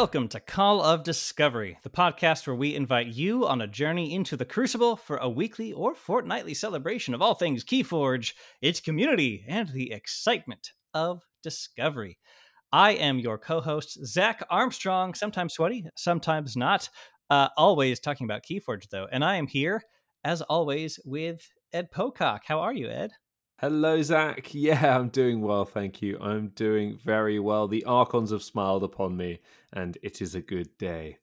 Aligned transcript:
Welcome 0.00 0.28
to 0.28 0.38
Call 0.38 0.80
of 0.80 1.02
Discovery, 1.02 1.76
the 1.82 1.90
podcast 1.90 2.46
where 2.46 2.54
we 2.54 2.76
invite 2.76 3.08
you 3.08 3.48
on 3.48 3.60
a 3.60 3.66
journey 3.66 4.14
into 4.14 4.36
the 4.36 4.44
Crucible 4.44 4.94
for 4.94 5.16
a 5.16 5.28
weekly 5.28 5.72
or 5.72 5.92
fortnightly 5.92 6.54
celebration 6.54 7.14
of 7.14 7.20
all 7.20 7.34
things 7.34 7.64
Keyforge, 7.64 8.32
its 8.62 8.78
community, 8.78 9.44
and 9.48 9.68
the 9.70 9.90
excitement 9.90 10.70
of 10.94 11.24
discovery. 11.42 12.16
I 12.70 12.92
am 12.92 13.18
your 13.18 13.38
co 13.38 13.60
host, 13.60 13.98
Zach 14.06 14.40
Armstrong, 14.48 15.14
sometimes 15.14 15.54
sweaty, 15.54 15.84
sometimes 15.96 16.56
not, 16.56 16.88
uh, 17.28 17.48
always 17.56 17.98
talking 17.98 18.24
about 18.24 18.44
Keyforge, 18.48 18.88
though. 18.90 19.08
And 19.10 19.24
I 19.24 19.34
am 19.34 19.48
here, 19.48 19.82
as 20.22 20.42
always, 20.42 21.00
with 21.04 21.50
Ed 21.72 21.90
Pocock. 21.90 22.42
How 22.46 22.60
are 22.60 22.72
you, 22.72 22.88
Ed? 22.88 23.10
Hello, 23.60 24.00
Zach. 24.00 24.54
Yeah, 24.54 24.96
I'm 24.96 25.08
doing 25.08 25.40
well, 25.40 25.64
thank 25.64 26.00
you. 26.00 26.16
I'm 26.20 26.50
doing 26.50 26.96
very 27.04 27.40
well. 27.40 27.66
The 27.66 27.84
Archons 27.84 28.30
have 28.30 28.44
smiled 28.44 28.84
upon 28.84 29.16
me, 29.16 29.40
and 29.72 29.98
it 30.02 30.20
is 30.20 30.34
a 30.34 30.40
good 30.40 30.76
day. 30.78 31.18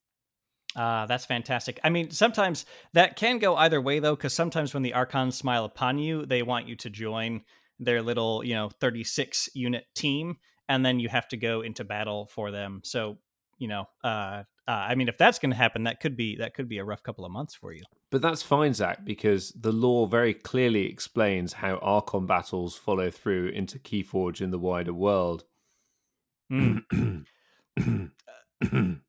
Ah, 0.76 1.04
uh, 1.04 1.06
that's 1.06 1.26
fantastic. 1.26 1.80
I 1.84 1.90
mean, 1.90 2.12
sometimes 2.12 2.66
that 2.94 3.16
can 3.16 3.40
go 3.40 3.56
either 3.56 3.80
way, 3.80 4.00
though, 4.00 4.16
because 4.16 4.34
sometimes 4.34 4.74
when 4.74 4.84
the 4.84 4.94
Archons 4.94 5.38
smile 5.38 5.64
upon 5.64 6.00
you, 6.00 6.26
they 6.26 6.44
want 6.44 6.68
you 6.68 6.76
to 6.78 6.90
join 6.90 7.44
their 7.80 8.02
little, 8.02 8.44
you 8.44 8.54
know, 8.54 8.70
36 8.70 9.50
unit 9.54 9.86
team, 9.96 10.38
and 10.68 10.86
then 10.86 11.00
you 11.00 11.08
have 11.08 11.28
to 11.30 11.38
go 11.38 11.62
into 11.62 11.86
battle 11.86 12.28
for 12.28 12.52
them. 12.52 12.82
So, 12.84 13.18
you 13.58 13.70
know, 13.70 13.86
uh, 14.04 14.44
uh, 14.68 14.72
I 14.72 14.96
mean, 14.96 15.08
if 15.08 15.18
that's 15.18 15.40
going 15.40 15.52
to 15.52 15.56
happen, 15.56 15.84
that 15.84 16.00
could 16.00 16.18
be 16.18 16.38
that 16.38 16.56
could 16.56 16.68
be 16.68 16.80
a 16.80 16.84
rough 16.84 17.04
couple 17.04 17.24
of 17.24 17.32
months 17.32 17.56
for 17.56 17.72
you. 17.72 17.84
But 18.12 18.22
that's 18.22 18.42
fine, 18.42 18.74
Zach, 18.74 19.06
because 19.06 19.52
the 19.52 19.72
lore 19.72 20.08
very 20.08 20.34
clearly 20.34 20.88
explains 20.88 21.54
how 21.54 21.76
Archon 21.78 22.26
battles 22.26 22.76
follow 22.76 23.12
through 23.12 23.50
into 23.50 23.80
Keyforge 23.80 24.42
in 24.42 24.52
the 24.52 24.60
wider 24.60 24.94
world. 24.94 25.46
Mm. 26.52 27.26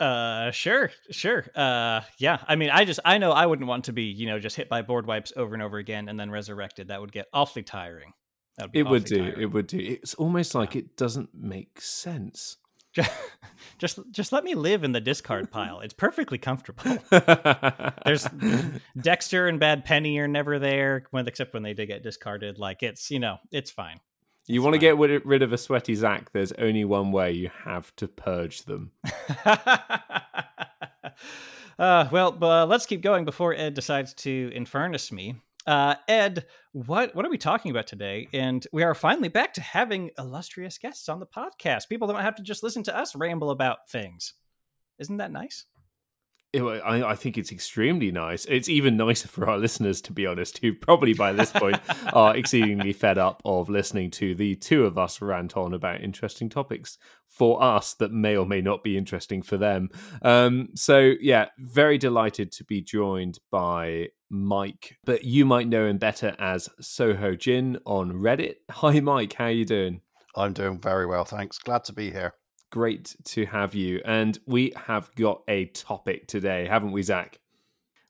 uh, 0.00 0.50
sure, 0.50 0.90
sure. 1.10 1.46
Uh, 1.54 2.02
yeah. 2.18 2.38
I 2.46 2.56
mean, 2.56 2.70
I 2.70 2.84
just 2.84 3.00
I 3.04 3.18
know 3.18 3.32
I 3.32 3.46
wouldn't 3.46 3.68
want 3.68 3.84
to 3.84 3.92
be 3.92 4.04
you 4.04 4.26
know 4.26 4.38
just 4.38 4.56
hit 4.56 4.68
by 4.68 4.82
board 4.82 5.06
wipes 5.06 5.32
over 5.36 5.54
and 5.54 5.62
over 5.62 5.78
again 5.78 6.08
and 6.08 6.18
then 6.18 6.30
resurrected. 6.30 6.88
That 6.88 7.00
would 7.00 7.12
get 7.12 7.26
awfully 7.32 7.62
tiring. 7.62 8.12
Would 8.60 8.70
it 8.74 8.82
would 8.84 9.04
do. 9.04 9.18
Tiring. 9.18 9.40
It 9.40 9.46
would 9.46 9.66
do. 9.66 9.78
It's 9.78 10.14
almost 10.14 10.54
like 10.54 10.76
it 10.76 10.96
doesn't 10.96 11.30
make 11.34 11.80
sense. 11.80 12.58
just 13.78 13.98
just 14.10 14.32
let 14.32 14.44
me 14.44 14.54
live 14.54 14.84
in 14.84 14.92
the 14.92 15.00
discard 15.00 15.50
pile. 15.50 15.80
It's 15.80 15.94
perfectly 15.94 16.38
comfortable. 16.38 16.82
There's 17.10 18.26
Dextre 18.98 19.48
and 19.48 19.58
Bad 19.58 19.84
Penny 19.84 20.18
are 20.18 20.28
never 20.28 20.58
there, 20.58 21.04
except 21.14 21.54
when 21.54 21.62
they 21.62 21.72
did 21.72 21.86
get 21.86 22.02
discarded. 22.02 22.58
Like 22.58 22.82
it's 22.82 23.10
you 23.10 23.18
know 23.18 23.38
it's 23.50 23.70
fine. 23.70 24.00
You 24.46 24.60
want 24.62 24.74
to 24.74 24.78
get 24.78 24.98
rid 24.98 25.42
of 25.42 25.52
a 25.52 25.58
sweaty 25.58 25.94
Zach? 25.94 26.32
There's 26.32 26.52
only 26.52 26.84
one 26.84 27.12
way. 27.12 27.30
You 27.32 27.50
have 27.64 27.94
to 27.96 28.08
purge 28.08 28.62
them. 28.62 28.90
uh, 31.78 32.08
well, 32.10 32.36
uh, 32.42 32.66
let's 32.66 32.86
keep 32.86 33.02
going 33.02 33.24
before 33.24 33.54
Ed 33.54 33.74
decides 33.74 34.14
to 34.14 34.50
infernus 34.50 35.12
me. 35.12 35.36
Uh, 35.64 35.94
Ed, 36.08 36.46
what 36.72 37.14
what 37.14 37.24
are 37.24 37.30
we 37.30 37.38
talking 37.38 37.70
about 37.70 37.86
today? 37.86 38.26
And 38.32 38.66
we 38.72 38.82
are 38.82 38.94
finally 38.94 39.28
back 39.28 39.54
to 39.54 39.60
having 39.60 40.10
illustrious 40.18 40.76
guests 40.76 41.08
on 41.08 41.20
the 41.20 41.26
podcast. 41.26 41.88
People 41.88 42.08
don't 42.08 42.20
have 42.20 42.34
to 42.36 42.42
just 42.42 42.64
listen 42.64 42.82
to 42.84 42.96
us 42.96 43.14
ramble 43.14 43.50
about 43.50 43.88
things. 43.88 44.34
Isn't 44.98 45.18
that 45.18 45.30
nice? 45.30 45.66
I, 46.54 47.02
I, 47.12 47.14
think 47.14 47.38
it's 47.38 47.50
extremely 47.50 48.12
nice. 48.12 48.44
It's 48.44 48.68
even 48.68 48.96
nicer 48.96 49.26
for 49.26 49.48
our 49.48 49.56
listeners, 49.56 50.02
to 50.02 50.12
be 50.12 50.26
honest, 50.26 50.58
who 50.58 50.74
probably 50.74 51.14
by 51.14 51.32
this 51.32 51.50
point 51.50 51.80
are 52.12 52.36
exceedingly 52.36 52.92
fed 52.92 53.16
up 53.16 53.40
of 53.44 53.70
listening 53.70 54.10
to 54.12 54.34
the 54.34 54.56
two 54.56 54.84
of 54.84 54.98
us 54.98 55.22
rant 55.22 55.56
on 55.56 55.72
about 55.72 56.02
interesting 56.02 56.50
topics 56.50 56.98
for 57.26 57.62
us 57.62 57.94
that 57.94 58.12
may 58.12 58.36
or 58.36 58.44
may 58.44 58.60
not 58.60 58.84
be 58.84 58.98
interesting 58.98 59.40
for 59.40 59.56
them. 59.56 59.88
Um, 60.20 60.68
so, 60.74 61.14
yeah, 61.20 61.46
very 61.58 61.96
delighted 61.96 62.52
to 62.52 62.64
be 62.64 62.82
joined 62.82 63.38
by 63.50 64.08
Mike, 64.28 64.98
but 65.04 65.24
you 65.24 65.46
might 65.46 65.68
know 65.68 65.86
him 65.86 65.96
better 65.96 66.36
as 66.38 66.68
Soho 66.80 67.34
Jin 67.34 67.78
on 67.86 68.12
Reddit. 68.12 68.56
Hi, 68.70 69.00
Mike. 69.00 69.32
How 69.34 69.46
you 69.46 69.64
doing? 69.64 70.02
I'm 70.36 70.52
doing 70.52 70.78
very 70.78 71.06
well, 71.06 71.24
thanks. 71.24 71.58
Glad 71.58 71.84
to 71.84 71.92
be 71.94 72.10
here. 72.10 72.34
Great 72.72 73.14
to 73.24 73.44
have 73.44 73.74
you. 73.74 74.00
And 74.02 74.38
we 74.46 74.72
have 74.86 75.14
got 75.14 75.42
a 75.46 75.66
topic 75.66 76.26
today, 76.26 76.66
haven't 76.66 76.92
we, 76.92 77.02
Zach? 77.02 77.38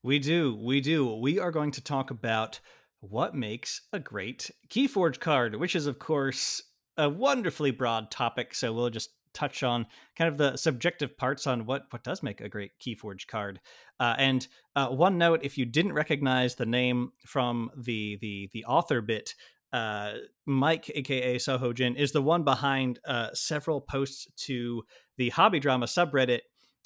We 0.04 0.20
do. 0.20 0.54
We 0.54 0.80
do. 0.80 1.16
We 1.16 1.40
are 1.40 1.50
going 1.50 1.72
to 1.72 1.80
talk 1.80 2.12
about 2.12 2.60
what 3.00 3.34
makes 3.34 3.80
a 3.92 3.98
great 3.98 4.52
Keyforge 4.68 5.18
card, 5.18 5.56
which 5.56 5.74
is, 5.74 5.88
of 5.88 5.98
course, 5.98 6.62
a 6.96 7.08
wonderfully 7.08 7.72
broad 7.72 8.12
topic. 8.12 8.54
So 8.54 8.72
we'll 8.72 8.88
just 8.88 9.10
touch 9.34 9.64
on 9.64 9.84
kind 10.16 10.28
of 10.28 10.38
the 10.38 10.56
subjective 10.56 11.18
parts 11.18 11.48
on 11.48 11.66
what 11.66 11.86
what 11.90 12.04
does 12.04 12.22
make 12.22 12.40
a 12.40 12.48
great 12.48 12.78
Keyforge 12.78 13.26
card. 13.26 13.58
Uh, 13.98 14.14
and 14.16 14.46
uh, 14.76 14.90
one 14.90 15.18
note: 15.18 15.40
if 15.42 15.58
you 15.58 15.64
didn't 15.64 15.94
recognize 15.94 16.54
the 16.54 16.66
name 16.66 17.10
from 17.26 17.72
the 17.76 18.16
the 18.20 18.48
the 18.52 18.64
author 18.66 19.00
bit, 19.00 19.34
uh, 19.72 20.12
Mike, 20.46 20.90
aka 20.94 21.38
Soho 21.38 21.72
Jin, 21.72 21.96
is 21.96 22.12
the 22.12 22.22
one 22.22 22.44
behind 22.44 22.98
uh, 23.06 23.28
several 23.32 23.80
posts 23.80 24.26
to 24.44 24.82
the 25.16 25.30
hobby 25.30 25.60
drama 25.60 25.86
subreddit, 25.86 26.40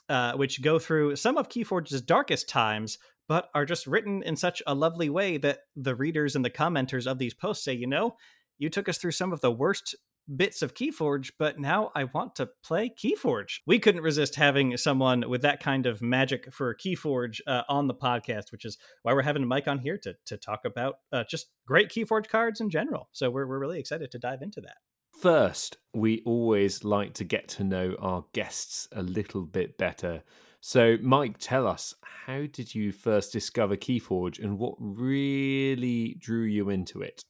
uh, 0.09 0.33
which 0.35 0.63
go 0.63 0.79
through 0.79 1.17
some 1.17 1.37
of 1.37 1.49
Keyforge's 1.49 2.01
darkest 2.03 2.49
times, 2.49 2.99
but 3.29 3.49
are 3.55 3.65
just 3.65 3.87
written 3.87 4.23
in 4.23 4.37
such 4.37 4.63
a 4.67 4.75
lovely 4.75 5.11
way 5.11 5.37
that 5.39 5.61
the 5.75 5.95
readers 5.95 6.37
and 6.37 6.45
the 6.45 6.51
commenters 6.51 7.11
of 7.11 7.19
these 7.19 7.35
posts 7.35 7.65
say, 7.65 7.73
you 7.73 7.87
know, 7.87 8.17
you 8.59 8.71
took 8.71 8.89
us 8.89 8.99
through 8.99 9.13
some 9.13 9.33
of 9.33 9.41
the 9.41 9.51
worst 9.51 9.95
bits 10.35 10.63
of 10.63 10.75
Keyforge, 10.75 11.33
but 11.39 11.59
now 11.59 11.91
I 11.95 12.05
want 12.05 12.35
to 12.37 12.49
play 12.65 12.91
Keyforge. 12.91 13.61
We 13.67 13.79
couldn't 13.79 14.03
resist 14.03 14.35
having 14.35 14.77
someone 14.77 15.29
with 15.29 15.43
that 15.43 15.61
kind 15.61 15.87
of 15.87 16.03
magic 16.03 16.53
for 16.53 16.75
Keyforge 16.75 17.41
uh, 17.47 17.63
on 17.69 17.87
the 17.87 17.95
podcast, 17.95 18.53
which 18.53 18.65
is 18.65 18.79
why 19.03 19.13
we're 19.13 19.23
having 19.23 19.47
Mike 19.47 19.69
on 19.69 19.79
here 19.79 19.99
to 19.99 20.15
to 20.27 20.37
talk 20.37 20.65
about 20.65 20.97
uh, 21.13 21.25
just 21.29 21.47
great 21.67 21.89
Keyforge 21.89 22.29
cards 22.29 22.61
in 22.61 22.71
general. 22.71 23.09
So 23.13 23.31
we're 23.31 23.47
we're 23.47 23.61
really 23.61 23.81
excited 23.81 24.11
to 24.11 24.19
dive 24.19 24.43
into 24.43 24.61
that. 24.63 24.77
First, 25.21 25.79
we 25.95 26.23
always 26.27 26.85
like 26.85 27.15
to 27.15 27.25
get 27.25 27.49
to 27.49 27.65
know 27.65 27.97
our 28.01 28.27
guests 28.35 28.87
a 28.93 29.03
little 29.03 29.47
bit 29.47 29.79
better. 29.79 30.23
So, 30.61 30.99
Mike, 31.01 31.37
tell 31.39 31.67
us, 31.67 31.95
how 32.27 32.47
did 32.53 32.75
you 32.75 32.93
first 32.93 33.33
discover 33.33 33.77
Keyforge 33.77 34.43
and 34.43 34.59
what 34.59 34.75
really 34.79 36.17
drew 36.19 36.43
you 36.43 36.69
into 36.69 37.01
it? 37.01 37.23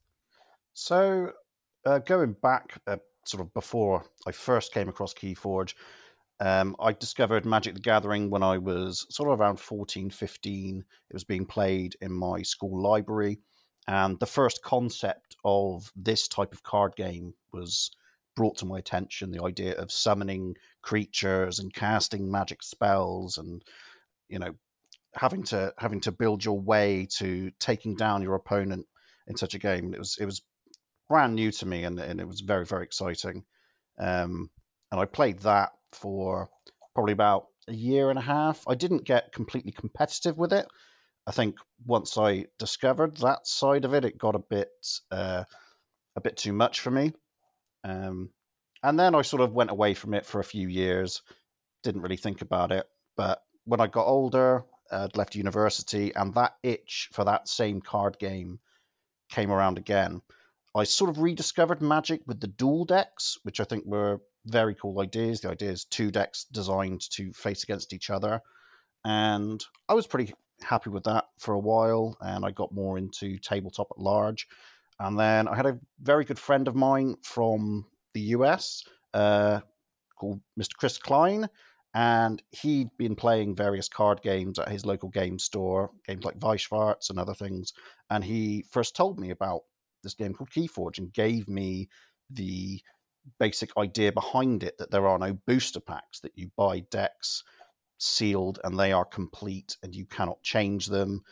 So, 0.72 1.32
uh, 1.86 1.98
going 2.00 2.34
back 2.42 2.78
uh, 2.86 2.96
sort 3.24 3.40
of 3.40 3.54
before 3.54 4.04
I 4.26 4.32
first 4.32 4.74
came 4.74 4.88
across 4.88 5.14
Keyforge, 5.14 5.74
um, 6.40 6.76
I 6.78 6.92
discovered 6.92 7.46
Magic 7.46 7.74
the 7.74 7.80
Gathering 7.80 8.28
when 8.28 8.42
I 8.42 8.58
was 8.58 9.06
sort 9.08 9.30
of 9.30 9.40
around 9.40 9.58
14, 9.58 10.10
15. 10.10 10.78
It 10.78 11.14
was 11.14 11.24
being 11.24 11.46
played 11.46 11.96
in 12.02 12.12
my 12.12 12.42
school 12.42 12.82
library. 12.82 13.38
And 13.88 14.18
the 14.18 14.26
first 14.26 14.62
concept 14.62 15.36
of 15.44 15.90
this 15.94 16.28
type 16.28 16.52
of 16.52 16.62
card 16.62 16.94
game 16.96 17.32
was 17.52 17.90
brought 18.34 18.58
to 18.58 18.66
my 18.66 18.78
attention 18.78 19.30
the 19.30 19.42
idea 19.42 19.74
of 19.76 19.90
summoning 19.90 20.56
creatures 20.82 21.58
and 21.58 21.72
casting 21.72 22.30
magic 22.30 22.62
spells 22.62 23.38
and, 23.38 23.64
you 24.28 24.38
know, 24.38 24.52
having 25.14 25.42
to 25.44 25.72
having 25.78 26.00
to 26.00 26.12
build 26.12 26.44
your 26.44 26.60
way 26.60 27.06
to 27.10 27.50
taking 27.60 27.94
down 27.94 28.22
your 28.22 28.34
opponent 28.34 28.84
in 29.28 29.36
such 29.36 29.54
a 29.54 29.58
game. 29.58 29.94
It 29.94 29.98
was 29.98 30.18
it 30.20 30.26
was 30.26 30.42
brand 31.08 31.34
new 31.34 31.50
to 31.52 31.66
me, 31.66 31.84
and, 31.84 31.98
and 31.98 32.20
it 32.20 32.28
was 32.28 32.40
very 32.40 32.66
very 32.66 32.84
exciting. 32.84 33.44
Um, 33.98 34.50
and 34.92 35.00
I 35.00 35.04
played 35.04 35.40
that 35.40 35.72
for 35.92 36.48
probably 36.94 37.12
about 37.12 37.46
a 37.68 37.74
year 37.74 38.10
and 38.10 38.18
a 38.18 38.22
half. 38.22 38.62
I 38.68 38.74
didn't 38.74 39.04
get 39.04 39.32
completely 39.32 39.72
competitive 39.72 40.38
with 40.38 40.52
it, 40.52 40.66
I 41.26 41.32
think 41.32 41.56
once 41.84 42.16
I 42.16 42.46
discovered 42.58 43.16
that 43.16 43.46
side 43.46 43.84
of 43.84 43.94
it, 43.94 44.04
it 44.04 44.18
got 44.18 44.36
a 44.36 44.40
bit 44.40 44.70
uh, 45.10 45.44
a 46.14 46.20
bit 46.20 46.36
too 46.36 46.52
much 46.52 46.80
for 46.80 46.90
me. 46.90 47.12
Um, 47.84 48.30
and 48.82 48.98
then 48.98 49.14
I 49.14 49.22
sort 49.22 49.42
of 49.42 49.52
went 49.52 49.70
away 49.70 49.94
from 49.94 50.14
it 50.14 50.24
for 50.24 50.40
a 50.40 50.44
few 50.44 50.68
years, 50.68 51.22
didn't 51.82 52.02
really 52.02 52.16
think 52.16 52.42
about 52.42 52.70
it. 52.70 52.86
But 53.16 53.42
when 53.64 53.80
I 53.80 53.88
got 53.88 54.06
older, 54.06 54.64
I'd 54.92 55.16
left 55.16 55.34
university, 55.34 56.14
and 56.14 56.32
that 56.34 56.54
itch 56.62 57.08
for 57.12 57.24
that 57.24 57.48
same 57.48 57.80
card 57.80 58.18
game 58.20 58.60
came 59.28 59.50
around 59.50 59.78
again. 59.78 60.22
I 60.76 60.84
sort 60.84 61.08
of 61.08 61.18
rediscovered 61.18 61.80
Magic 61.80 62.20
with 62.26 62.40
the 62.40 62.48
dual 62.48 62.84
decks, 62.84 63.38
which 63.44 63.60
I 63.60 63.64
think 63.64 63.86
were 63.86 64.20
very 64.44 64.74
cool 64.74 65.00
ideas. 65.00 65.40
The 65.40 65.50
idea 65.50 65.70
is 65.70 65.86
two 65.86 66.10
decks 66.10 66.44
designed 66.52 67.00
to 67.12 67.32
face 67.32 67.62
against 67.62 67.94
each 67.94 68.10
other. 68.10 68.42
And 69.02 69.64
I 69.88 69.94
was 69.94 70.06
pretty 70.06 70.34
happy 70.62 70.90
with 70.90 71.04
that 71.04 71.24
for 71.38 71.54
a 71.54 71.58
while. 71.58 72.18
And 72.20 72.44
I 72.44 72.50
got 72.50 72.74
more 72.74 72.98
into 72.98 73.38
tabletop 73.38 73.88
at 73.90 73.98
large. 73.98 74.46
And 75.00 75.18
then 75.18 75.48
I 75.48 75.56
had 75.56 75.66
a 75.66 75.78
very 76.00 76.24
good 76.26 76.38
friend 76.38 76.68
of 76.68 76.76
mine 76.76 77.16
from 77.22 77.86
the 78.12 78.20
US 78.20 78.84
uh, 79.14 79.60
called 80.18 80.40
Mr. 80.60 80.76
Chris 80.76 80.98
Klein. 80.98 81.48
And 81.94 82.42
he'd 82.50 82.90
been 82.98 83.16
playing 83.16 83.56
various 83.56 83.88
card 83.88 84.20
games 84.20 84.58
at 84.58 84.68
his 84.68 84.84
local 84.84 85.08
game 85.08 85.38
store, 85.38 85.90
games 86.06 86.24
like 86.24 86.38
Weisschwarz 86.38 87.08
and 87.08 87.18
other 87.18 87.34
things. 87.34 87.72
And 88.10 88.22
he 88.22 88.66
first 88.70 88.94
told 88.94 89.18
me 89.18 89.30
about 89.30 89.62
this 90.06 90.14
game 90.14 90.32
called 90.32 90.50
Keyforge 90.50 90.98
and 90.98 91.12
gave 91.12 91.48
me 91.48 91.88
the 92.30 92.80
basic 93.38 93.76
idea 93.76 94.12
behind 94.12 94.62
it 94.62 94.78
that 94.78 94.90
there 94.90 95.06
are 95.06 95.18
no 95.18 95.34
booster 95.46 95.80
packs, 95.80 96.20
that 96.20 96.36
you 96.36 96.50
buy 96.56 96.80
decks 96.90 97.42
sealed 97.98 98.60
and 98.64 98.78
they 98.78 98.92
are 98.92 99.04
complete 99.04 99.76
and 99.82 99.94
you 99.94 100.06
cannot 100.06 100.42
change 100.42 100.86
them. 100.86 101.22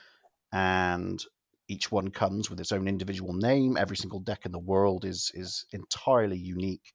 And 0.52 1.24
each 1.68 1.90
one 1.90 2.10
comes 2.10 2.50
with 2.50 2.60
its 2.60 2.72
own 2.72 2.88
individual 2.88 3.32
name. 3.32 3.76
Every 3.76 3.96
single 3.96 4.20
deck 4.20 4.44
in 4.44 4.52
the 4.52 4.58
world 4.58 5.04
is 5.04 5.30
is 5.34 5.66
entirely 5.72 6.36
unique. 6.36 6.92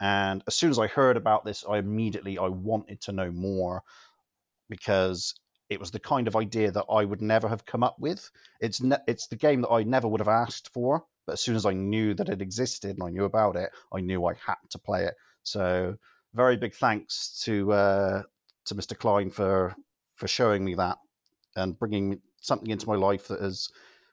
And 0.00 0.42
as 0.46 0.54
soon 0.54 0.70
as 0.70 0.78
I 0.78 0.86
heard 0.86 1.16
about 1.16 1.44
this, 1.44 1.64
I 1.68 1.78
immediately 1.78 2.38
I 2.38 2.48
wanted 2.48 3.00
to 3.02 3.12
know 3.12 3.30
more 3.30 3.82
because 4.68 5.34
it 5.70 5.80
was 5.80 5.90
the 5.90 6.00
kind 6.00 6.28
of 6.28 6.36
idea 6.36 6.70
that 6.70 6.86
I 6.90 7.04
would 7.04 7.22
never 7.22 7.48
have 7.48 7.64
come 7.64 7.82
up 7.82 7.96
with. 7.98 8.30
It's 8.60 8.80
ne- 8.80 9.04
it's 9.06 9.26
the 9.26 9.36
game 9.36 9.62
that 9.62 9.70
I 9.70 9.82
never 9.82 10.08
would 10.08 10.20
have 10.20 10.28
asked 10.28 10.68
for, 10.72 11.04
but 11.26 11.34
as 11.34 11.40
soon 11.40 11.56
as 11.56 11.66
I 11.66 11.72
knew 11.72 12.14
that 12.14 12.28
it 12.28 12.42
existed 12.42 12.96
and 12.96 13.02
I 13.02 13.10
knew 13.10 13.24
about 13.24 13.56
it, 13.56 13.70
I 13.92 14.00
knew 14.00 14.26
I 14.26 14.34
had 14.34 14.56
to 14.70 14.78
play 14.78 15.04
it. 15.04 15.14
So 15.42 15.96
very 16.34 16.56
big 16.56 16.74
thanks 16.74 17.40
to 17.44 17.72
uh, 17.72 18.22
to 18.66 18.74
Mr. 18.74 18.96
Klein 18.96 19.30
for 19.30 19.74
for 20.14 20.28
showing 20.28 20.64
me 20.64 20.74
that 20.74 20.98
and 21.56 21.78
bringing 21.78 22.20
something 22.40 22.70
into 22.70 22.86
my 22.86 22.96
life 22.96 23.28
that 23.28 23.40
has 23.40 23.68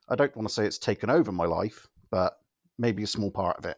I 0.10 0.16
don't 0.16 0.36
want 0.36 0.48
to 0.48 0.54
say 0.54 0.66
it's 0.66 0.78
taken 0.78 1.10
over 1.10 1.32
my 1.32 1.46
life, 1.46 1.88
but 2.10 2.34
maybe 2.78 3.04
a 3.04 3.08
small 3.08 3.32
part 3.32 3.58
of 3.58 3.66
it. 3.66 3.78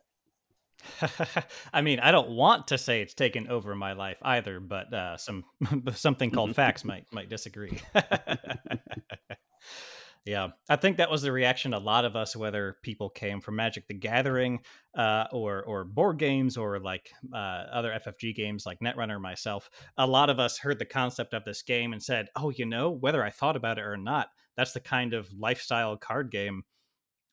I 1.73 1.81
mean, 1.81 1.99
I 1.99 2.11
don't 2.11 2.29
want 2.29 2.67
to 2.67 2.77
say 2.77 3.01
it's 3.01 3.13
taken 3.13 3.47
over 3.49 3.75
my 3.75 3.93
life 3.93 4.17
either, 4.21 4.59
but 4.59 4.93
uh, 4.93 5.17
some 5.17 5.43
something 5.93 6.31
called 6.31 6.55
facts 6.55 6.83
might 6.83 7.05
might 7.11 7.29
disagree. 7.29 7.79
Yeah, 10.25 10.49
I 10.69 10.75
think 10.75 10.97
that 10.97 11.09
was 11.09 11.23
the 11.23 11.31
reaction 11.31 11.73
a 11.73 11.79
lot 11.79 12.05
of 12.05 12.15
us, 12.15 12.35
whether 12.35 12.77
people 12.83 13.09
came 13.09 13.41
from 13.41 13.55
Magic 13.55 13.87
the 13.87 13.95
Gathering 13.95 14.59
uh, 14.95 15.25
or 15.31 15.63
or 15.63 15.83
board 15.83 16.19
games 16.19 16.57
or 16.57 16.79
like 16.79 17.09
uh, 17.33 17.37
other 17.73 17.89
FFG 17.89 18.35
games 18.35 18.63
like 18.65 18.79
Netrunner. 18.79 19.19
Myself, 19.19 19.69
a 19.97 20.05
lot 20.05 20.29
of 20.29 20.39
us 20.39 20.59
heard 20.59 20.77
the 20.77 20.85
concept 20.85 21.33
of 21.33 21.43
this 21.43 21.63
game 21.63 21.91
and 21.91 22.03
said, 22.03 22.27
"Oh, 22.35 22.51
you 22.51 22.67
know, 22.67 22.91
whether 22.91 23.23
I 23.23 23.31
thought 23.31 23.55
about 23.55 23.79
it 23.79 23.85
or 23.85 23.97
not, 23.97 24.27
that's 24.55 24.73
the 24.73 24.79
kind 24.79 25.13
of 25.15 25.27
lifestyle 25.33 25.97
card 25.97 26.29
game 26.29 26.63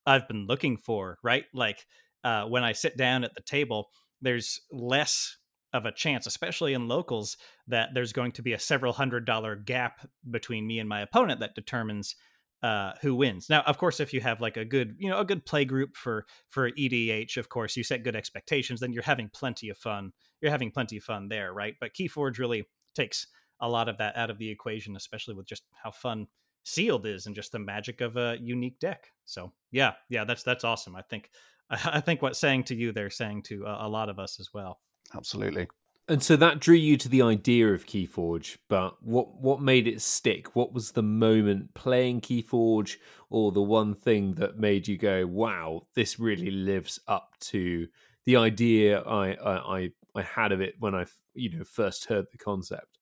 I've 0.07 0.27
been 0.27 0.47
looking 0.47 0.79
for." 0.79 1.19
Right, 1.23 1.45
like 1.53 1.85
uh, 2.25 2.45
when 2.45 2.65
I 2.65 2.73
sit 2.73 2.97
down 2.97 3.23
at 3.23 3.35
the 3.35 3.43
table, 3.43 3.91
there's 4.23 4.63
less 4.73 5.37
of 5.75 5.85
a 5.85 5.93
chance, 5.93 6.27
especially 6.27 6.73
in 6.73 6.89
locals, 6.89 7.37
that 7.67 7.91
there's 7.93 8.15
going 8.15 8.33
to 8.33 8.43
be 8.43 8.55
a 8.55 8.59
several 8.59 8.95
hundred 8.95 9.27
dollar 9.27 9.57
gap 9.57 10.09
between 10.31 10.67
me 10.67 10.79
and 10.79 10.89
my 10.89 11.03
opponent 11.03 11.41
that 11.41 11.55
determines 11.55 12.17
uh, 12.63 12.93
who 13.01 13.15
wins. 13.15 13.49
Now, 13.49 13.63
of 13.63 13.79
course, 13.79 14.01
if 14.01 14.13
you 14.13 14.21
have 14.21 14.41
like 14.41 14.57
a 14.57 14.65
good, 14.65 14.97
you 14.99 15.09
know, 15.09 15.19
a 15.19 15.25
good 15.25 15.47
play 15.47 15.65
group 15.65 15.97
for 15.97 16.27
for 16.49 16.71
EDH, 16.71 17.37
of 17.37 17.49
course, 17.49 17.77
you 17.77 17.85
set 17.85 18.05
good 18.05 18.17
expectations, 18.17 18.81
then 18.81 18.93
you're 18.93 19.03
having 19.03 19.31
plenty 19.33 19.69
of 19.69 19.79
fun. 19.79 20.13
You're 20.41 20.51
having 20.51 20.71
plenty 20.71 20.97
of 20.97 21.05
fun 21.05 21.29
there, 21.29 21.53
right? 21.53 21.75
But 21.81 21.95
Keyforge 21.95 22.39
really 22.39 22.65
takes 22.95 23.27
a 23.61 23.69
lot 23.69 23.89
of 23.89 23.99
that 23.99 24.17
out 24.17 24.31
of 24.31 24.39
the 24.39 24.51
equation, 24.51 24.97
especially 24.97 25.35
with 25.35 25.47
just 25.47 25.63
how 25.83 25.91
fun 25.91 26.27
sealed 26.65 27.07
is 27.07 27.27
and 27.27 27.35
just 27.35 27.53
the 27.53 27.59
magic 27.59 28.01
of 28.01 28.17
a 28.17 28.37
unique 28.41 28.79
deck. 28.79 29.09
So 29.25 29.53
yeah, 29.71 29.93
yeah, 30.09 30.25
that's 30.25 30.43
that's 30.43 30.65
awesome. 30.65 30.97
I 30.97 31.03
think 31.03 31.31
I 31.71 32.01
think 32.01 32.23
what 32.23 32.37
saying 32.37 32.65
to 32.65 32.75
you, 32.75 32.93
they're 32.93 33.11
saying 33.11 33.43
to 33.45 33.65
a, 33.65 33.87
a 33.87 33.89
lot 33.89 34.09
of 34.09 34.19
us 34.19 34.39
as 34.41 34.49
well. 34.53 34.81
Absolutely. 35.15 35.69
And 36.09 36.23
so 36.23 36.37
that 36.37 36.59
drew 36.59 36.75
you 36.75 36.97
to 36.97 37.09
the 37.09 37.21
idea 37.21 37.69
of 37.69 37.85
Keyforge, 37.85 38.57
but 38.69 39.03
what 39.03 39.43
what 39.43 39.61
made 39.61 39.87
it 39.87 40.01
stick? 40.01 40.57
What 40.57 40.73
was 40.73 40.93
the 40.93 41.03
moment 41.03 41.75
playing 41.75 42.23
Keyforge, 42.23 42.97
or 43.29 43.53
the 43.53 43.63
one 43.63 43.95
thing 43.95 44.35
that 44.37 44.59
made 44.59 44.89
you 44.89 44.97
go, 44.97 45.27
"Wow, 45.27 45.87
this 45.95 46.19
really 46.19 46.51
lives 46.51 46.99
up 47.07 47.35
to 47.41 47.89
the 48.25 48.37
idea 48.37 49.01
I 49.01 49.33
I 49.67 49.91
I 50.15 50.23
had 50.23 50.53
of 50.53 50.63
it 50.63 50.77
when 50.79 50.95
I 50.95 51.05
you 51.35 51.51
know 51.51 51.65
first 51.65 52.07
heard 52.07 52.27
the 52.33 52.39
concept"? 52.39 52.99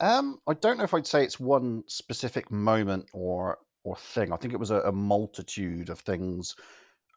Um, 0.00 0.40
I 0.48 0.54
don't 0.54 0.78
know 0.78 0.84
if 0.84 0.94
I'd 0.94 1.06
say 1.06 1.22
it's 1.22 1.38
one 1.38 1.82
specific 1.88 2.50
moment 2.50 3.04
or 3.12 3.58
or 3.84 3.96
thing. 3.96 4.32
I 4.32 4.36
think 4.36 4.54
it 4.54 4.60
was 4.60 4.70
a, 4.70 4.80
a 4.80 4.92
multitude 4.92 5.90
of 5.90 6.00
things 6.00 6.56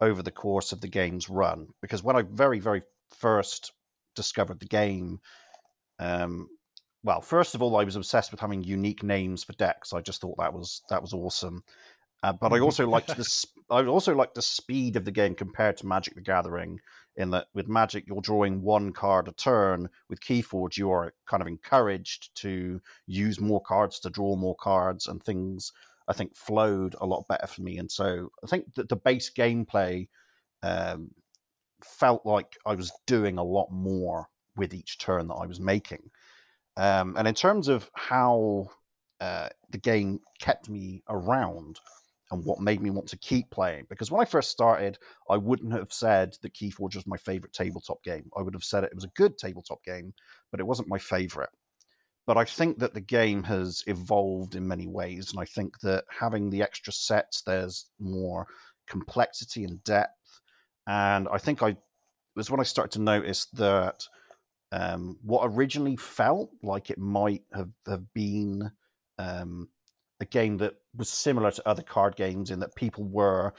over 0.01 0.21
the 0.21 0.31
course 0.31 0.73
of 0.73 0.81
the 0.81 0.87
game's 0.87 1.29
run. 1.29 1.67
Because 1.81 2.03
when 2.03 2.17
I 2.17 2.23
very, 2.23 2.59
very 2.59 2.81
first 3.09 3.71
discovered 4.15 4.59
the 4.59 4.65
game, 4.65 5.19
um, 5.99 6.47
well, 7.03 7.21
first 7.21 7.53
of 7.53 7.61
all, 7.61 7.75
I 7.75 7.83
was 7.83 7.95
obsessed 7.95 8.31
with 8.31 8.39
having 8.39 8.63
unique 8.63 9.03
names 9.03 9.43
for 9.43 9.53
decks. 9.53 9.93
I 9.93 10.01
just 10.01 10.21
thought 10.21 10.37
that 10.37 10.53
was 10.53 10.81
that 10.89 11.01
was 11.01 11.13
awesome. 11.13 11.63
Uh, 12.23 12.31
but 12.31 12.53
I 12.53 12.55
mm-hmm. 12.55 12.63
also 12.63 12.87
liked 12.87 13.15
the 13.15 13.45
I 13.69 13.85
also 13.85 14.15
liked 14.15 14.35
the 14.35 14.41
speed 14.41 14.95
of 14.95 15.03
the 15.03 15.11
game 15.11 15.35
compared 15.35 15.77
to 15.77 15.85
Magic: 15.85 16.15
The 16.15 16.21
Gathering. 16.21 16.79
In 17.15 17.29
that, 17.31 17.47
with 17.53 17.67
Magic, 17.67 18.05
you're 18.07 18.21
drawing 18.21 18.61
one 18.61 18.91
card 18.91 19.27
a 19.27 19.33
turn. 19.33 19.89
With 20.09 20.21
Keyforge, 20.21 20.77
you 20.77 20.89
are 20.91 21.13
kind 21.27 21.41
of 21.41 21.47
encouraged 21.47 22.33
to 22.35 22.81
use 23.05 23.39
more 23.39 23.61
cards 23.61 23.99
to 23.99 24.09
draw 24.09 24.37
more 24.37 24.55
cards, 24.55 25.07
and 25.07 25.21
things 25.21 25.73
I 26.07 26.13
think 26.13 26.35
flowed 26.35 26.95
a 27.01 27.05
lot 27.05 27.27
better 27.27 27.47
for 27.47 27.61
me. 27.61 27.77
And 27.77 27.91
so 27.91 28.29
I 28.43 28.47
think 28.47 28.73
that 28.75 28.87
the 28.87 28.95
base 28.95 29.29
gameplay 29.29 30.07
um, 30.63 31.11
felt 31.85 32.25
like 32.25 32.57
I 32.65 32.75
was 32.75 32.91
doing 33.07 33.37
a 33.37 33.43
lot 33.43 33.71
more 33.71 34.27
with 34.55 34.73
each 34.73 34.99
turn 34.99 35.27
that 35.27 35.35
I 35.35 35.45
was 35.45 35.59
making. 35.59 36.09
Um, 36.77 37.15
and 37.17 37.27
in 37.27 37.33
terms 37.33 37.67
of 37.67 37.89
how 37.93 38.67
uh, 39.19 39.49
the 39.71 39.77
game 39.77 40.19
kept 40.39 40.69
me 40.69 41.03
around 41.09 41.79
and 42.31 42.43
what 42.45 42.59
made 42.59 42.81
me 42.81 42.89
want 42.89 43.07
to 43.09 43.17
keep 43.17 43.49
playing, 43.51 43.85
because 43.89 44.09
when 44.09 44.21
I 44.21 44.25
first 44.25 44.49
started, 44.49 44.97
I 45.29 45.37
wouldn't 45.37 45.73
have 45.73 45.93
said 45.93 46.35
that 46.41 46.53
Keyforge 46.53 46.95
was 46.95 47.07
my 47.07 47.17
favorite 47.17 47.53
tabletop 47.53 48.03
game. 48.03 48.29
I 48.35 48.41
would 48.41 48.55
have 48.55 48.63
said 48.63 48.83
it 48.83 48.95
was 48.95 49.03
a 49.03 49.15
good 49.15 49.37
tabletop 49.37 49.83
game, 49.83 50.13
but 50.51 50.59
it 50.59 50.67
wasn't 50.67 50.87
my 50.89 50.97
favorite. 50.97 51.51
But 52.25 52.37
I 52.37 52.45
think 52.45 52.79
that 52.79 52.93
the 52.93 53.01
game 53.01 53.43
has 53.43 53.83
evolved 53.85 54.55
in 54.55 54.67
many 54.67 54.87
ways, 54.87 55.31
and 55.31 55.39
I 55.39 55.45
think 55.45 55.79
that 55.81 56.05
having 56.09 56.49
the 56.49 56.61
extra 56.61 56.93
sets, 56.93 57.41
there's 57.41 57.87
more 57.99 58.47
complexity 58.87 59.65
and 59.65 59.83
depth. 59.83 60.11
And 60.87 61.27
I 61.31 61.37
think 61.37 61.63
I 61.63 61.77
was 62.35 62.49
when 62.49 62.59
I 62.59 62.63
started 62.63 62.91
to 62.93 63.01
notice 63.01 63.45
that 63.53 64.07
um, 64.71 65.17
what 65.21 65.43
originally 65.45 65.95
felt 65.95 66.49
like 66.63 66.89
it 66.89 66.97
might 66.97 67.43
have, 67.53 67.69
have 67.87 68.11
been 68.13 68.71
um, 69.19 69.69
a 70.19 70.25
game 70.25 70.57
that 70.57 70.75
was 70.95 71.09
similar 71.09 71.51
to 71.51 71.67
other 71.67 71.83
card 71.83 72.15
games 72.15 72.49
in 72.51 72.59
that 72.59 72.75
people 72.75 73.03
were 73.03 73.53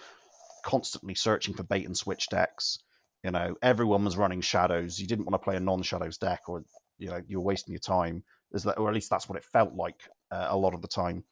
constantly 0.64 1.14
searching 1.14 1.54
for 1.54 1.62
bait 1.62 1.86
and 1.86 1.96
switch 1.96 2.28
decks. 2.28 2.80
You 3.22 3.30
know, 3.30 3.56
everyone 3.62 4.04
was 4.04 4.16
running 4.16 4.40
shadows. 4.40 4.98
You 4.98 5.06
didn't 5.06 5.24
want 5.24 5.40
to 5.40 5.44
play 5.44 5.56
a 5.56 5.60
non-shadows 5.60 6.18
deck, 6.18 6.42
or 6.48 6.64
you 6.98 7.08
know, 7.08 7.20
you're 7.26 7.40
wasting 7.40 7.72
your 7.72 7.80
time 7.80 8.22
is 8.52 8.62
that, 8.64 8.78
or 8.78 8.88
at 8.88 8.94
least 8.94 9.10
that's 9.10 9.28
what 9.28 9.36
it 9.36 9.44
felt 9.44 9.74
like 9.74 9.96
uh, 10.30 10.46
a 10.50 10.56
lot 10.56 10.74
of 10.74 10.82
the 10.82 10.88
time. 10.88 11.24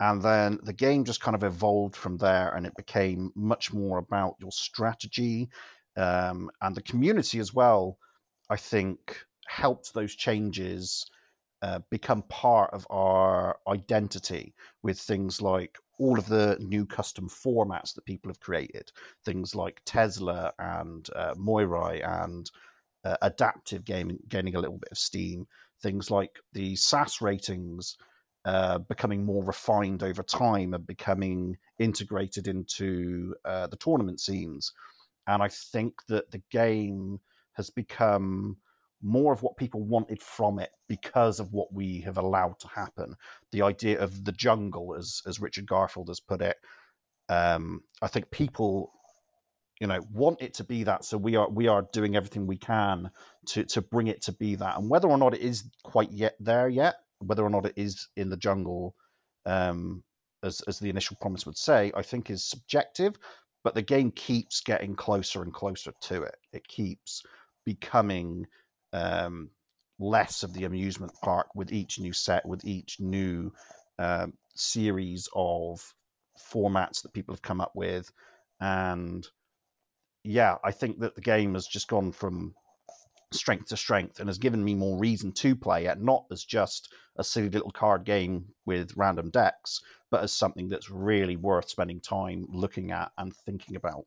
And 0.00 0.20
then 0.20 0.58
the 0.62 0.72
game 0.72 1.04
just 1.04 1.20
kind 1.20 1.34
of 1.34 1.44
evolved 1.44 1.96
from 1.96 2.18
there, 2.18 2.54
and 2.54 2.66
it 2.66 2.76
became 2.76 3.32
much 3.34 3.72
more 3.72 3.98
about 3.98 4.36
your 4.38 4.52
strategy 4.52 5.48
um, 5.96 6.50
and 6.60 6.74
the 6.74 6.82
community 6.82 7.38
as 7.38 7.54
well. 7.54 7.98
I 8.50 8.56
think 8.56 9.18
helped 9.48 9.94
those 9.94 10.14
changes 10.14 11.06
uh, 11.62 11.80
become 11.90 12.22
part 12.24 12.72
of 12.74 12.86
our 12.90 13.58
identity 13.68 14.54
with 14.82 14.98
things 14.98 15.40
like 15.40 15.78
all 15.98 16.18
of 16.18 16.28
the 16.28 16.58
new 16.60 16.84
custom 16.84 17.28
formats 17.28 17.94
that 17.94 18.04
people 18.04 18.28
have 18.28 18.40
created, 18.40 18.92
things 19.24 19.54
like 19.54 19.80
Tesla 19.86 20.52
and 20.58 21.08
uh, 21.16 21.34
Moirai 21.34 22.06
and 22.24 22.50
uh, 23.04 23.16
adaptive 23.22 23.84
gaming 23.84 24.18
gaining 24.28 24.56
a 24.56 24.60
little 24.60 24.78
bit 24.78 24.90
of 24.90 24.98
steam 24.98 25.46
things 25.82 26.10
like 26.10 26.38
the 26.52 26.74
SAS 26.76 27.20
ratings 27.20 27.96
uh, 28.46 28.78
becoming 28.78 29.24
more 29.24 29.44
refined 29.44 30.04
over 30.04 30.22
time 30.22 30.72
and 30.72 30.86
becoming 30.86 31.56
integrated 31.80 32.46
into 32.46 33.34
uh, 33.44 33.66
the 33.66 33.76
tournament 33.76 34.20
scenes. 34.20 34.72
And 35.26 35.42
I 35.42 35.48
think 35.48 35.94
that 36.08 36.30
the 36.30 36.40
game 36.52 37.18
has 37.54 37.70
become 37.70 38.58
more 39.02 39.32
of 39.32 39.42
what 39.42 39.56
people 39.56 39.82
wanted 39.82 40.22
from 40.22 40.60
it 40.60 40.70
because 40.88 41.40
of 41.40 41.52
what 41.52 41.72
we 41.72 42.02
have 42.02 42.18
allowed 42.18 42.60
to 42.60 42.68
happen. 42.68 43.16
The 43.50 43.62
idea 43.62 44.00
of 44.00 44.24
the 44.24 44.30
jungle, 44.30 44.94
as 44.94 45.22
as 45.26 45.40
Richard 45.40 45.66
Garfield 45.66 46.06
has 46.08 46.20
put 46.20 46.40
it, 46.40 46.56
um, 47.28 47.82
I 48.00 48.06
think 48.06 48.30
people, 48.30 48.92
you 49.80 49.88
know, 49.88 50.00
want 50.12 50.40
it 50.40 50.54
to 50.54 50.64
be 50.64 50.84
that. 50.84 51.04
So 51.04 51.18
we 51.18 51.34
are 51.34 51.50
we 51.50 51.66
are 51.66 51.84
doing 51.92 52.14
everything 52.14 52.46
we 52.46 52.58
can 52.58 53.10
to 53.46 53.64
to 53.64 53.82
bring 53.82 54.06
it 54.06 54.22
to 54.22 54.32
be 54.32 54.54
that. 54.54 54.78
And 54.78 54.88
whether 54.88 55.08
or 55.08 55.18
not 55.18 55.34
it 55.34 55.40
is 55.40 55.64
quite 55.82 56.12
yet 56.12 56.36
there 56.38 56.68
yet, 56.68 56.94
whether 57.20 57.44
or 57.44 57.50
not 57.50 57.66
it 57.66 57.74
is 57.76 58.08
in 58.16 58.30
the 58.30 58.36
jungle, 58.36 58.94
um, 59.44 60.02
as 60.42 60.60
as 60.62 60.78
the 60.78 60.90
initial 60.90 61.16
promise 61.20 61.46
would 61.46 61.56
say, 61.56 61.92
I 61.96 62.02
think 62.02 62.30
is 62.30 62.44
subjective. 62.44 63.16
But 63.64 63.74
the 63.74 63.82
game 63.82 64.12
keeps 64.12 64.60
getting 64.60 64.94
closer 64.94 65.42
and 65.42 65.52
closer 65.52 65.92
to 66.02 66.22
it. 66.22 66.36
It 66.52 66.68
keeps 66.68 67.22
becoming 67.64 68.46
um, 68.92 69.50
less 69.98 70.42
of 70.42 70.52
the 70.52 70.64
amusement 70.64 71.12
park 71.22 71.48
with 71.54 71.72
each 71.72 71.98
new 71.98 72.12
set, 72.12 72.46
with 72.46 72.64
each 72.64 73.00
new 73.00 73.52
um, 73.98 74.34
series 74.54 75.28
of 75.34 75.80
formats 76.38 77.02
that 77.02 77.12
people 77.12 77.34
have 77.34 77.42
come 77.42 77.60
up 77.60 77.72
with. 77.74 78.10
And 78.60 79.26
yeah, 80.22 80.56
I 80.64 80.70
think 80.70 81.00
that 81.00 81.14
the 81.14 81.20
game 81.20 81.54
has 81.54 81.66
just 81.66 81.88
gone 81.88 82.12
from 82.12 82.54
strength 83.32 83.66
to 83.68 83.76
strength 83.76 84.20
and 84.20 84.28
has 84.28 84.38
given 84.38 84.62
me 84.62 84.74
more 84.74 84.98
reason 84.98 85.32
to 85.32 85.56
play 85.56 85.86
it, 85.86 86.00
not 86.00 86.24
as 86.30 86.44
just 86.44 86.92
a 87.16 87.24
silly 87.24 87.48
little 87.48 87.70
card 87.70 88.04
game 88.04 88.46
with 88.64 88.96
random 88.96 89.30
decks, 89.30 89.80
but 90.10 90.22
as 90.22 90.32
something 90.32 90.68
that's 90.68 90.90
really 90.90 91.36
worth 91.36 91.68
spending 91.68 92.00
time 92.00 92.46
looking 92.48 92.90
at 92.90 93.10
and 93.18 93.34
thinking 93.34 93.76
about. 93.76 94.04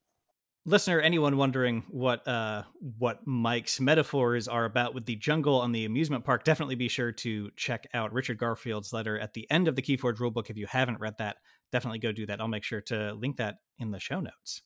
Listener 0.66 1.00
anyone 1.00 1.38
wondering 1.38 1.84
what 1.90 2.28
uh 2.28 2.64
what 2.98 3.26
mike's 3.26 3.80
metaphors 3.80 4.48
are 4.48 4.66
about 4.66 4.94
with 4.94 5.06
the 5.06 5.16
jungle 5.16 5.62
on 5.62 5.72
the 5.72 5.86
amusement 5.86 6.26
park 6.26 6.44
definitely 6.44 6.76
be 6.76 6.90
sure 6.90 7.14
to 7.14 7.50
check 7.56 7.88
out 7.94 8.14
richard 8.14 8.38
garfield's 8.38 8.92
letter 8.92 9.18
at 9.18 9.34
the 9.34 9.50
end 9.50 9.70
of 9.70 9.76
the 9.76 9.82
keyforge 9.82 10.18
rulebook 10.18 10.50
if 10.50 10.58
you 10.58 10.68
haven't 10.68 11.00
read 11.00 11.16
that. 11.18 11.38
Definitely 11.72 12.00
go 12.00 12.12
do 12.12 12.26
that. 12.26 12.42
I'll 12.42 12.48
make 12.48 12.64
sure 12.64 12.82
to 12.82 13.14
link 13.14 13.38
that 13.38 13.60
in 13.80 13.92
the 13.92 14.00
show 14.00 14.20
notes. 14.20 14.62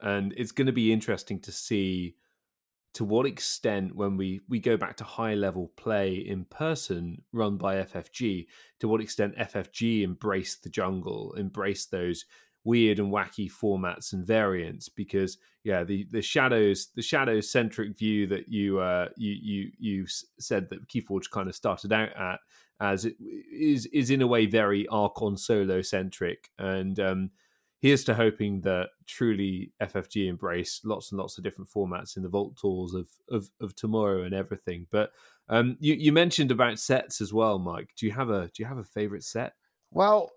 And 0.00 0.34
it's 0.36 0.52
going 0.52 0.66
to 0.66 0.72
be 0.72 0.92
interesting 0.92 1.40
to 1.40 1.52
see 1.52 2.14
to 2.92 3.04
what 3.04 3.26
extent 3.26 3.94
when 3.94 4.16
we 4.16 4.40
we 4.48 4.58
go 4.58 4.76
back 4.76 4.96
to 4.96 5.04
high 5.04 5.34
level 5.34 5.72
play 5.76 6.14
in 6.14 6.44
person 6.44 7.22
run 7.32 7.56
by 7.56 7.76
ffg 7.76 8.46
to 8.78 8.88
what 8.88 9.00
extent 9.00 9.36
ffg 9.36 10.02
embraced 10.02 10.62
the 10.62 10.68
jungle 10.68 11.34
embraced 11.38 11.90
those 11.90 12.24
weird 12.64 12.98
and 12.98 13.12
wacky 13.12 13.50
formats 13.50 14.12
and 14.12 14.26
variants 14.26 14.88
because 14.88 15.38
yeah 15.64 15.82
the 15.82 16.06
the 16.10 16.20
shadows 16.20 16.88
the 16.94 17.02
shadows 17.02 17.50
centric 17.50 17.96
view 17.98 18.26
that 18.26 18.48
you 18.48 18.78
uh 18.78 19.08
you 19.16 19.32
you 19.40 19.70
you 19.78 20.06
said 20.38 20.68
that 20.68 20.86
keyforge 20.88 21.30
kind 21.30 21.48
of 21.48 21.54
started 21.54 21.92
out 21.92 22.14
at 22.16 22.38
as 22.80 23.04
it 23.04 23.14
is 23.20 23.86
is 23.86 24.10
in 24.10 24.20
a 24.20 24.26
way 24.26 24.46
very 24.46 24.86
archon 24.88 25.36
solo 25.36 25.80
centric 25.80 26.50
and 26.58 27.00
um 27.00 27.30
here's 27.80 28.04
to 28.04 28.14
hoping 28.14 28.60
that 28.60 28.90
truly 29.06 29.72
ffg 29.82 30.28
embrace 30.28 30.80
lots 30.84 31.10
and 31.10 31.18
lots 31.18 31.38
of 31.38 31.44
different 31.44 31.70
formats 31.70 32.16
in 32.16 32.22
the 32.22 32.28
vault 32.28 32.56
tours 32.56 32.94
of 32.94 33.08
of, 33.30 33.50
of 33.60 33.74
tomorrow 33.74 34.22
and 34.22 34.34
everything 34.34 34.86
but 34.90 35.12
um 35.48 35.76
you 35.80 35.94
you 35.94 36.12
mentioned 36.12 36.50
about 36.50 36.78
sets 36.78 37.20
as 37.20 37.32
well 37.32 37.58
mike 37.58 37.90
do 37.96 38.06
you 38.06 38.12
have 38.12 38.30
a 38.30 38.50
do 38.54 38.62
you 38.62 38.66
have 38.66 38.78
a 38.78 38.84
favorite 38.84 39.24
set 39.24 39.54
well 39.90 40.30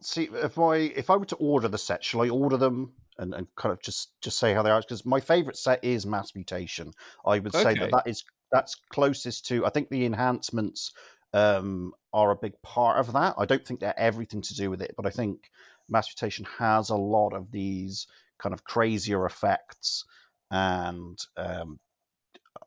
see 0.00 0.28
if 0.32 0.58
I 0.58 0.76
if 0.76 1.10
I 1.10 1.16
were 1.16 1.24
to 1.26 1.36
order 1.36 1.68
the 1.68 1.78
set, 1.78 2.04
shall 2.04 2.22
I 2.22 2.28
order 2.28 2.56
them 2.56 2.92
and, 3.18 3.34
and 3.34 3.46
kind 3.56 3.72
of 3.72 3.82
just 3.82 4.20
just 4.20 4.38
say 4.38 4.54
how 4.54 4.62
they 4.62 4.70
are? 4.70 4.80
Because 4.80 5.04
my 5.04 5.20
favorite 5.20 5.56
set 5.56 5.82
is 5.82 6.06
Mass 6.06 6.34
Mutation. 6.34 6.92
I 7.26 7.38
would 7.38 7.54
say 7.54 7.74
that 7.74 7.90
that 7.90 8.06
is 8.06 8.24
that's 8.52 8.76
closest 8.90 9.46
to. 9.46 9.66
I 9.66 9.70
think 9.70 9.88
the 9.88 10.04
enhancements 10.04 10.92
um, 11.32 11.92
are 12.12 12.30
a 12.30 12.36
big 12.36 12.60
part 12.62 12.98
of 12.98 13.12
that. 13.12 13.34
I 13.38 13.44
don't 13.44 13.64
think 13.66 13.80
they're 13.80 13.98
everything 13.98 14.42
to 14.42 14.54
do 14.54 14.70
with 14.70 14.82
it, 14.82 14.94
but 14.96 15.06
I 15.06 15.10
think 15.10 15.50
Mass 15.88 16.08
Mutation 16.08 16.46
has 16.58 16.90
a 16.90 16.96
lot 16.96 17.32
of 17.32 17.50
these 17.50 18.06
kind 18.38 18.52
of 18.52 18.64
crazier 18.64 19.26
effects, 19.26 20.04
and 20.50 21.18
um, 21.36 21.78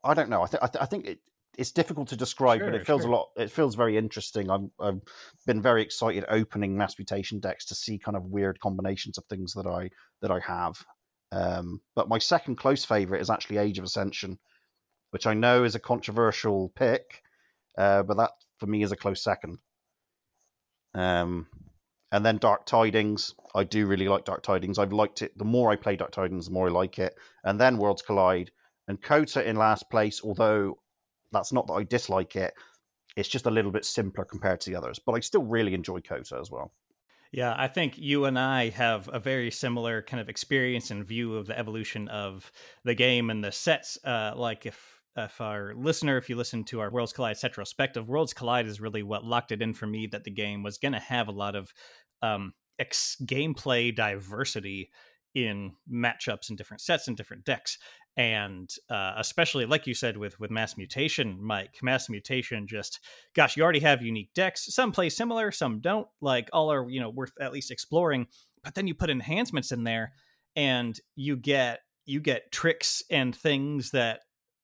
I 0.03 0.13
don't 0.13 0.29
know. 0.29 0.41
I 0.41 0.47
think 0.47 0.63
I, 0.63 0.67
th- 0.67 0.81
I 0.81 0.85
think 0.85 1.05
it, 1.05 1.19
it's 1.57 1.71
difficult 1.71 2.07
to 2.09 2.15
describe, 2.15 2.59
sure, 2.59 2.71
but 2.71 2.79
it 2.79 2.85
feels 2.85 3.01
sure. 3.01 3.11
a 3.11 3.13
lot. 3.13 3.29
It 3.37 3.51
feels 3.51 3.75
very 3.75 3.97
interesting. 3.97 4.49
I'm, 4.49 4.71
I've 4.79 5.01
been 5.45 5.61
very 5.61 5.81
excited 5.81 6.25
opening 6.27 6.77
mass 6.77 6.97
mutation 6.97 7.39
decks 7.39 7.65
to 7.65 7.75
see 7.75 7.97
kind 7.97 8.17
of 8.17 8.25
weird 8.25 8.59
combinations 8.59 9.17
of 9.17 9.25
things 9.25 9.53
that 9.53 9.67
I 9.67 9.89
that 10.21 10.31
I 10.31 10.39
have. 10.39 10.83
Um, 11.31 11.81
but 11.95 12.09
my 12.09 12.17
second 12.17 12.57
close 12.57 12.83
favorite 12.83 13.21
is 13.21 13.29
actually 13.29 13.57
Age 13.57 13.79
of 13.79 13.85
Ascension, 13.85 14.37
which 15.11 15.27
I 15.27 15.33
know 15.33 15.63
is 15.63 15.75
a 15.75 15.79
controversial 15.79 16.69
pick, 16.75 17.21
uh, 17.77 18.03
but 18.03 18.17
that 18.17 18.31
for 18.59 18.67
me 18.67 18.83
is 18.83 18.91
a 18.91 18.97
close 18.97 19.23
second. 19.23 19.59
Um, 20.93 21.47
and 22.11 22.25
then 22.25 22.37
Dark 22.37 22.65
Tidings. 22.65 23.33
I 23.55 23.63
do 23.63 23.85
really 23.85 24.07
like 24.07 24.25
Dark 24.25 24.43
Tidings. 24.43 24.77
I've 24.77 24.93
liked 24.93 25.21
it. 25.21 25.37
The 25.37 25.45
more 25.45 25.71
I 25.71 25.75
play 25.75 25.95
Dark 25.95 26.11
Tidings, 26.11 26.45
the 26.45 26.51
more 26.51 26.67
I 26.67 26.71
like 26.71 26.99
it. 26.99 27.15
And 27.43 27.59
then 27.59 27.77
Worlds 27.77 28.01
Collide 28.01 28.51
and 28.87 29.01
CotA 29.01 29.45
in 29.45 29.55
last 29.55 29.89
place, 29.89 30.21
although 30.23 30.77
that's 31.31 31.53
not 31.53 31.67
that 31.67 31.73
I 31.73 31.83
dislike 31.83 32.35
it. 32.35 32.53
It's 33.15 33.29
just 33.29 33.45
a 33.45 33.51
little 33.51 33.71
bit 33.71 33.85
simpler 33.85 34.25
compared 34.25 34.61
to 34.61 34.69
the 34.69 34.77
others, 34.77 34.99
but 34.99 35.13
I 35.13 35.19
still 35.19 35.43
really 35.43 35.73
enjoy 35.73 35.99
CotA 35.99 36.39
as 36.39 36.51
well. 36.51 36.71
Yeah, 37.31 37.53
I 37.57 37.67
think 37.67 37.97
you 37.97 38.25
and 38.25 38.37
I 38.37 38.69
have 38.69 39.09
a 39.11 39.19
very 39.19 39.51
similar 39.51 40.01
kind 40.01 40.19
of 40.19 40.27
experience 40.27 40.91
and 40.91 41.05
view 41.05 41.35
of 41.35 41.47
the 41.47 41.57
evolution 41.57 42.09
of 42.09 42.51
the 42.83 42.93
game 42.93 43.29
and 43.29 43.41
the 43.41 43.53
sets. 43.53 43.97
Uh, 44.03 44.33
like 44.35 44.65
if 44.65 45.01
if 45.17 45.41
our 45.41 45.73
listener, 45.75 46.17
if 46.17 46.29
you 46.29 46.35
listen 46.37 46.63
to 46.65 46.79
our 46.79 46.89
Worlds 46.89 47.11
Collide 47.11 47.37
retrospective, 47.43 48.07
Worlds 48.07 48.33
Collide 48.33 48.65
is 48.65 48.79
really 48.79 49.03
what 49.03 49.25
locked 49.25 49.51
it 49.51 49.61
in 49.61 49.73
for 49.73 49.85
me 49.85 50.07
that 50.07 50.23
the 50.23 50.31
game 50.31 50.63
was 50.63 50.77
going 50.77 50.93
to 50.93 50.99
have 50.99 51.27
a 51.27 51.33
lot 51.33 51.55
of 51.55 51.73
um, 52.21 52.53
ex- 52.79 53.17
gameplay 53.23 53.95
diversity 53.95 54.89
in 55.33 55.73
matchups 55.91 56.49
and 56.49 56.57
different 56.57 56.81
sets 56.81 57.07
and 57.07 57.15
different 57.15 57.45
decks. 57.45 57.77
And 58.17 58.69
uh, 58.89 59.13
especially 59.17 59.65
like 59.65 59.87
you 59.87 59.93
said 59.93 60.17
with 60.17 60.37
with 60.37 60.51
mass 60.51 60.75
mutation 60.75 61.37
mike 61.41 61.77
mass 61.81 62.09
mutation 62.09 62.67
just 62.67 62.99
gosh 63.33 63.55
you 63.55 63.63
already 63.63 63.79
have 63.79 64.01
unique 64.01 64.33
decks. 64.33 64.73
Some 64.73 64.91
play 64.91 65.07
similar 65.09 65.49
some 65.51 65.79
don't. 65.79 66.07
Like 66.19 66.49
all 66.51 66.71
are 66.71 66.89
you 66.89 66.99
know 66.99 67.09
worth 67.09 67.31
at 67.39 67.53
least 67.53 67.71
exploring. 67.71 68.27
But 68.63 68.75
then 68.75 68.85
you 68.85 68.93
put 68.93 69.09
enhancements 69.09 69.71
in 69.71 69.85
there 69.85 70.11
and 70.57 70.99
you 71.15 71.37
get 71.37 71.79
you 72.05 72.19
get 72.19 72.51
tricks 72.51 73.01
and 73.09 73.33
things 73.33 73.91
that 73.91 74.21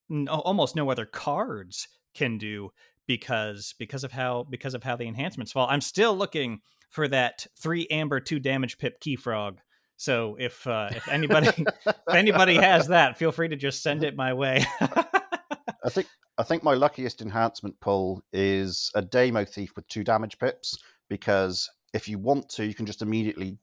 no, 0.10 0.32
almost 0.32 0.76
no 0.76 0.90
other 0.90 1.06
cards 1.06 1.88
can 2.14 2.38
do 2.38 2.72
because 3.08 3.74
because 3.80 4.04
of 4.04 4.12
how 4.12 4.46
because 4.50 4.74
of 4.74 4.84
how 4.84 4.96
the 4.96 5.08
enhancements 5.08 5.52
fall. 5.52 5.68
I'm 5.70 5.82
still 5.82 6.16
looking 6.16 6.60
for 6.90 7.08
that 7.08 7.48
three 7.60 7.88
amber 7.90 8.20
two 8.20 8.40
damage 8.40 8.78
pip 8.78 9.00
key 9.00 9.16
frog 9.16 9.60
so 9.98 10.38
if 10.40 10.66
uh, 10.68 10.90
if 10.92 11.08
anybody 11.10 11.66
if 11.86 11.96
anybody 12.08 12.56
has 12.56 12.88
that, 12.90 13.18
feel 13.18 13.32
free 13.32 13.50
to 13.50 13.56
just 13.56 13.82
send 13.82 14.04
it 14.04 14.16
my 14.16 14.34
way. 14.34 14.64
I 14.80 15.90
think 15.90 16.08
I 16.38 16.44
think 16.44 16.64
my 16.64 16.76
luckiest 16.76 17.22
enhancement 17.22 17.80
pull 17.82 18.22
is 18.32 18.92
a 18.94 19.02
Demo 19.02 19.44
Thief 19.44 19.76
with 19.76 19.88
two 19.88 20.04
damage 20.04 20.38
pips 20.38 20.78
because 21.10 21.68
if 21.94 22.08
you 22.08 22.20
want 22.20 22.48
to, 22.50 22.66
you 22.66 22.76
can 22.76 22.86
just 22.86 23.02
immediately 23.02 23.58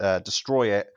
uh, 0.00 0.18
destroy 0.18 0.72
it 0.72 0.88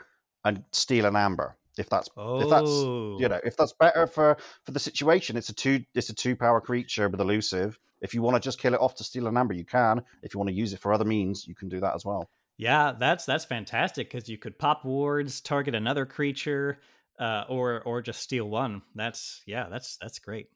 and 0.44 0.64
steal 0.72 1.06
an 1.06 1.16
amber. 1.16 1.56
If 1.80 1.90
that's 1.90 2.10
oh. 2.18 2.42
if 2.42 2.50
that's 2.50 2.70
you 2.70 3.28
know 3.30 3.40
if 3.44 3.56
that's 3.58 3.74
better 3.74 4.08
for 4.08 4.38
for 4.64 4.72
the 4.72 4.80
situation, 4.80 5.38
it's 5.38 5.50
a 5.50 5.54
two 5.54 5.84
it's 5.96 6.10
a 6.10 6.14
two 6.14 6.36
power 6.36 6.62
creature 6.62 7.10
with 7.10 7.22
elusive. 7.22 7.80
If 8.02 8.14
you 8.14 8.22
want 8.22 8.36
to 8.36 8.40
just 8.40 8.60
kill 8.60 8.74
it 8.74 8.80
off 8.80 8.96
to 8.96 9.04
steal 9.04 9.28
an 9.28 9.38
amber, 9.38 9.54
you 9.54 9.66
can. 9.66 10.04
If 10.24 10.34
you 10.34 10.40
want 10.40 10.50
to 10.50 10.56
use 10.56 10.74
it 10.74 10.80
for 10.80 10.94
other 10.94 11.06
means, 11.06 11.48
you 11.48 11.56
can 11.56 11.68
do 11.68 11.80
that 11.82 11.96
as 11.96 12.06
well. 12.06 12.30
Yeah, 12.58 12.94
that's 12.98 13.26
that's 13.26 13.46
fantastic 13.46 14.12
because 14.12 14.30
you 14.30 14.38
could 14.38 14.60
pop 14.60 14.84
wards, 14.84 15.42
target 15.42 15.76
another 15.76 16.06
creature, 16.06 16.80
uh, 17.20 17.46
or 17.48 17.82
or 17.84 18.02
just 18.02 18.22
steal 18.22 18.50
one. 18.50 18.82
That's 18.96 19.42
yeah, 19.46 19.68
that's 19.70 19.98
that's 20.02 20.20
great. 20.20 20.48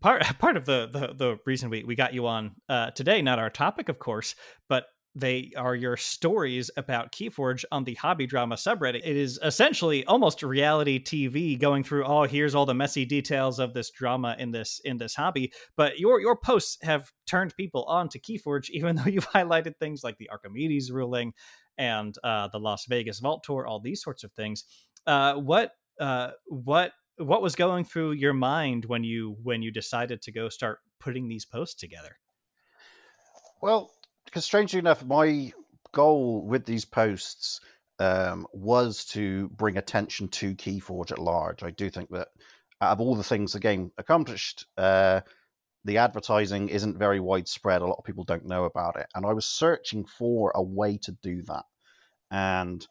Part 0.00 0.22
part 0.38 0.56
of 0.56 0.66
the 0.66 0.88
the, 0.90 1.14
the 1.14 1.38
reason 1.46 1.70
we, 1.70 1.84
we 1.84 1.94
got 1.94 2.12
you 2.12 2.26
on 2.26 2.56
uh, 2.68 2.90
today, 2.90 3.22
not 3.22 3.38
our 3.38 3.50
topic, 3.50 3.88
of 3.88 3.98
course, 3.98 4.34
but 4.68 4.86
they 5.18 5.50
are 5.56 5.74
your 5.74 5.96
stories 5.96 6.70
about 6.76 7.12
Keyforge 7.12 7.64
on 7.72 7.84
the 7.84 7.94
hobby 7.94 8.26
drama 8.26 8.54
subreddit. 8.54 9.02
It 9.04 9.16
is 9.16 9.38
essentially 9.42 10.04
almost 10.06 10.42
reality 10.42 11.02
TV 11.02 11.58
going 11.58 11.82
through 11.82 12.04
oh 12.04 12.24
here's 12.24 12.54
all 12.54 12.66
the 12.66 12.74
messy 12.74 13.04
details 13.04 13.58
of 13.58 13.74
this 13.74 13.90
drama 13.90 14.36
in 14.38 14.50
this 14.50 14.80
in 14.84 14.96
this 14.98 15.14
hobby. 15.14 15.52
But 15.76 15.98
your 15.98 16.20
your 16.20 16.36
posts 16.36 16.78
have 16.82 17.12
turned 17.26 17.56
people 17.56 17.84
on 17.84 18.08
to 18.10 18.18
Keyforge, 18.18 18.70
even 18.70 18.96
though 18.96 19.06
you've 19.06 19.28
highlighted 19.28 19.76
things 19.76 20.04
like 20.04 20.18
the 20.18 20.30
Archimedes 20.30 20.90
ruling 20.90 21.32
and 21.76 22.14
uh, 22.24 22.48
the 22.48 22.58
Las 22.58 22.86
Vegas 22.86 23.20
Vault 23.20 23.42
Tour, 23.44 23.66
all 23.66 23.80
these 23.80 24.02
sorts 24.02 24.24
of 24.24 24.32
things. 24.32 24.64
Uh, 25.06 25.34
what 25.34 25.72
uh, 26.00 26.30
what 26.46 26.92
what 27.16 27.42
was 27.42 27.56
going 27.56 27.84
through 27.84 28.12
your 28.12 28.32
mind 28.32 28.84
when 28.84 29.04
you 29.04 29.36
when 29.42 29.62
you 29.62 29.70
decided 29.70 30.22
to 30.22 30.32
go 30.32 30.48
start 30.48 30.78
putting 31.00 31.28
these 31.28 31.44
posts 31.44 31.74
together? 31.74 32.18
Well, 33.60 33.90
because 34.28 34.44
strangely 34.44 34.78
enough, 34.78 35.04
my 35.04 35.52
goal 35.92 36.44
with 36.46 36.64
these 36.64 36.84
posts 36.84 37.60
um, 37.98 38.46
was 38.52 39.04
to 39.06 39.48
bring 39.50 39.76
attention 39.76 40.28
to 40.28 40.54
Keyforge 40.54 41.12
at 41.12 41.18
large. 41.18 41.62
I 41.62 41.70
do 41.70 41.90
think 41.90 42.10
that 42.10 42.28
out 42.80 42.92
of 42.92 43.00
all 43.00 43.16
the 43.16 43.24
things 43.24 43.52
the 43.52 43.60
game 43.60 43.90
accomplished, 43.98 44.66
uh, 44.76 45.20
the 45.84 45.98
advertising 45.98 46.68
isn't 46.68 46.98
very 46.98 47.20
widespread. 47.20 47.82
A 47.82 47.86
lot 47.86 47.98
of 47.98 48.04
people 48.04 48.24
don't 48.24 48.46
know 48.46 48.64
about 48.64 48.96
it. 48.96 49.06
And 49.14 49.24
I 49.24 49.32
was 49.32 49.46
searching 49.46 50.04
for 50.04 50.52
a 50.54 50.62
way 50.62 50.98
to 50.98 51.12
do 51.22 51.42
that. 51.42 51.64
And 52.30 52.86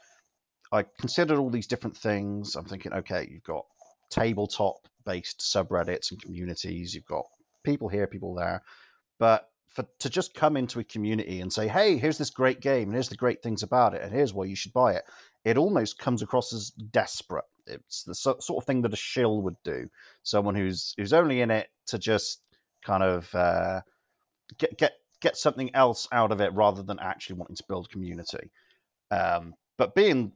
I 0.71 0.85
considered 0.99 1.37
all 1.37 1.49
these 1.49 1.67
different 1.67 1.95
things. 1.95 2.55
I'm 2.55 2.65
thinking, 2.65 2.93
okay, 2.93 3.27
you've 3.29 3.43
got 3.43 3.65
tabletop 4.09 4.75
based 5.05 5.39
subreddits 5.39 6.11
and 6.11 6.21
communities, 6.21 6.93
you've 6.93 7.05
got 7.05 7.25
people 7.63 7.87
here, 7.87 8.07
people 8.07 8.33
there. 8.33 8.63
But 9.19 9.47
for 9.67 9.85
to 9.99 10.09
just 10.09 10.33
come 10.33 10.57
into 10.57 10.79
a 10.79 10.83
community 10.83 11.41
and 11.41 11.51
say, 11.51 11.67
"Hey, 11.67 11.97
here's 11.97 12.17
this 12.17 12.29
great 12.29 12.61
game, 12.61 12.83
and 12.83 12.93
here's 12.93 13.09
the 13.09 13.15
great 13.15 13.43
things 13.43 13.63
about 13.63 13.93
it, 13.93 14.01
and 14.01 14.11
here's 14.11 14.33
why 14.33 14.45
you 14.45 14.55
should 14.55 14.73
buy 14.73 14.93
it," 14.93 15.03
it 15.43 15.57
almost 15.57 15.99
comes 15.99 16.21
across 16.21 16.53
as 16.53 16.71
desperate. 16.71 17.45
It's 17.67 18.03
the 18.03 18.15
so, 18.15 18.37
sort 18.39 18.63
of 18.63 18.67
thing 18.67 18.81
that 18.81 18.93
a 18.93 18.97
shill 18.97 19.41
would 19.41 19.61
do. 19.63 19.89
Someone 20.23 20.55
who's 20.55 20.93
who's 20.97 21.13
only 21.13 21.41
in 21.41 21.51
it 21.51 21.69
to 21.87 21.99
just 21.99 22.41
kind 22.83 23.03
of 23.03 23.33
uh, 23.35 23.81
get 24.57 24.77
get 24.77 24.93
get 25.19 25.37
something 25.37 25.73
else 25.75 26.07
out 26.11 26.31
of 26.31 26.41
it 26.41 26.53
rather 26.53 26.83
than 26.83 26.99
actually 26.99 27.37
wanting 27.37 27.55
to 27.55 27.63
build 27.67 27.89
community. 27.89 28.51
Um, 29.11 29.55
but 29.77 29.95
being 29.95 30.31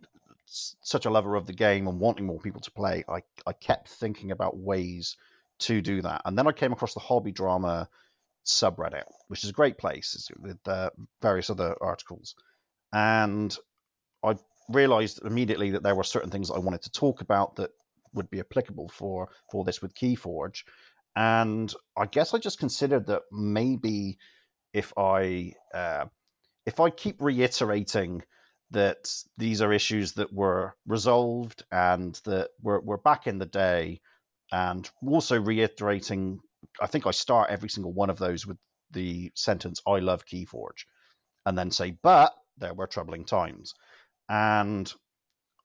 such 0.45 1.05
a 1.05 1.09
lover 1.09 1.35
of 1.35 1.45
the 1.45 1.53
game 1.53 1.87
and 1.87 1.99
wanting 1.99 2.25
more 2.25 2.39
people 2.39 2.61
to 2.61 2.71
play, 2.71 3.03
I 3.07 3.21
I 3.45 3.53
kept 3.53 3.89
thinking 3.89 4.31
about 4.31 4.57
ways 4.57 5.17
to 5.59 5.81
do 5.81 6.01
that, 6.01 6.21
and 6.25 6.37
then 6.37 6.47
I 6.47 6.51
came 6.51 6.73
across 6.73 6.93
the 6.93 6.99
hobby 6.99 7.31
drama 7.31 7.89
subreddit, 8.45 9.03
which 9.27 9.43
is 9.43 9.49
a 9.49 9.53
great 9.53 9.77
place 9.77 10.29
with 10.39 10.57
uh, 10.67 10.89
various 11.21 11.49
other 11.49 11.75
articles. 11.81 12.35
And 12.93 13.55
I 14.23 14.35
realized 14.69 15.21
immediately 15.25 15.71
that 15.71 15.83
there 15.83 15.95
were 15.95 16.03
certain 16.03 16.29
things 16.29 16.51
I 16.51 16.59
wanted 16.59 16.81
to 16.83 16.91
talk 16.91 17.21
about 17.21 17.55
that 17.55 17.71
would 18.13 18.29
be 18.29 18.39
applicable 18.39 18.89
for 18.89 19.29
for 19.49 19.63
this 19.63 19.81
with 19.81 19.95
Keyforge. 19.95 20.63
And 21.15 21.73
I 21.97 22.05
guess 22.05 22.33
I 22.33 22.37
just 22.37 22.59
considered 22.59 23.07
that 23.07 23.23
maybe 23.31 24.17
if 24.73 24.93
I 24.97 25.53
uh, 25.73 26.05
if 26.65 26.79
I 26.79 26.89
keep 26.89 27.21
reiterating 27.21 28.23
that 28.71 29.13
these 29.37 29.61
are 29.61 29.73
issues 29.73 30.13
that 30.13 30.31
were 30.33 30.75
resolved 30.87 31.63
and 31.71 32.19
that 32.23 32.51
were, 32.61 32.79
were 32.79 32.97
back 32.99 33.27
in 33.27 33.37
the 33.37 33.45
day, 33.45 33.99
and 34.51 34.89
also 35.05 35.41
reiterating 35.41 36.39
I 36.79 36.87
think 36.87 37.05
I 37.07 37.11
start 37.11 37.49
every 37.49 37.69
single 37.69 37.93
one 37.93 38.09
of 38.09 38.19
those 38.19 38.45
with 38.45 38.57
the 38.91 39.31
sentence 39.35 39.81
"I 39.87 39.99
love 39.99 40.25
Keyforge," 40.25 40.85
and 41.45 41.57
then 41.57 41.71
say, 41.71 41.91
"But 42.01 42.33
there 42.57 42.73
were 42.73 42.87
troubling 42.87 43.25
times," 43.25 43.73
and 44.29 44.91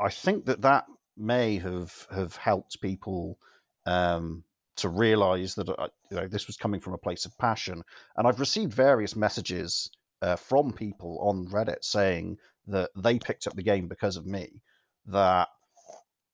I 0.00 0.10
think 0.10 0.46
that 0.46 0.62
that 0.62 0.86
may 1.16 1.58
have 1.58 2.06
have 2.10 2.36
helped 2.36 2.80
people 2.80 3.38
um, 3.86 4.44
to 4.76 4.88
realize 4.88 5.54
that 5.54 5.68
uh, 5.68 5.88
you 6.10 6.16
know 6.16 6.28
this 6.28 6.46
was 6.46 6.56
coming 6.56 6.80
from 6.80 6.92
a 6.94 6.98
place 6.98 7.24
of 7.24 7.36
passion. 7.38 7.82
And 8.16 8.26
I've 8.26 8.40
received 8.40 8.72
various 8.72 9.16
messages 9.16 9.90
uh, 10.22 10.36
from 10.36 10.72
people 10.72 11.18
on 11.22 11.46
Reddit 11.48 11.82
saying 11.82 12.38
that 12.66 12.90
they 12.96 13.18
picked 13.18 13.46
up 13.46 13.54
the 13.54 13.62
game 13.62 13.88
because 13.88 14.16
of 14.16 14.26
me. 14.26 14.62
That 15.06 15.48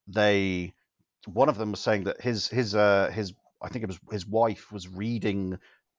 they, 0.07 0.73
one 1.25 1.49
of 1.49 1.57
them 1.57 1.71
was 1.71 1.79
saying 1.79 2.05
that 2.05 2.21
his 2.21 2.47
his 2.47 2.75
uh, 2.75 3.11
his 3.13 3.33
I 3.63 3.69
think 3.69 3.83
it 3.83 3.87
was 3.87 3.99
his 4.11 4.27
wife 4.27 4.71
was 4.71 4.87
reading 4.87 5.57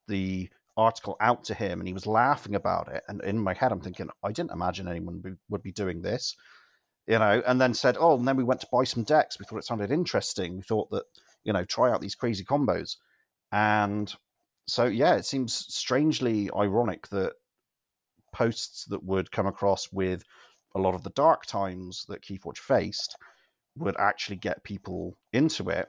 the 0.08 0.48
article 0.76 1.16
out 1.20 1.44
to 1.44 1.54
him 1.54 1.80
and 1.80 1.86
he 1.86 1.94
was 1.94 2.06
laughing 2.06 2.54
about 2.54 2.88
it. 2.88 3.02
And 3.08 3.22
in 3.22 3.38
my 3.38 3.54
head, 3.54 3.72
I'm 3.72 3.80
thinking, 3.80 4.08
I 4.22 4.32
didn't 4.32 4.52
imagine 4.52 4.88
anyone 4.88 5.38
would 5.48 5.62
be 5.62 5.72
doing 5.72 6.02
this, 6.02 6.36
you 7.06 7.18
know. 7.18 7.42
And 7.46 7.60
then 7.60 7.74
said, 7.74 7.96
oh, 7.98 8.16
and 8.18 8.26
then 8.26 8.36
we 8.36 8.44
went 8.44 8.60
to 8.60 8.68
buy 8.72 8.84
some 8.84 9.04
decks. 9.04 9.38
We 9.38 9.44
thought 9.44 9.58
it 9.58 9.64
sounded 9.64 9.90
interesting. 9.90 10.56
We 10.56 10.62
thought 10.62 10.90
that, 10.90 11.04
you 11.44 11.52
know, 11.52 11.64
try 11.64 11.90
out 11.90 12.00
these 12.00 12.14
crazy 12.16 12.44
combos. 12.44 12.96
And 13.52 14.12
so, 14.66 14.84
yeah, 14.84 15.14
it 15.14 15.26
seems 15.26 15.54
strangely 15.54 16.50
ironic 16.56 17.08
that 17.08 17.34
posts 18.34 18.84
that 18.86 19.04
would 19.04 19.30
come 19.30 19.46
across 19.46 19.92
with 19.92 20.24
a 20.74 20.80
lot 20.80 20.94
of 20.94 21.04
the 21.04 21.10
dark 21.10 21.46
times 21.46 22.04
that 22.08 22.22
Keyforge 22.22 22.58
faced 22.58 23.16
would 23.76 23.96
actually 23.98 24.36
get 24.36 24.64
people 24.64 25.16
into 25.32 25.68
it 25.70 25.88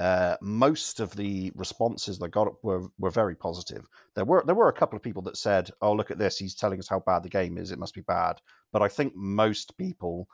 uh, 0.00 0.34
most 0.40 0.98
of 0.98 1.14
the 1.14 1.52
responses 1.54 2.18
that 2.18 2.30
got 2.30 2.48
were 2.64 2.88
were 2.98 3.10
very 3.10 3.36
positive. 3.36 3.86
There 4.14 4.24
were 4.24 4.42
there 4.46 4.54
were 4.54 4.70
a 4.70 4.72
couple 4.72 4.96
of 4.96 5.02
people 5.02 5.20
that 5.22 5.36
said, 5.36 5.70
"Oh, 5.82 5.92
look 5.92 6.10
at 6.10 6.16
this! 6.16 6.38
He's 6.38 6.54
telling 6.54 6.78
us 6.78 6.88
how 6.88 7.00
bad 7.00 7.22
the 7.22 7.28
game 7.28 7.58
is. 7.58 7.70
It 7.70 7.78
must 7.78 7.94
be 7.94 8.00
bad." 8.00 8.40
But 8.72 8.80
I 8.80 8.88
think 8.88 9.14
most 9.14 9.76
people 9.76 10.26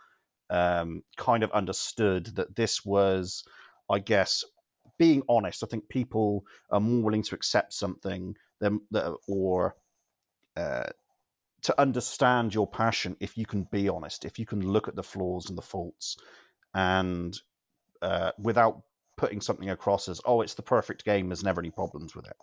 um, 0.50 1.02
kind 1.16 1.42
of 1.42 1.50
understood 1.50 2.26
that 2.36 2.54
this 2.54 2.84
was, 2.84 3.42
I 3.90 3.98
guess, 3.98 4.44
being 4.98 5.24
honest. 5.28 5.64
I 5.64 5.66
think 5.66 5.88
people 5.88 6.44
are 6.70 6.78
more 6.78 7.02
willing 7.02 7.24
to 7.24 7.34
accept 7.34 7.72
something 7.72 8.36
than 8.60 8.80
or 9.26 9.74
uh, 10.56 10.90
to 11.62 11.80
understand 11.80 12.54
your 12.54 12.68
passion 12.68 13.16
if 13.18 13.36
you 13.36 13.46
can 13.46 13.64
be 13.72 13.88
honest, 13.88 14.24
if 14.24 14.38
you 14.38 14.46
can 14.46 14.60
look 14.60 14.86
at 14.86 14.94
the 14.94 15.02
flaws 15.02 15.48
and 15.48 15.58
the 15.58 15.62
faults, 15.62 16.16
and 16.72 17.40
uh, 18.00 18.30
without 18.38 18.82
putting 19.16 19.40
something 19.40 19.70
across 19.70 20.08
as 20.08 20.20
oh 20.24 20.40
it's 20.40 20.54
the 20.54 20.62
perfect 20.62 21.04
game 21.04 21.28
there's 21.28 21.44
never 21.44 21.60
any 21.60 21.70
problems 21.70 22.14
with 22.14 22.26
it. 22.26 22.36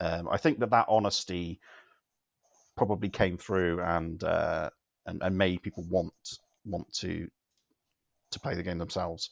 Um, 0.00 0.28
i 0.30 0.36
think 0.36 0.58
that 0.60 0.70
that 0.70 0.86
honesty 0.88 1.60
probably 2.76 3.08
came 3.08 3.36
through 3.36 3.80
and 3.82 4.24
uh, 4.24 4.70
and, 5.06 5.22
and 5.22 5.36
made 5.36 5.62
people 5.62 5.84
want 5.90 6.12
want 6.64 6.90
to 6.94 7.28
to 8.30 8.40
play 8.40 8.54
the 8.54 8.62
game 8.62 8.78
themselves. 8.78 9.30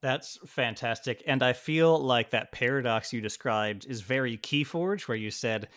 That's 0.00 0.38
fantastic 0.46 1.22
and 1.26 1.42
i 1.42 1.52
feel 1.52 1.98
like 1.98 2.30
that 2.30 2.52
paradox 2.52 3.12
you 3.12 3.20
described 3.20 3.84
is 3.88 4.00
very 4.00 4.38
keyforge 4.38 5.08
where 5.08 5.16
you 5.16 5.32
said 5.32 5.68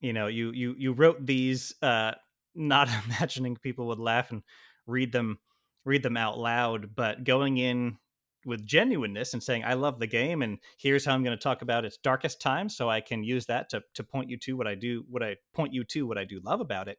you 0.00 0.12
know 0.12 0.26
you 0.26 0.50
you 0.50 0.74
you 0.76 0.92
wrote 0.92 1.24
these 1.24 1.72
uh 1.80 2.10
not 2.56 2.88
imagining 3.06 3.56
people 3.56 3.86
would 3.86 4.00
laugh 4.00 4.32
and 4.32 4.42
read 4.88 5.12
them 5.12 5.38
read 5.84 6.02
them 6.02 6.16
out 6.16 6.38
loud 6.38 6.90
but 6.96 7.22
going 7.22 7.56
in 7.56 7.96
with 8.44 8.66
genuineness 8.66 9.32
and 9.32 9.42
saying 9.42 9.64
I 9.64 9.74
love 9.74 9.98
the 9.98 10.06
game 10.06 10.42
and 10.42 10.58
here's 10.76 11.04
how 11.04 11.14
I'm 11.14 11.22
going 11.22 11.36
to 11.36 11.42
talk 11.42 11.62
about 11.62 11.84
its 11.84 11.96
darkest 11.96 12.40
times 12.40 12.76
so 12.76 12.88
I 12.88 13.00
can 13.00 13.22
use 13.22 13.46
that 13.46 13.68
to 13.70 13.82
to 13.94 14.04
point 14.04 14.30
you 14.30 14.36
to 14.38 14.56
what 14.56 14.66
I 14.66 14.74
do 14.74 15.04
what 15.08 15.22
I 15.22 15.36
point 15.54 15.72
you 15.72 15.84
to 15.84 16.06
what 16.06 16.18
I 16.18 16.24
do 16.24 16.40
love 16.44 16.60
about 16.60 16.88
it. 16.88 16.98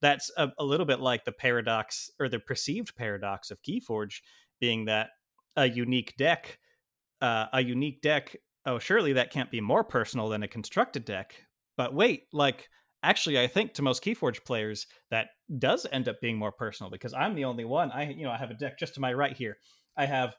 That's 0.00 0.30
a, 0.36 0.50
a 0.58 0.64
little 0.64 0.86
bit 0.86 1.00
like 1.00 1.24
the 1.24 1.32
paradox 1.32 2.10
or 2.20 2.28
the 2.28 2.38
perceived 2.38 2.94
paradox 2.96 3.50
of 3.50 3.62
Keyforge 3.62 4.20
being 4.60 4.84
that 4.84 5.10
a 5.56 5.68
unique 5.68 6.16
deck 6.16 6.58
uh, 7.20 7.46
a 7.52 7.62
unique 7.62 8.00
deck 8.00 8.36
oh 8.66 8.78
surely 8.78 9.14
that 9.14 9.32
can't 9.32 9.50
be 9.50 9.60
more 9.60 9.84
personal 9.84 10.28
than 10.28 10.42
a 10.42 10.48
constructed 10.48 11.04
deck. 11.04 11.34
But 11.76 11.94
wait, 11.94 12.24
like 12.32 12.68
actually 13.02 13.38
i 13.38 13.46
think 13.46 13.74
to 13.74 13.82
most 13.82 14.02
keyforge 14.02 14.44
players 14.44 14.86
that 15.10 15.28
does 15.58 15.86
end 15.92 16.08
up 16.08 16.20
being 16.20 16.36
more 16.36 16.52
personal 16.52 16.90
because 16.90 17.14
i'm 17.14 17.34
the 17.34 17.44
only 17.44 17.64
one 17.64 17.90
i 17.92 18.10
you 18.10 18.24
know 18.24 18.30
i 18.30 18.36
have 18.36 18.50
a 18.50 18.54
deck 18.54 18.78
just 18.78 18.94
to 18.94 19.00
my 19.00 19.12
right 19.12 19.36
here 19.36 19.56
i 19.96 20.04
have 20.04 20.34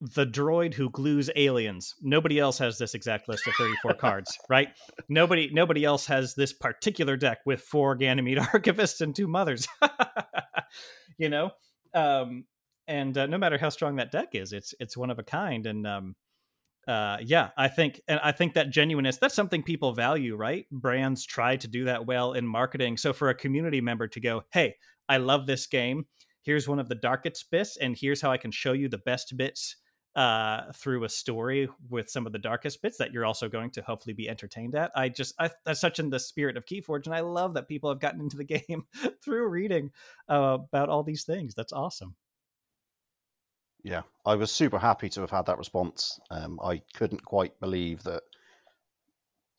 the 0.00 0.26
droid 0.26 0.72
who 0.74 0.88
glues 0.90 1.28
aliens. 1.36 1.94
Nobody 2.00 2.38
else 2.38 2.58
has 2.58 2.78
this 2.78 2.94
exact 2.94 3.28
list 3.28 3.46
of 3.46 3.54
34 3.58 3.94
cards, 3.94 4.38
right? 4.48 4.68
Nobody 5.08 5.50
nobody 5.52 5.84
else 5.84 6.06
has 6.06 6.34
this 6.34 6.52
particular 6.52 7.16
deck 7.16 7.38
with 7.44 7.60
four 7.60 7.94
Ganymede 7.94 8.38
archivists 8.38 9.00
and 9.02 9.14
two 9.14 9.28
mothers. 9.28 9.68
you 11.18 11.28
know? 11.28 11.50
Um 11.94 12.44
and 12.88 13.16
uh, 13.16 13.26
no 13.26 13.38
matter 13.38 13.58
how 13.58 13.68
strong 13.68 13.96
that 13.96 14.10
deck 14.10 14.30
is, 14.32 14.52
it's 14.52 14.74
it's 14.80 14.96
one 14.96 15.10
of 15.10 15.18
a 15.18 15.22
kind 15.22 15.66
and 15.66 15.86
um 15.86 16.16
uh 16.88 17.18
yeah, 17.20 17.50
I 17.58 17.68
think 17.68 18.00
and 18.08 18.20
I 18.24 18.32
think 18.32 18.54
that 18.54 18.70
genuineness 18.70 19.18
that's 19.18 19.34
something 19.34 19.62
people 19.62 19.92
value, 19.92 20.34
right? 20.34 20.64
Brands 20.70 21.26
try 21.26 21.56
to 21.56 21.68
do 21.68 21.84
that 21.84 22.06
well 22.06 22.32
in 22.32 22.46
marketing. 22.46 22.96
So 22.96 23.12
for 23.12 23.28
a 23.28 23.34
community 23.34 23.82
member 23.82 24.08
to 24.08 24.20
go, 24.20 24.44
"Hey, 24.50 24.76
I 25.10 25.18
love 25.18 25.46
this 25.46 25.66
game. 25.66 26.06
Here's 26.42 26.66
one 26.66 26.78
of 26.78 26.88
the 26.88 26.94
darkest 26.94 27.50
bits 27.50 27.76
and 27.76 27.94
here's 28.00 28.22
how 28.22 28.32
I 28.32 28.38
can 28.38 28.50
show 28.50 28.72
you 28.72 28.88
the 28.88 28.96
best 28.96 29.36
bits 29.36 29.76
uh, 30.16 30.72
through 30.72 31.04
a 31.04 31.08
story 31.08 31.68
with 31.88 32.10
some 32.10 32.26
of 32.26 32.32
the 32.32 32.38
darkest 32.38 32.82
bits 32.82 32.98
that 32.98 33.12
you're 33.12 33.24
also 33.24 33.48
going 33.48 33.70
to 33.70 33.82
hopefully 33.82 34.12
be 34.12 34.28
entertained 34.28 34.74
at. 34.74 34.90
I 34.94 35.08
just 35.08 35.34
I, 35.38 35.50
that's 35.64 35.80
such 35.80 35.98
in 35.98 36.10
the 36.10 36.18
spirit 36.18 36.56
of 36.56 36.66
Keyforge, 36.66 37.06
and 37.06 37.14
I 37.14 37.20
love 37.20 37.54
that 37.54 37.68
people 37.68 37.90
have 37.90 38.00
gotten 38.00 38.20
into 38.20 38.36
the 38.36 38.44
game 38.68 38.84
through 39.22 39.48
reading 39.48 39.90
uh, 40.28 40.58
about 40.72 40.88
all 40.88 41.02
these 41.02 41.24
things. 41.24 41.54
That's 41.54 41.72
awesome. 41.72 42.16
Yeah, 43.82 44.02
I 44.26 44.34
was 44.34 44.52
super 44.52 44.78
happy 44.78 45.08
to 45.10 45.20
have 45.22 45.30
had 45.30 45.46
that 45.46 45.58
response. 45.58 46.20
Um, 46.30 46.60
I 46.62 46.82
couldn't 46.94 47.24
quite 47.24 47.58
believe 47.60 48.02
that 48.02 48.22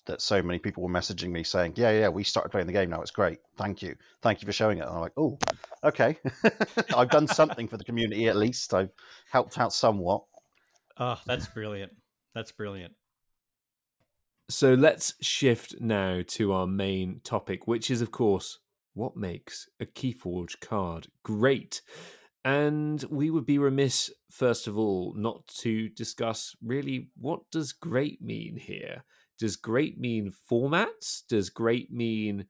that 0.08 0.20
so 0.20 0.42
many 0.42 0.58
people 0.58 0.82
were 0.82 0.90
messaging 0.90 1.30
me 1.30 1.44
saying, 1.44 1.74
"Yeah, 1.76 1.92
yeah, 1.92 2.10
we 2.10 2.24
started 2.24 2.50
playing 2.50 2.68
the 2.68 2.74
game 2.74 2.90
now. 2.90 3.02
It's 3.02 3.12
great. 3.12 3.40
Thank 3.58 3.82
you, 3.82 3.96
thank 4.22 4.42
you 4.42 4.46
for 4.46 4.52
showing 4.52 4.80
it." 4.80 4.82
And 4.82 4.92
I'm 4.92 5.00
like, 5.00 5.14
"Oh, 5.16 5.40
okay. 5.84 6.18
I've 6.96 7.10
done 7.10 7.28
something 7.28 7.68
for 7.68 7.78
the 7.78 7.84
community 7.84 8.28
at 8.28 8.36
least. 8.36 8.74
I've 8.74 8.92
helped 9.32 9.58
out 9.58 9.74
somewhat." 9.74 10.24
Oh, 11.02 11.20
that's 11.26 11.48
brilliant. 11.48 11.94
That's 12.36 12.52
brilliant. 12.52 12.94
So 14.52 14.76
let's 14.76 15.16
shift 15.20 15.82
now 15.82 16.22
to 16.28 16.54
our 16.54 16.68
main 16.68 17.22
topic, 17.24 17.68
which 17.68 17.90
is, 17.90 18.04
of 18.04 18.12
course, 18.12 18.60
what 18.94 19.18
makes 19.18 19.68
a 19.80 19.88
Keyforge 19.88 20.60
card 20.60 21.08
great. 21.24 21.82
And 22.46 23.04
we 23.10 23.32
would 23.32 23.48
be 23.48 23.58
remiss, 23.58 24.12
first 24.30 24.68
of 24.68 24.78
all, 24.78 25.16
not 25.18 25.48
to 25.62 25.90
discuss 25.90 26.56
really 26.64 27.10
what 27.18 27.50
does 27.52 27.74
great 27.74 28.22
mean 28.22 28.58
here. 28.58 29.04
Does 29.40 29.56
great 29.56 30.00
mean 30.00 30.32
formats? 30.52 31.24
Does 31.28 31.50
great 31.50 31.92
mean 31.92 32.46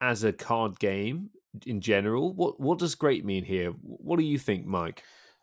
as 0.00 0.22
a 0.22 0.32
card 0.32 0.78
game 0.78 1.30
in 1.66 1.80
general? 1.80 2.32
What 2.32 2.60
what 2.60 2.78
does 2.78 2.94
great 2.94 3.24
mean 3.24 3.42
here? 3.42 3.70
What 3.82 4.20
do 4.20 4.24
you 4.24 4.38
think, 4.38 4.66
Mike? 4.66 5.02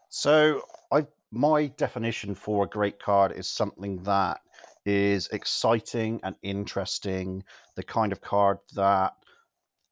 So, 0.10 0.62
I 0.92 1.06
my 1.32 1.68
definition 1.68 2.36
for 2.36 2.64
a 2.64 2.70
great 2.70 3.00
card 3.00 3.32
is 3.32 3.48
something 3.48 4.04
that 4.04 4.40
is 4.86 5.28
exciting 5.30 6.20
and 6.24 6.36
interesting, 6.42 7.44
the 7.76 7.84
kind 7.84 8.12
of 8.12 8.22
card 8.22 8.58
that 8.76 9.14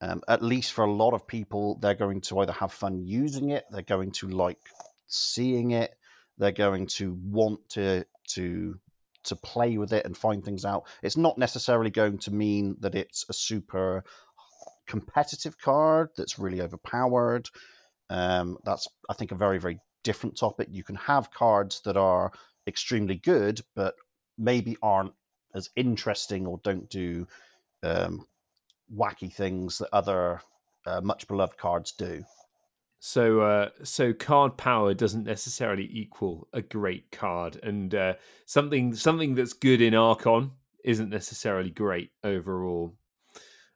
um, 0.01 0.21
at 0.27 0.43
least 0.43 0.73
for 0.73 0.85
a 0.85 0.91
lot 0.91 1.13
of 1.13 1.27
people, 1.27 1.77
they're 1.81 1.93
going 1.95 2.21
to 2.21 2.39
either 2.39 2.53
have 2.53 2.71
fun 2.71 2.99
using 2.99 3.49
it, 3.49 3.65
they're 3.71 3.81
going 3.81 4.11
to 4.11 4.27
like 4.27 4.59
seeing 5.07 5.71
it, 5.71 5.95
they're 6.37 6.51
going 6.51 6.87
to 6.87 7.17
want 7.23 7.59
to 7.69 8.05
to 8.29 8.79
to 9.23 9.35
play 9.35 9.77
with 9.77 9.91
it 9.91 10.05
and 10.05 10.15
find 10.15 10.43
things 10.43 10.65
out. 10.65 10.83
It's 11.01 11.17
not 11.17 11.37
necessarily 11.37 11.89
going 11.89 12.19
to 12.19 12.31
mean 12.31 12.77
that 12.81 12.93
it's 12.93 13.25
a 13.27 13.33
super 13.33 14.03
competitive 14.85 15.57
card 15.57 16.09
that's 16.15 16.37
really 16.37 16.61
overpowered. 16.61 17.49
Um, 18.09 18.57
that's 18.63 18.87
I 19.09 19.13
think 19.13 19.31
a 19.31 19.35
very 19.35 19.57
very 19.57 19.79
different 20.05 20.37
topic. 20.37 20.69
You 20.71 20.83
can 20.83 20.95
have 20.95 21.31
cards 21.31 21.81
that 21.83 21.97
are 21.97 22.31
extremely 22.67 23.15
good, 23.15 23.59
but 23.75 23.95
maybe 24.37 24.77
aren't 24.81 25.13
as 25.53 25.69
interesting 25.75 26.45
or 26.45 26.59
don't 26.63 26.89
do 26.89 27.27
um, 27.83 28.25
wacky 28.93 29.31
things 29.31 29.79
that 29.79 29.89
other 29.91 30.41
uh, 30.85 31.01
much 31.01 31.27
beloved 31.27 31.57
cards 31.57 31.91
do. 31.91 32.23
So, 32.99 33.41
uh, 33.41 33.69
so 33.83 34.13
card 34.13 34.57
power 34.57 34.93
doesn't 34.93 35.25
necessarily 35.25 35.89
equal 35.91 36.47
a 36.53 36.61
great 36.61 37.11
card, 37.11 37.59
and 37.61 37.93
uh, 37.93 38.13
something 38.45 38.95
something 38.95 39.35
that's 39.35 39.53
good 39.53 39.81
in 39.81 39.93
Archon 39.93 40.51
isn't 40.83 41.09
necessarily 41.09 41.69
great 41.69 42.11
overall. 42.23 42.95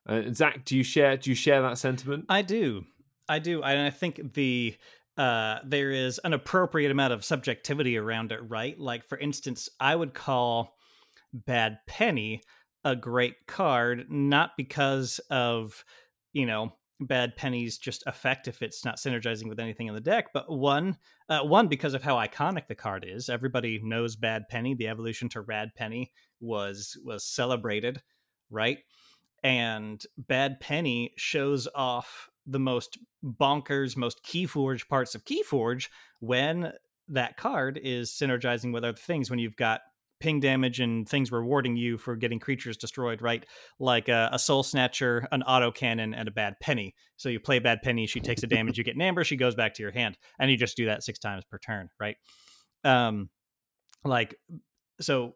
Uh, 0.07 0.23
Zach, 0.33 0.65
do 0.65 0.75
you 0.75 0.83
share 0.83 1.15
do 1.17 1.29
you 1.29 1.35
share 1.35 1.61
that 1.61 1.77
sentiment? 1.77 2.25
I 2.27 2.41
do, 2.41 2.85
I 3.27 3.37
do, 3.37 3.61
and 3.61 3.79
I 3.81 3.91
think 3.91 4.33
the 4.33 4.75
uh, 5.19 5.59
there 5.65 5.91
is 5.91 6.17
an 6.23 6.31
appropriate 6.31 6.91
amount 6.91 7.11
of 7.11 7.25
subjectivity 7.25 7.97
around 7.97 8.31
it, 8.31 8.39
right? 8.47 8.79
Like, 8.79 9.03
for 9.03 9.17
instance, 9.17 9.67
I 9.77 9.93
would 9.93 10.13
call 10.13 10.77
Bad 11.33 11.79
Penny 11.87 12.41
a 12.85 12.95
great 12.95 13.45
card, 13.45 14.05
not 14.09 14.51
because 14.55 15.19
of, 15.29 15.83
you 16.31 16.45
know, 16.45 16.73
Bad 17.01 17.35
Penny's 17.35 17.77
just 17.77 18.01
effect 18.07 18.47
if 18.47 18.61
it's 18.61 18.85
not 18.85 18.95
synergizing 18.95 19.49
with 19.49 19.59
anything 19.59 19.87
in 19.87 19.93
the 19.93 19.99
deck, 19.99 20.27
but 20.33 20.49
one, 20.49 20.97
uh, 21.27 21.41
one 21.41 21.67
because 21.67 21.93
of 21.93 22.01
how 22.01 22.15
iconic 22.15 22.67
the 22.67 22.75
card 22.75 23.05
is. 23.05 23.27
Everybody 23.27 23.81
knows 23.83 24.15
Bad 24.15 24.43
Penny. 24.49 24.73
The 24.73 24.87
evolution 24.87 25.27
to 25.29 25.41
Rad 25.41 25.71
Penny 25.75 26.13
was 26.39 26.97
was 27.03 27.25
celebrated, 27.25 28.01
right? 28.49 28.77
And 29.43 30.01
Bad 30.17 30.61
Penny 30.61 31.13
shows 31.17 31.67
off 31.75 32.28
the 32.49 32.59
most 32.59 32.97
bonkers, 33.23 33.95
most 33.95 34.23
Keyforge 34.23 34.87
parts 34.87 35.15
of 35.15 35.25
Keyforge 35.25 35.87
when 36.19 36.73
that 37.07 37.37
card 37.37 37.79
is 37.83 38.11
synergizing 38.11 38.73
with 38.73 38.83
other 38.83 38.97
things. 38.97 39.29
When 39.29 39.39
you've 39.39 39.55
got 39.55 39.81
ping 40.19 40.39
damage 40.39 40.79
and 40.79 41.07
things 41.07 41.31
rewarding 41.31 41.77
you 41.77 41.97
for 41.97 42.15
getting 42.15 42.39
creatures 42.39 42.75
destroyed, 42.75 43.21
right? 43.21 43.45
Like 43.79 44.09
a, 44.09 44.29
a 44.33 44.39
soul 44.39 44.63
snatcher, 44.63 45.27
an 45.31 45.43
auto 45.43 45.71
cannon, 45.71 46.13
and 46.13 46.27
a 46.27 46.31
bad 46.31 46.55
penny. 46.61 46.93
So 47.17 47.29
you 47.29 47.39
play 47.39 47.59
bad 47.59 47.81
penny, 47.81 48.05
she 48.05 48.19
takes 48.19 48.43
a 48.43 48.47
damage, 48.47 48.77
you 48.77 48.83
get 48.83 48.95
an 48.95 49.01
amber, 49.01 49.23
she 49.23 49.37
goes 49.37 49.55
back 49.55 49.75
to 49.75 49.81
your 49.81 49.91
hand, 49.91 50.17
and 50.37 50.51
you 50.51 50.57
just 50.57 50.75
do 50.75 50.87
that 50.87 51.03
six 51.03 51.19
times 51.19 51.45
per 51.49 51.57
turn, 51.57 51.89
right? 51.99 52.17
Um, 52.83 53.29
like 54.03 54.35
so. 54.99 55.35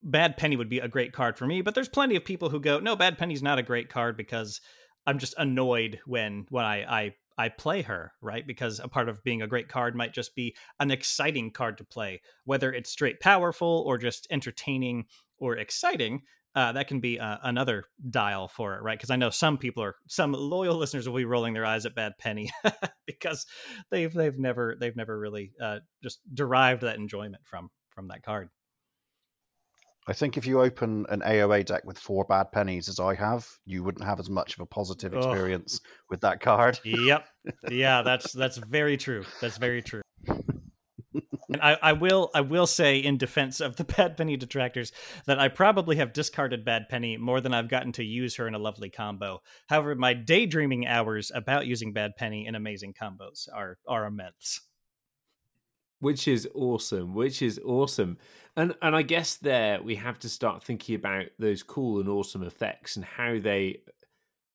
Bad 0.00 0.36
Penny 0.36 0.54
would 0.54 0.68
be 0.68 0.78
a 0.78 0.86
great 0.86 1.12
card 1.12 1.36
for 1.36 1.44
me, 1.44 1.60
but 1.60 1.74
there's 1.74 1.88
plenty 1.88 2.14
of 2.14 2.24
people 2.24 2.50
who 2.50 2.60
go, 2.60 2.78
no, 2.78 2.94
Bad 2.94 3.18
Penny's 3.18 3.42
not 3.42 3.58
a 3.58 3.64
great 3.64 3.88
card 3.88 4.16
because 4.16 4.60
I'm 5.08 5.18
just 5.18 5.34
annoyed 5.38 6.00
when 6.04 6.44
when 6.50 6.66
I, 6.66 6.84
I 6.84 7.14
I 7.38 7.48
play 7.48 7.80
her, 7.80 8.12
right? 8.20 8.46
Because 8.46 8.78
a 8.78 8.88
part 8.88 9.08
of 9.08 9.24
being 9.24 9.40
a 9.40 9.46
great 9.46 9.68
card 9.68 9.96
might 9.96 10.12
just 10.12 10.34
be 10.34 10.54
an 10.80 10.90
exciting 10.90 11.50
card 11.50 11.78
to 11.78 11.84
play, 11.84 12.20
whether 12.44 12.70
it's 12.70 12.90
straight 12.90 13.18
powerful 13.18 13.84
or 13.86 13.96
just 13.96 14.26
entertaining 14.30 15.06
or 15.38 15.56
exciting. 15.56 16.20
Uh, 16.54 16.72
that 16.72 16.88
can 16.88 17.00
be 17.00 17.18
uh, 17.18 17.38
another 17.42 17.84
dial 18.10 18.48
for 18.48 18.74
it, 18.74 18.82
right? 18.82 18.98
Because 18.98 19.10
I 19.10 19.16
know 19.16 19.30
some 19.30 19.56
people 19.56 19.82
are, 19.82 19.94
some 20.08 20.32
loyal 20.32 20.76
listeners 20.76 21.08
will 21.08 21.16
be 21.16 21.24
rolling 21.24 21.54
their 21.54 21.64
eyes 21.64 21.86
at 21.86 21.94
Bad 21.94 22.18
Penny 22.18 22.50
because 23.06 23.46
they've 23.90 24.12
they've 24.12 24.38
never 24.38 24.76
they've 24.78 24.96
never 24.96 25.18
really 25.18 25.52
uh, 25.62 25.78
just 26.02 26.20
derived 26.34 26.82
that 26.82 26.96
enjoyment 26.96 27.46
from 27.46 27.70
from 27.94 28.08
that 28.08 28.22
card. 28.22 28.50
I 30.08 30.14
think 30.14 30.38
if 30.38 30.46
you 30.46 30.62
open 30.62 31.04
an 31.10 31.20
AOA 31.20 31.66
deck 31.66 31.84
with 31.84 31.98
four 31.98 32.24
bad 32.24 32.50
pennies, 32.50 32.88
as 32.88 32.98
I 32.98 33.14
have, 33.14 33.46
you 33.66 33.84
wouldn't 33.84 34.06
have 34.06 34.18
as 34.18 34.30
much 34.30 34.54
of 34.54 34.60
a 34.60 34.66
positive 34.66 35.12
experience 35.12 35.82
oh. 35.84 35.88
with 36.08 36.22
that 36.22 36.40
card. 36.40 36.80
yep. 36.82 37.26
Yeah, 37.70 38.02
that's 38.02 38.32
that's 38.32 38.58
very 38.58 38.96
true. 38.96 39.24
That's 39.40 39.56
very 39.56 39.82
true. 39.82 40.02
I, 41.60 41.78
I, 41.82 41.92
will 41.94 42.30
I 42.34 42.42
will 42.42 42.66
say 42.66 42.98
in 42.98 43.16
defense 43.16 43.60
of 43.60 43.76
the 43.76 43.84
Bad 43.96 44.16
Penny 44.16 44.36
detractors 44.36 44.92
that 45.26 45.38
I 45.38 45.48
probably 45.48 45.96
have 45.96 46.12
discarded 46.12 46.64
Bad 46.64 46.88
Penny 46.90 47.16
more 47.16 47.40
than 47.40 47.54
I've 47.54 47.68
gotten 47.68 47.92
to 47.92 48.04
use 48.04 48.36
her 48.36 48.46
in 48.46 48.54
a 48.54 48.58
lovely 48.58 48.90
combo. 48.90 49.40
However, 49.68 49.94
my 49.94 50.12
daydreaming 50.14 50.86
hours 50.86 51.30
about 51.34 51.66
using 51.66 51.92
Bad 51.92 52.16
Penny 52.16 52.46
in 52.46 52.54
amazing 52.54 52.94
combos 52.94 53.48
are 53.54 53.78
are 53.86 54.06
immense 54.06 54.60
which 56.00 56.28
is 56.28 56.48
awesome 56.54 57.14
which 57.14 57.42
is 57.42 57.60
awesome. 57.64 58.18
And 58.56 58.74
and 58.82 58.96
i 58.96 59.02
guess 59.02 59.36
there 59.36 59.82
we 59.82 59.94
have 59.96 60.18
to 60.20 60.28
start 60.28 60.64
thinking 60.64 60.96
about 60.96 61.26
those 61.38 61.62
cool 61.62 62.00
and 62.00 62.08
awesome 62.08 62.42
effects 62.42 62.96
and 62.96 63.04
how 63.04 63.38
they 63.38 63.82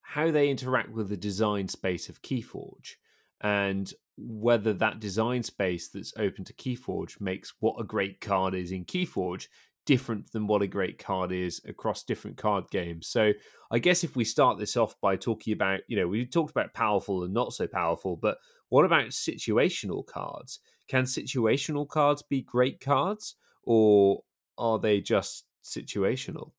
how 0.01 0.29
they 0.29 0.49
interact 0.49 0.91
with 0.91 1.09
the 1.09 1.17
design 1.17 1.67
space 1.67 2.09
of 2.09 2.21
keyforge 2.21 2.95
and 3.41 3.93
whether 4.17 4.73
that 4.73 4.99
design 4.99 5.41
space 5.41 5.89
that's 5.89 6.13
open 6.17 6.43
to 6.45 6.53
keyforge 6.53 7.19
makes 7.19 7.53
what 7.59 7.79
a 7.79 7.83
great 7.83 8.21
card 8.21 8.53
is 8.53 8.71
in 8.71 8.85
keyforge 8.85 9.47
different 9.85 10.31
than 10.31 10.47
what 10.47 10.61
a 10.61 10.67
great 10.67 10.97
card 10.97 11.31
is 11.31 11.59
across 11.67 12.03
different 12.03 12.37
card 12.37 12.69
games. 12.71 13.07
So 13.07 13.33
i 13.71 13.79
guess 13.79 14.03
if 14.03 14.15
we 14.15 14.23
start 14.23 14.59
this 14.59 14.77
off 14.77 14.99
by 15.01 15.15
talking 15.15 15.53
about 15.53 15.81
you 15.87 15.97
know 15.97 16.07
we 16.07 16.25
talked 16.25 16.51
about 16.51 16.73
powerful 16.73 17.23
and 17.23 17.33
not 17.33 17.53
so 17.53 17.67
powerful 17.67 18.15
but 18.15 18.37
what 18.69 18.85
about 18.85 19.07
situational 19.07 20.05
cards 20.05 20.59
can 20.87 21.05
situational 21.05 21.87
cards 21.87 22.21
be 22.21 22.41
great 22.41 22.79
cards, 22.79 23.35
or 23.63 24.23
are 24.57 24.79
they 24.79 25.01
just 25.01 25.45
situational? 25.63 26.51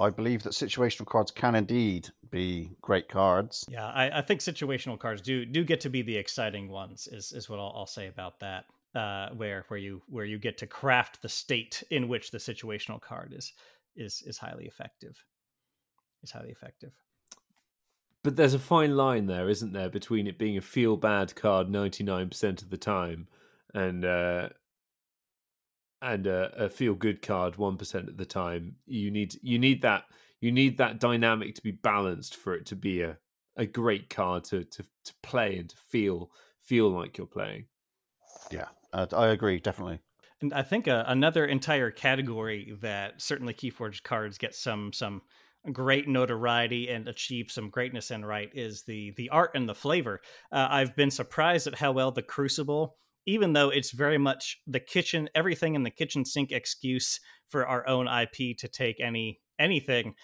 I 0.00 0.10
believe 0.10 0.42
that 0.42 0.54
situational 0.54 1.06
cards 1.06 1.30
can 1.30 1.54
indeed 1.54 2.08
be 2.30 2.72
great 2.80 3.08
cards. 3.08 3.64
Yeah, 3.68 3.86
I, 3.86 4.18
I, 4.18 4.22
think 4.22 4.40
situational 4.40 4.98
cards 4.98 5.22
do 5.22 5.44
do 5.44 5.62
get 5.62 5.80
to 5.82 5.88
be 5.88 6.02
the 6.02 6.16
exciting 6.16 6.68
ones. 6.68 7.06
Is 7.10 7.32
is 7.32 7.48
what 7.48 7.60
I'll, 7.60 7.72
I'll 7.76 7.86
say 7.86 8.08
about 8.08 8.40
that. 8.40 8.64
Uh, 8.94 9.30
where 9.30 9.64
where 9.68 9.78
you 9.78 10.02
where 10.08 10.24
you 10.24 10.38
get 10.38 10.58
to 10.58 10.66
craft 10.66 11.22
the 11.22 11.28
state 11.28 11.82
in 11.90 12.08
which 12.08 12.30
the 12.30 12.38
situational 12.38 13.00
card 13.00 13.32
is 13.32 13.52
is 13.94 14.22
is 14.26 14.36
highly 14.36 14.66
effective. 14.66 15.16
Is 16.24 16.32
highly 16.32 16.50
effective. 16.50 16.92
But 18.24 18.36
there's 18.36 18.54
a 18.54 18.58
fine 18.58 18.96
line 18.96 19.26
there, 19.26 19.48
isn't 19.48 19.74
there, 19.74 19.90
between 19.90 20.26
it 20.26 20.38
being 20.38 20.56
a 20.56 20.62
feel 20.62 20.96
bad 20.96 21.36
card 21.36 21.70
ninety 21.70 22.02
nine 22.02 22.30
percent 22.30 22.62
of 22.62 22.70
the 22.70 22.76
time 22.76 23.28
and 23.74 24.04
uh, 24.04 24.48
and 26.00 26.26
a, 26.26 26.64
a 26.64 26.68
feel 26.68 26.94
good 26.94 27.20
card 27.20 27.56
one 27.56 27.76
percent 27.76 28.08
of 28.08 28.16
the 28.16 28.24
time. 28.24 28.76
You 28.86 29.10
need 29.10 29.34
you 29.42 29.58
need 29.58 29.82
that 29.82 30.04
you 30.40 30.52
need 30.52 30.78
that 30.78 31.00
dynamic 31.00 31.54
to 31.56 31.62
be 31.62 31.72
balanced 31.72 32.36
for 32.36 32.54
it 32.54 32.66
to 32.66 32.76
be 32.76 33.02
a, 33.02 33.18
a 33.56 33.66
great 33.66 34.08
card 34.08 34.44
to, 34.44 34.64
to 34.64 34.84
to 35.04 35.12
play 35.22 35.56
and 35.58 35.68
to 35.70 35.76
feel 35.90 36.30
feel 36.60 36.88
like 36.90 37.18
you're 37.18 37.26
playing. 37.26 37.66
Yeah, 38.50 38.68
uh, 38.92 39.06
I 39.12 39.28
agree 39.28 39.58
definitely. 39.58 40.00
And 40.40 40.52
I 40.52 40.62
think 40.62 40.88
uh, 40.88 41.04
another 41.06 41.46
entire 41.46 41.90
category 41.90 42.76
that 42.82 43.22
certainly 43.22 43.54
Keyforge 43.54 44.02
cards 44.02 44.38
get 44.38 44.54
some 44.54 44.92
some 44.92 45.22
great 45.72 46.06
notoriety 46.06 46.90
and 46.90 47.08
achieve 47.08 47.50
some 47.50 47.70
greatness 47.70 48.10
in 48.10 48.24
right 48.24 48.50
is 48.52 48.82
the 48.82 49.14
the 49.16 49.30
art 49.30 49.52
and 49.54 49.68
the 49.68 49.74
flavor. 49.74 50.20
Uh, 50.52 50.68
I've 50.70 50.94
been 50.94 51.10
surprised 51.10 51.66
at 51.66 51.76
how 51.76 51.92
well 51.92 52.10
the 52.10 52.22
Crucible 52.22 52.96
even 53.26 53.52
though 53.52 53.70
it's 53.70 53.90
very 53.90 54.18
much 54.18 54.58
the 54.66 54.80
kitchen, 54.80 55.28
everything 55.34 55.74
in 55.74 55.82
the 55.82 55.90
kitchen 55.90 56.24
sink 56.24 56.52
excuse 56.52 57.20
for 57.48 57.66
our 57.66 57.86
own 57.86 58.06
IP 58.06 58.56
to 58.58 58.68
take 58.68 59.00
any 59.00 59.40
anything. 59.58 60.14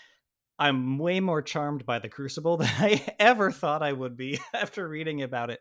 I'm 0.58 0.98
way 0.98 1.20
more 1.20 1.40
charmed 1.40 1.86
by 1.86 2.00
the 2.00 2.10
Crucible 2.10 2.56
than 2.58 2.68
I 2.78 3.14
ever 3.18 3.50
thought 3.50 3.82
I 3.82 3.92
would 3.92 4.16
be 4.16 4.38
after 4.54 4.86
reading 4.86 5.22
about 5.22 5.50
it 5.50 5.60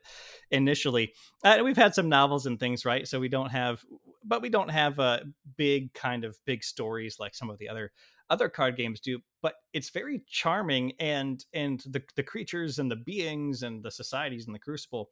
initially. 0.52 1.14
Uh, 1.44 1.60
we've 1.64 1.78
had 1.78 1.96
some 1.96 2.10
novels 2.10 2.46
and 2.46 2.60
things, 2.60 2.84
right? 2.84 3.08
So 3.08 3.20
we 3.20 3.30
don't 3.30 3.52
have 3.52 3.84
but 4.24 4.42
we 4.42 4.50
don't 4.50 4.70
have 4.70 5.00
a 5.00 5.24
big 5.58 5.94
kind 5.94 6.26
of 6.26 6.38
big 6.46 6.64
stories 6.64 7.18
like 7.20 7.34
some 7.36 7.50
of 7.50 7.58
the 7.58 7.70
other 7.70 7.92
other 8.30 8.50
card 8.50 8.76
games 8.76 9.00
do 9.00 9.20
but 9.42 9.56
it's 9.74 9.90
very 9.90 10.22
charming 10.28 10.94
and 11.00 11.46
and 11.54 11.84
the 11.88 12.02
the 12.16 12.24
creatures 12.24 12.80
and 12.80 12.92
the 12.92 12.96
beings 12.96 13.64
and 13.64 13.84
the 13.84 13.92
societies 13.92 14.46
in 14.46 14.54
the 14.54 14.60
crucible 14.60 15.10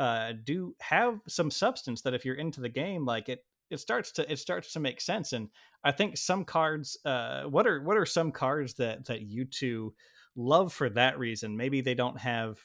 uh 0.00 0.32
do 0.42 0.74
have 0.80 1.20
some 1.28 1.50
substance 1.50 2.02
that 2.02 2.14
if 2.14 2.24
you're 2.24 2.34
into 2.34 2.60
the 2.60 2.68
game 2.68 3.04
like 3.04 3.28
it 3.28 3.44
it 3.70 3.78
starts 3.78 4.10
to 4.10 4.30
it 4.30 4.38
starts 4.38 4.72
to 4.72 4.80
make 4.80 5.00
sense 5.00 5.32
and 5.32 5.48
i 5.84 5.92
think 5.92 6.16
some 6.16 6.44
cards 6.44 6.98
uh 7.04 7.44
what 7.44 7.66
are 7.68 7.80
what 7.82 7.96
are 7.96 8.06
some 8.06 8.32
cards 8.32 8.74
that 8.74 9.04
that 9.04 9.22
you 9.22 9.44
two 9.44 9.94
love 10.36 10.72
for 10.72 10.88
that 10.90 11.18
reason? 11.18 11.56
Maybe 11.56 11.80
they 11.80 11.94
don't 11.94 12.18
have 12.18 12.58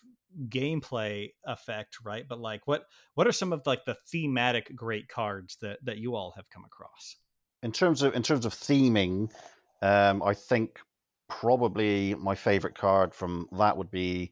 gameplay 0.49 1.29
effect 1.45 1.97
right? 2.03 2.25
But 2.27 2.39
like 2.39 2.67
what 2.67 2.85
what 3.13 3.27
are 3.27 3.31
some 3.31 3.53
of 3.53 3.61
like 3.65 3.85
the 3.85 3.97
thematic 4.11 4.75
great 4.75 5.07
cards 5.07 5.57
that 5.61 5.79
that 5.83 5.97
you 5.97 6.15
all 6.15 6.33
have 6.35 6.49
come 6.49 6.65
across? 6.65 7.17
In 7.63 7.71
terms 7.71 8.01
of 8.01 8.15
in 8.15 8.23
terms 8.23 8.45
of 8.45 8.53
theming 8.53 9.31
um 9.81 10.23
i 10.23 10.33
think 10.33 10.79
probably 11.27 12.15
my 12.15 12.35
favorite 12.35 12.75
card 12.75 13.13
from 13.13 13.47
that 13.51 13.75
would 13.75 13.91
be 13.91 14.31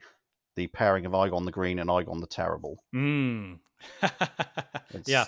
the 0.55 0.67
pairing 0.67 1.05
of 1.05 1.13
Igon 1.13 1.45
the 1.45 1.51
Green 1.51 1.79
and 1.79 1.89
Igon 1.89 2.19
the 2.19 2.27
Terrible. 2.27 2.83
Mm. 2.93 3.59
yeah, 5.05 5.25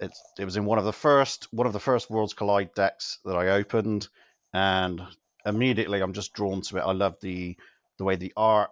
it's 0.00 0.20
it 0.38 0.44
was 0.44 0.56
in 0.56 0.64
one 0.64 0.78
of 0.78 0.84
the 0.84 0.92
first 0.92 1.48
one 1.52 1.66
of 1.66 1.72
the 1.72 1.80
first 1.80 2.10
Worlds 2.10 2.34
Collide 2.34 2.74
decks 2.74 3.18
that 3.24 3.36
I 3.36 3.50
opened, 3.50 4.08
and 4.52 5.02
immediately 5.46 6.00
I'm 6.00 6.12
just 6.12 6.32
drawn 6.32 6.60
to 6.62 6.78
it. 6.78 6.82
I 6.82 6.92
love 6.92 7.16
the 7.20 7.56
the 7.98 8.04
way 8.04 8.16
the 8.16 8.32
art, 8.36 8.70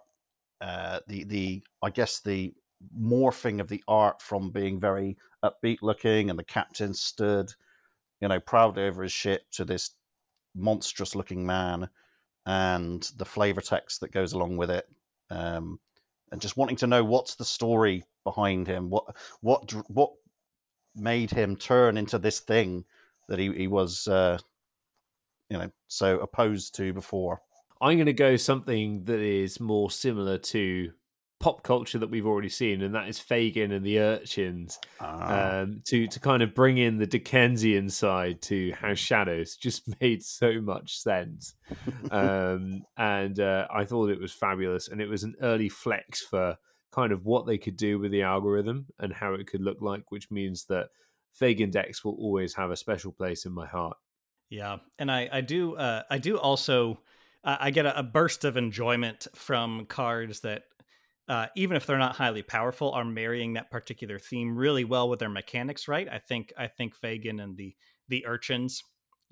uh, 0.61 0.99
the 1.07 1.23
the 1.23 1.63
I 1.81 1.89
guess 1.89 2.19
the 2.19 2.53
morphing 2.99 3.61
of 3.61 3.69
the 3.69 3.83
art 3.87 4.21
from 4.21 4.51
being 4.51 4.79
very 4.79 5.17
upbeat 5.43 5.79
looking, 5.81 6.29
and 6.29 6.37
the 6.37 6.43
captain 6.43 6.93
stood, 6.93 7.53
you 8.19 8.27
know, 8.27 8.39
proud 8.39 8.77
over 8.77 9.03
his 9.03 9.11
ship 9.11 9.43
to 9.51 9.65
this 9.65 9.91
monstrous 10.55 11.15
looking 11.15 11.45
man, 11.45 11.89
and 12.45 13.09
the 13.17 13.25
flavor 13.25 13.61
text 13.61 14.01
that 14.01 14.11
goes 14.11 14.33
along 14.33 14.57
with 14.57 14.69
it. 14.69 14.87
Um, 15.33 15.79
and 16.31 16.41
just 16.41 16.57
wanting 16.57 16.77
to 16.77 16.87
know 16.87 17.03
what's 17.03 17.35
the 17.35 17.45
story 17.45 18.03
behind 18.23 18.67
him, 18.67 18.89
what 18.89 19.15
what 19.41 19.71
what 19.89 20.11
made 20.95 21.31
him 21.31 21.55
turn 21.55 21.97
into 21.97 22.19
this 22.19 22.39
thing 22.39 22.85
that 23.27 23.39
he, 23.39 23.51
he 23.53 23.67
was, 23.67 24.07
uh, 24.07 24.37
you 25.49 25.57
know, 25.57 25.71
so 25.87 26.19
opposed 26.19 26.75
to 26.75 26.93
before. 26.93 27.41
I'm 27.81 27.97
going 27.97 28.05
to 28.05 28.13
go 28.13 28.37
something 28.37 29.03
that 29.05 29.19
is 29.19 29.59
more 29.59 29.89
similar 29.91 30.37
to 30.37 30.91
pop 31.43 31.61
culture 31.61 31.99
that 31.99 32.09
we've 32.09 32.25
already 32.25 32.47
seen, 32.47 32.81
and 32.81 32.95
that 32.95 33.09
is 33.09 33.19
Fagin 33.19 33.73
and 33.73 33.85
the 33.85 33.99
Urchins. 33.99 34.79
Ah. 35.01 35.59
Um, 35.59 35.81
to 35.87 36.07
to 36.07 36.19
kind 36.21 36.41
of 36.41 36.55
bring 36.55 36.77
in 36.77 36.99
the 36.99 37.05
Dickensian 37.05 37.89
side 37.89 38.41
to 38.43 38.71
House 38.71 38.97
Shadows 38.97 39.57
just 39.57 39.89
made 40.01 40.23
so 40.23 40.61
much 40.61 40.97
sense, 40.97 41.53
um, 42.11 42.83
and 42.95 43.41
uh, 43.41 43.67
I 43.69 43.83
thought 43.83 44.09
it 44.09 44.21
was 44.21 44.31
fabulous, 44.31 44.87
and 44.87 45.01
it 45.01 45.09
was 45.09 45.23
an 45.23 45.35
early 45.41 45.67
flex 45.67 46.21
for 46.21 46.55
kind 46.93 47.11
of 47.11 47.25
what 47.25 47.45
they 47.45 47.57
could 47.57 47.75
do 47.75 47.99
with 47.99 48.11
the 48.11 48.21
algorithm 48.21 48.85
and 48.97 49.11
how 49.11 49.33
it 49.33 49.45
could 49.45 49.61
look 49.61 49.81
like, 49.81 50.11
which 50.11 50.31
means 50.31 50.65
that 50.69 50.87
Fagin 51.33 51.71
decks 51.71 52.05
will 52.05 52.15
always 52.19 52.53
have 52.53 52.71
a 52.71 52.77
special 52.77 53.11
place 53.11 53.45
in 53.45 53.51
my 53.51 53.67
heart. 53.67 53.97
Yeah, 54.49 54.77
and 54.97 55.11
I 55.11 55.27
I 55.29 55.41
do 55.41 55.75
uh, 55.75 56.03
I 56.09 56.19
do 56.19 56.37
also 56.37 57.01
I 57.43 57.71
get 57.71 57.85
a, 57.85 58.01
burst 58.01 58.45
of 58.45 58.55
enjoyment 58.55 59.27
from 59.35 59.87
cards 59.87 60.39
that. 60.39 60.63
Uh, 61.27 61.47
even 61.55 61.77
if 61.77 61.85
they're 61.85 61.97
not 61.97 62.17
highly 62.17 62.41
powerful, 62.41 62.91
are 62.91 63.05
marrying 63.05 63.53
that 63.53 63.71
particular 63.71 64.19
theme 64.19 64.55
really 64.55 64.83
well 64.83 65.07
with 65.07 65.19
their 65.19 65.29
mechanics. 65.29 65.87
Right? 65.87 66.07
I 66.09 66.19
think 66.19 66.53
I 66.57 66.67
think 66.67 66.95
Fagin 66.95 67.39
and 67.41 67.57
the 67.57 67.75
the 68.09 68.25
urchins 68.25 68.83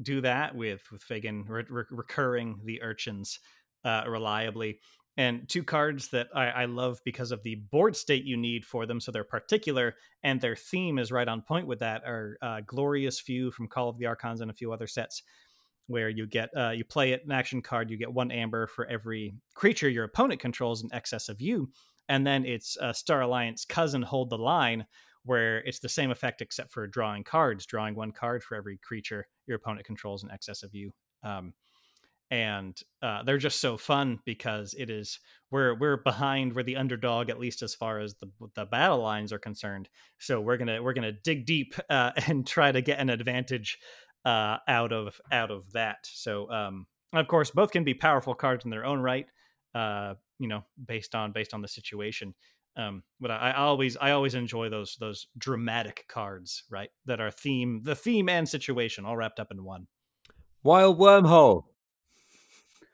do 0.01 0.21
that 0.21 0.55
with 0.55 0.81
with 0.91 1.03
Fagin 1.03 1.43
re- 1.47 1.65
re- 1.69 1.83
recurring 1.89 2.61
the 2.63 2.81
urchins 2.81 3.39
uh, 3.83 4.03
reliably 4.07 4.79
and 5.17 5.47
two 5.49 5.63
cards 5.63 6.09
that 6.09 6.27
I, 6.33 6.47
I, 6.47 6.65
love 6.65 6.99
because 7.03 7.31
of 7.31 7.43
the 7.43 7.55
board 7.55 7.95
state 7.95 8.23
you 8.23 8.37
need 8.37 8.63
for 8.63 8.85
them. 8.85 8.99
So 8.99 9.11
they're 9.11 9.23
particular 9.23 9.95
and 10.23 10.39
their 10.39 10.55
theme 10.55 10.97
is 10.97 11.11
right 11.11 11.27
on 11.27 11.41
point 11.41 11.67
with 11.67 11.79
that. 11.79 12.03
Are 12.05 12.37
uh, 12.41 12.61
Glorious 12.65 13.19
Few 13.19 13.51
from 13.51 13.67
Call 13.67 13.89
of 13.89 13.97
the 13.97 14.05
Archons 14.05 14.41
and 14.41 14.49
a 14.49 14.53
few 14.53 14.71
other 14.71 14.87
sets 14.87 15.23
where 15.87 16.09
you 16.09 16.27
get 16.27 16.49
uh, 16.55 16.69
you 16.69 16.83
play 16.83 17.11
it 17.11 17.25
an 17.25 17.31
action 17.31 17.61
card. 17.61 17.89
You 17.89 17.97
get 17.97 18.13
one 18.13 18.31
amber 18.31 18.67
for 18.67 18.85
every 18.87 19.33
creature 19.53 19.89
your 19.89 20.05
opponent 20.05 20.39
controls 20.39 20.83
in 20.83 20.93
excess 20.93 21.29
of 21.29 21.41
you, 21.41 21.69
and 22.09 22.25
then 22.25 22.45
it's 22.45 22.77
uh, 22.77 22.93
Star 22.93 23.21
Alliance 23.21 23.65
cousin 23.65 24.01
Hold 24.01 24.29
the 24.29 24.37
Line. 24.37 24.85
Where 25.23 25.59
it's 25.59 25.77
the 25.77 25.87
same 25.87 26.09
effect 26.09 26.41
except 26.41 26.71
for 26.71 26.87
drawing 26.87 27.23
cards, 27.23 27.67
drawing 27.67 27.93
one 27.93 28.11
card 28.11 28.43
for 28.43 28.55
every 28.55 28.79
creature 28.79 29.27
your 29.45 29.57
opponent 29.57 29.85
controls 29.85 30.23
in 30.23 30.31
excess 30.31 30.63
of 30.63 30.73
you. 30.73 30.93
Um, 31.23 31.53
and 32.31 32.79
uh, 33.01 33.23
they're 33.23 33.37
just 33.37 33.59
so 33.59 33.77
fun 33.77 34.19
because 34.25 34.73
it 34.79 34.89
is 34.89 35.19
we're 35.51 35.75
we're 35.77 35.97
behind 35.97 36.55
we're 36.55 36.63
the 36.63 36.77
underdog 36.77 37.29
at 37.29 37.39
least 37.39 37.61
as 37.61 37.75
far 37.75 37.99
as 37.99 38.15
the 38.15 38.29
the 38.55 38.65
battle 38.65 38.99
lines 38.99 39.33
are 39.33 39.37
concerned 39.37 39.89
so 40.17 40.39
we're 40.39 40.57
gonna 40.57 40.81
we're 40.81 40.93
gonna 40.93 41.11
dig 41.11 41.45
deep 41.45 41.75
uh, 41.89 42.11
and 42.27 42.47
try 42.47 42.71
to 42.71 42.81
get 42.81 42.99
an 42.99 43.09
advantage 43.09 43.77
uh, 44.25 44.57
out 44.67 44.91
of 44.91 45.19
out 45.31 45.51
of 45.51 45.71
that. 45.73 45.99
So 46.03 46.49
um, 46.51 46.87
of 47.13 47.27
course 47.27 47.51
both 47.51 47.71
can 47.71 47.83
be 47.83 47.93
powerful 47.93 48.33
cards 48.33 48.65
in 48.65 48.71
their 48.71 48.85
own 48.85 48.99
right 48.99 49.27
uh, 49.75 50.15
you 50.39 50.47
know 50.47 50.63
based 50.87 51.15
on 51.15 51.31
based 51.31 51.53
on 51.53 51.61
the 51.61 51.67
situation. 51.67 52.33
Um, 52.77 53.03
but 53.19 53.31
I, 53.31 53.51
I 53.51 53.63
always 53.63 53.97
I 53.97 54.11
always 54.11 54.35
enjoy 54.35 54.69
those 54.69 54.97
those 54.99 55.27
dramatic 55.37 56.05
cards 56.07 56.63
right 56.69 56.89
that 57.05 57.19
are 57.19 57.31
theme 57.31 57.81
the 57.83 57.95
theme 57.95 58.29
and 58.29 58.47
situation 58.47 59.05
all 59.05 59.17
wrapped 59.17 59.39
up 59.39 59.51
in 59.51 59.63
one. 59.63 59.87
Wild 60.63 60.99
wormhole 60.99 61.63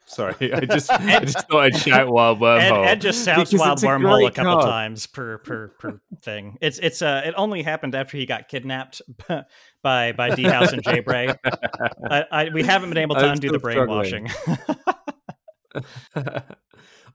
Sorry, 0.07 0.53
I 0.53 0.61
just 0.61 0.89
I 0.89 1.19
just 1.19 1.47
thought 1.49 1.63
I'd 1.63 1.75
shout 1.75 2.07
wild 2.07 2.39
wormhole. 2.39 2.85
Ed, 2.85 2.91
Ed 2.91 3.01
just 3.01 3.25
shouts 3.25 3.53
wild 3.53 3.79
wormhole 3.79 4.23
a, 4.23 4.27
a 4.27 4.31
couple 4.31 4.53
card. 4.53 4.65
times 4.65 5.05
per 5.05 5.37
per 5.39 5.67
per 5.79 6.01
thing. 6.21 6.57
It's 6.61 6.79
it's 6.79 7.01
uh 7.01 7.21
it 7.25 7.33
only 7.37 7.61
happened 7.61 7.93
after 7.93 8.17
he 8.17 8.25
got 8.25 8.47
kidnapped 8.47 9.01
by 9.83 10.13
by 10.13 10.33
D 10.33 10.43
House 10.43 10.71
and 10.71 10.81
Jay 10.81 11.01
Bray. 11.01 11.27
I, 12.09 12.25
I, 12.31 12.49
we 12.49 12.63
haven't 12.63 12.89
been 12.89 12.99
able 12.99 13.15
to 13.15 13.21
I'm 13.21 13.33
undo 13.33 13.49
the 13.49 13.59
brainwashing. 13.59 14.29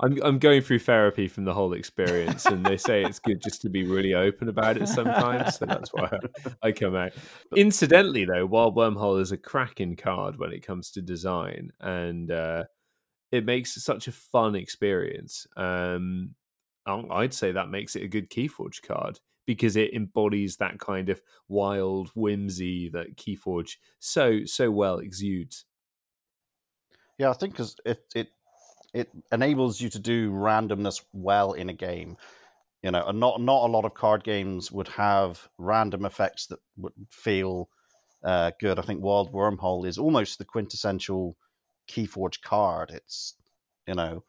I'm 0.00 0.18
I'm 0.22 0.38
going 0.38 0.62
through 0.62 0.80
therapy 0.80 1.28
from 1.28 1.44
the 1.44 1.54
whole 1.54 1.72
experience, 1.72 2.44
and 2.46 2.66
they 2.66 2.76
say 2.76 3.04
it's 3.04 3.20
good 3.20 3.40
just 3.42 3.62
to 3.62 3.70
be 3.70 3.84
really 3.84 4.14
open 4.14 4.48
about 4.48 4.76
it 4.76 4.88
sometimes. 4.88 5.56
So 5.58 5.64
that's 5.64 5.90
why 5.92 6.10
I, 6.62 6.68
I 6.68 6.72
come 6.72 6.96
out. 6.96 7.12
Incidentally, 7.56 8.24
though, 8.24 8.44
Wild 8.44 8.76
Wormhole 8.76 9.20
is 9.20 9.32
a 9.32 9.36
cracking 9.36 9.96
card 9.96 10.38
when 10.38 10.52
it 10.52 10.66
comes 10.66 10.90
to 10.92 11.02
design, 11.02 11.70
and 11.80 12.30
uh, 12.30 12.64
it 13.32 13.46
makes 13.46 13.82
such 13.82 14.06
a 14.06 14.12
fun 14.12 14.54
experience. 14.54 15.46
Um, 15.56 16.34
I'd 16.86 17.34
say 17.34 17.52
that 17.52 17.70
makes 17.70 17.96
it 17.96 18.02
a 18.02 18.08
good 18.08 18.30
Keyforge 18.30 18.82
card 18.82 19.20
because 19.46 19.74
it 19.74 19.94
embodies 19.94 20.58
that 20.58 20.78
kind 20.78 21.08
of 21.08 21.22
wild 21.48 22.10
whimsy 22.14 22.88
that 22.90 23.16
Keyforge 23.16 23.76
so 23.98 24.44
so 24.44 24.70
well 24.70 24.98
exudes. 24.98 25.64
Yeah, 27.18 27.30
I 27.30 27.32
think 27.32 27.54
because 27.54 27.76
it 27.84 28.04
it 28.14 28.28
it 28.92 29.08
enables 29.32 29.80
you 29.80 29.88
to 29.90 29.98
do 29.98 30.30
randomness 30.30 31.02
well 31.12 31.52
in 31.54 31.70
a 31.70 31.74
game. 31.74 32.16
You 32.82 32.90
know, 32.90 33.06
and 33.06 33.20
not 33.20 33.40
not 33.40 33.64
a 33.64 33.72
lot 33.72 33.84
of 33.84 33.94
card 33.94 34.24
games 34.24 34.70
would 34.72 34.88
have 34.88 35.48
random 35.56 36.04
effects 36.04 36.48
that 36.48 36.58
would 36.76 36.92
feel 37.10 37.70
uh, 38.24 38.50
good. 38.60 38.78
I 38.78 38.82
think 38.82 39.02
Wild 39.02 39.32
Wormhole 39.32 39.86
is 39.86 39.98
almost 39.98 40.38
the 40.38 40.44
quintessential 40.44 41.36
Keyforge 41.92 42.40
card. 42.42 42.90
It's 42.90 43.34
you 43.86 43.94
know 43.94 44.24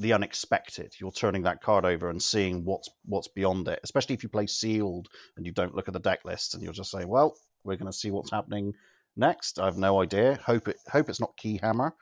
the 0.00 0.12
unexpected. 0.12 0.94
You're 1.00 1.12
turning 1.12 1.42
that 1.42 1.62
card 1.62 1.84
over 1.84 2.10
and 2.10 2.22
seeing 2.22 2.64
what's 2.64 2.88
what's 3.04 3.28
beyond 3.28 3.68
it. 3.68 3.80
Especially 3.82 4.14
if 4.14 4.22
you 4.22 4.28
play 4.28 4.46
sealed 4.46 5.08
and 5.36 5.46
you 5.46 5.52
don't 5.52 5.74
look 5.74 5.88
at 5.88 5.94
the 5.94 6.00
deck 6.00 6.24
list 6.24 6.54
and 6.54 6.62
you'll 6.62 6.72
just 6.72 6.90
say, 6.90 7.04
"Well, 7.04 7.36
we're 7.64 7.76
going 7.76 7.90
to 7.90 7.98
see 7.98 8.10
what's 8.10 8.30
happening 8.30 8.72
next." 9.16 9.58
I 9.58 9.66
have 9.66 9.78
no 9.78 10.02
idea. 10.02 10.38
Hope 10.44 10.68
it 10.68 10.78
hope 10.90 11.08
it's 11.08 11.20
not 11.20 11.36
Keyhammer 11.36 11.92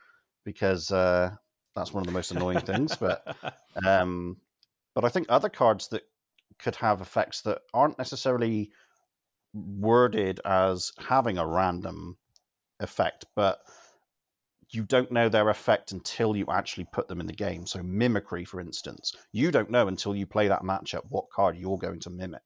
because 0.45 0.91
uh, 0.91 1.31
that's 1.75 1.93
one 1.93 2.01
of 2.01 2.07
the 2.07 2.13
most 2.13 2.31
annoying 2.31 2.61
things. 2.61 2.95
But 2.95 3.35
um, 3.85 4.37
but 4.95 5.05
I 5.05 5.09
think 5.09 5.27
other 5.29 5.49
cards 5.49 5.87
that 5.89 6.03
could 6.59 6.75
have 6.75 7.01
effects 7.01 7.41
that 7.41 7.59
aren't 7.73 7.97
necessarily 7.97 8.71
worded 9.53 10.39
as 10.45 10.91
having 10.97 11.37
a 11.37 11.47
random 11.47 12.17
effect, 12.79 13.25
but 13.35 13.59
you 14.69 14.83
don't 14.83 15.11
know 15.11 15.29
their 15.29 15.49
effect 15.49 15.91
until 15.91 16.35
you 16.35 16.45
actually 16.49 16.85
put 16.91 17.07
them 17.07 17.21
in 17.21 17.27
the 17.27 17.33
game. 17.33 17.65
So 17.65 17.81
mimicry, 17.81 18.43
for 18.43 18.59
instance, 18.59 19.15
you 19.31 19.51
don't 19.51 19.69
know 19.69 19.87
until 19.87 20.15
you 20.15 20.25
play 20.25 20.47
that 20.47 20.63
matchup 20.63 21.03
what 21.09 21.29
card 21.29 21.57
you're 21.57 21.77
going 21.77 21.99
to 22.01 22.09
mimic. 22.09 22.41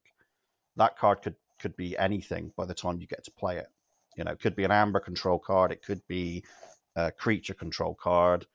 That 0.76 0.98
card 0.98 1.22
could 1.22 1.36
could 1.60 1.76
be 1.76 1.98
anything 1.98 2.52
by 2.58 2.66
the 2.66 2.74
time 2.74 3.00
you 3.00 3.08
get 3.08 3.24
to 3.24 3.32
play 3.32 3.58
it. 3.58 3.68
You 4.18 4.24
know, 4.24 4.32
it 4.32 4.40
could 4.40 4.56
be 4.56 4.64
an 4.64 4.72
amber 4.72 5.00
control 5.00 5.40
card, 5.40 5.72
it 5.72 5.84
could 5.84 6.02
be 6.08 6.44
a 6.96 7.12
creature 7.12 7.54
control 7.54 7.96
card, 7.96 8.46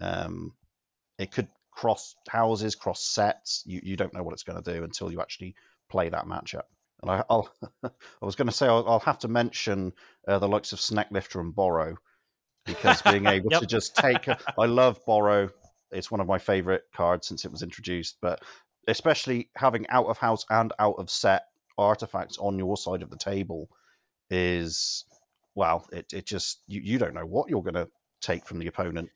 um, 0.00 0.52
it 1.18 1.30
could 1.30 1.48
cross 1.70 2.14
houses, 2.28 2.74
cross 2.74 3.02
sets. 3.02 3.62
You 3.66 3.80
you 3.82 3.96
don't 3.96 4.12
know 4.12 4.22
what 4.22 4.32
it's 4.34 4.42
going 4.42 4.62
to 4.62 4.72
do 4.72 4.84
until 4.84 5.10
you 5.10 5.20
actually 5.20 5.54
play 5.88 6.08
that 6.08 6.26
matchup. 6.26 6.64
And 7.02 7.10
I, 7.10 7.24
will 7.28 7.48
I 7.84 7.90
was 8.22 8.34
going 8.34 8.48
to 8.48 8.54
say 8.54 8.66
I'll, 8.66 8.84
I'll, 8.86 9.00
have 9.00 9.18
to 9.20 9.28
mention 9.28 9.92
uh, 10.26 10.38
the 10.38 10.48
likes 10.48 10.72
of 10.72 10.78
Sneklifter 10.78 11.40
and 11.40 11.54
Borrow 11.54 11.96
because 12.64 13.02
being 13.02 13.26
able 13.26 13.48
yep. 13.50 13.60
to 13.60 13.66
just 13.66 13.96
take, 13.96 14.28
I 14.28 14.66
love 14.66 14.98
Borrow. 15.06 15.50
It's 15.92 16.10
one 16.10 16.20
of 16.20 16.26
my 16.26 16.38
favorite 16.38 16.84
cards 16.94 17.28
since 17.28 17.44
it 17.44 17.50
was 17.50 17.62
introduced, 17.62 18.16
but 18.20 18.42
especially 18.88 19.50
having 19.56 19.86
out 19.88 20.06
of 20.06 20.18
house 20.18 20.44
and 20.50 20.72
out 20.78 20.96
of 20.98 21.10
set 21.10 21.44
artifacts 21.78 22.38
on 22.38 22.58
your 22.58 22.76
side 22.76 23.02
of 23.02 23.10
the 23.10 23.16
table 23.16 23.68
is 24.30 25.04
well, 25.54 25.86
it 25.92 26.12
it 26.12 26.26
just 26.26 26.62
you, 26.66 26.80
you 26.80 26.98
don't 26.98 27.14
know 27.14 27.26
what 27.26 27.48
you're 27.48 27.62
going 27.62 27.74
to 27.74 27.88
take 28.20 28.46
from 28.46 28.58
the 28.58 28.66
opponent. 28.66 29.10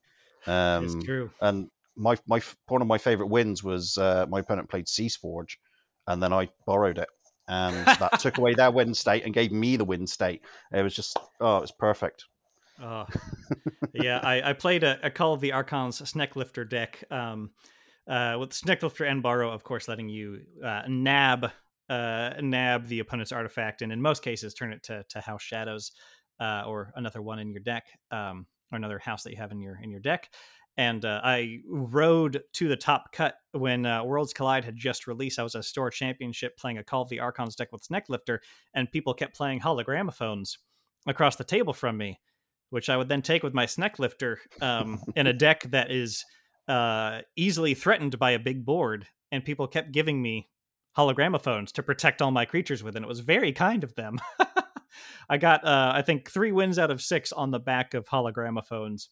Um, 0.47 0.85
it's 0.85 1.05
true. 1.05 1.31
And 1.41 1.71
my 1.97 2.17
my 2.27 2.41
one 2.69 2.83
of 2.83 2.89
my 2.89 2.99
favorite 2.99 3.29
wins 3.29 3.65
was 3.65 3.99
uh, 3.99 4.27
my 4.29 4.41
opponent 4.41 4.69
played 4.69 4.87
Ceaseforge, 4.87 5.57
and 6.07 6.23
then 6.23 6.33
I 6.33 6.49
borrowed 6.67 6.99
it, 6.99 7.09
and 7.49 7.75
that 7.87 8.21
took 8.21 8.39
away 8.39 8.55
their 8.55 8.71
win 8.71 8.95
state 8.95 9.25
and 9.25 9.35
gave 9.35 9.53
me 9.53 9.77
the 9.77 9.85
win 9.85 10.07
state. 10.07 10.43
It 10.73 10.83
was 10.83 10.95
just 10.95 11.19
oh, 11.41 11.59
it 11.59 11.63
was 11.63 11.73
perfect. 11.73 12.25
Oh, 12.81 13.07
yeah. 13.95 14.21
I, 14.23 14.51
I 14.51 14.53
played 14.53 14.85
a, 14.85 14.99
a 15.03 15.11
Call 15.11 15.35
of 15.35 15.41
the 15.41 15.53
Archons 15.53 16.01
Sneklifter 16.03 16.69
deck 16.69 17.03
um, 17.11 17.51
uh, 18.09 18.37
with 18.39 18.51
Sneklifter 18.51 19.11
and 19.11 19.23
Borrow, 19.23 19.51
of 19.51 19.65
course, 19.65 19.89
letting 19.89 20.09
you 20.09 20.41
uh, 20.65 20.83
nab 20.89 21.51
uh, 21.89 22.35
nab 22.41 22.87
the 22.87 23.01
opponent's 23.01 23.33
artifact, 23.33 23.83
and 23.83 23.91
in 23.93 24.03
most 24.03 24.23
cases, 24.23 24.55
turn 24.55 24.73
it 24.73 24.83
to, 24.85 25.05
to 25.09 25.21
House 25.21 25.43
Shadows 25.43 25.93
uh, 26.41 26.65
or 26.67 26.93
another 26.97 27.23
one 27.23 27.39
in 27.39 27.51
your 27.51 27.63
deck, 27.63 27.87
um, 28.11 28.47
or 28.71 28.77
another 28.77 28.99
house 28.99 29.23
that 29.23 29.31
you 29.31 29.39
have 29.39 29.53
in 29.53 29.61
your 29.61 29.79
in 29.83 29.91
your 29.91 30.01
deck. 30.01 30.31
And 30.77 31.05
uh, 31.05 31.21
I 31.25 31.59
rode 31.67 32.43
to 32.53 32.69
the 32.69 32.77
top 32.77 33.11
cut 33.13 33.35
when 33.53 33.85
uh, 33.85 34.05
Worlds 34.05 34.33
Collide 34.33 34.65
had 34.65 34.77
just 34.77 35.09
released. 35.09 35.41
I 35.41 35.43
was 35.43 35.57
a 35.57 35.63
store 35.63 35.91
championship 35.91 36.57
playing 36.57 36.79
a 36.79 36.85
Call 36.85 37.03
of 37.03 37.09
the 37.09 37.21
Archons 37.21 37.57
deck 37.57 37.73
with 37.73 37.87
Sneklifter, 37.87 38.39
and 38.75 38.91
people 38.93 39.13
kept 39.13 39.37
playing 39.37 39.61
hologramophones 39.61 40.59
across 41.07 41.37
the 41.37 41.45
table 41.45 41.73
from 41.73 41.97
me, 41.97 42.21
which 42.71 42.89
I 42.89 42.97
would 42.97 43.09
then 43.09 43.23
take 43.23 43.43
with 43.43 43.55
my 43.55 43.67
Sneklifter 43.67 44.37
um, 44.61 45.01
in 45.17 45.27
a 45.27 45.33
deck 45.33 45.63
that 45.71 45.91
is 45.91 46.25
uh, 46.69 47.21
easily 47.37 47.75
threatened 47.75 48.19
by 48.19 48.33
a 48.33 48.39
big 48.39 48.65
board. 48.65 49.07
And 49.31 49.45
people 49.45 49.67
kept 49.67 49.93
giving 49.93 50.23
me 50.23 50.49
hologramophones 50.97 51.73
to 51.73 51.83
protect 51.83 52.23
all 52.23 52.31
my 52.31 52.45
creatures 52.45 52.83
with, 52.83 52.97
and 52.97 53.05
it 53.05 53.09
was 53.09 53.21
very 53.21 53.53
kind 53.53 53.85
of 53.85 53.95
them. 53.95 54.19
I 55.29 55.37
got, 55.37 55.65
uh, 55.65 55.93
I 55.95 56.03
think, 56.03 56.31
three 56.31 56.53
wins 56.53 56.79
out 56.79 56.91
of 56.91 57.03
six 57.03 57.31
on 57.33 57.51
the 57.51 57.59
back 57.59 57.95
of 57.95 58.09
hologramophones 58.09 59.09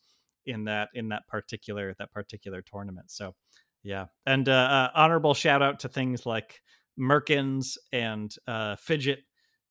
in 0.46 0.64
that 0.64 0.88
in 0.94 1.08
that 1.08 1.26
particular 1.28 1.94
that 1.98 2.12
particular 2.12 2.62
tournament. 2.62 3.10
So, 3.10 3.34
yeah, 3.82 4.06
and 4.24 4.48
uh, 4.48 4.52
uh, 4.52 4.88
honorable 4.94 5.34
shout 5.34 5.62
out 5.62 5.80
to 5.80 5.88
things 5.88 6.24
like 6.24 6.60
Murkens 6.98 7.76
and 7.92 8.34
uh, 8.46 8.76
Fidgit 8.76 9.18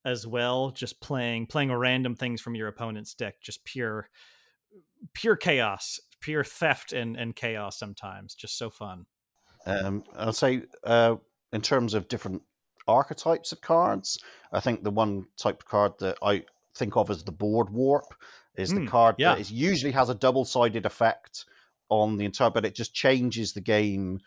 as 0.06 0.26
well. 0.26 0.72
Just 0.72 1.02
playing 1.02 1.48
playing 1.48 1.74
random 1.74 2.16
things 2.16 2.40
from 2.40 2.56
your 2.56 2.68
opponent's 2.68 3.14
deck, 3.14 3.42
just 3.42 3.66
pure 3.66 4.10
pure 5.14 5.36
chaos, 5.36 6.00
pure 6.22 6.44
theft 6.44 6.94
and 6.94 7.18
and 7.18 7.36
chaos. 7.36 7.78
Sometimes, 7.78 8.36
just 8.36 8.58
so 8.58 8.70
fun. 8.70 9.08
Um, 9.66 10.04
I'll 10.16 10.32
say 10.32 10.62
uh, 10.84 11.16
in 11.52 11.62
terms 11.62 11.94
of 11.96 12.08
different 12.08 12.44
archetypes 12.88 13.52
of 13.52 13.62
cards, 13.62 14.20
I 14.54 14.60
think 14.60 14.84
the 14.84 14.92
one 14.92 15.26
type 15.38 15.62
of 15.62 15.66
card 15.66 15.94
that 16.00 16.18
I 16.22 16.44
think 16.76 16.96
of 16.96 17.10
as 17.10 17.24
the 17.24 17.32
board 17.32 17.72
warp 17.72 18.14
is 18.56 18.72
mm, 18.72 18.76
the 18.76 18.82
hmm, 18.82 18.88
card 18.88 19.16
yeah. 19.18 19.34
that 19.34 19.42
is 19.42 19.52
usually 19.52 19.92
has 19.92 20.10
a 20.10 20.16
double 20.16 20.46
sided 20.46 20.86
effect 20.86 21.46
on 21.90 22.18
the 22.18 22.26
entire, 22.26 22.52
but 22.52 22.66
it 22.66 22.76
just 22.76 22.94
changes 22.94 23.54
the 23.54 23.62
game 23.62 24.20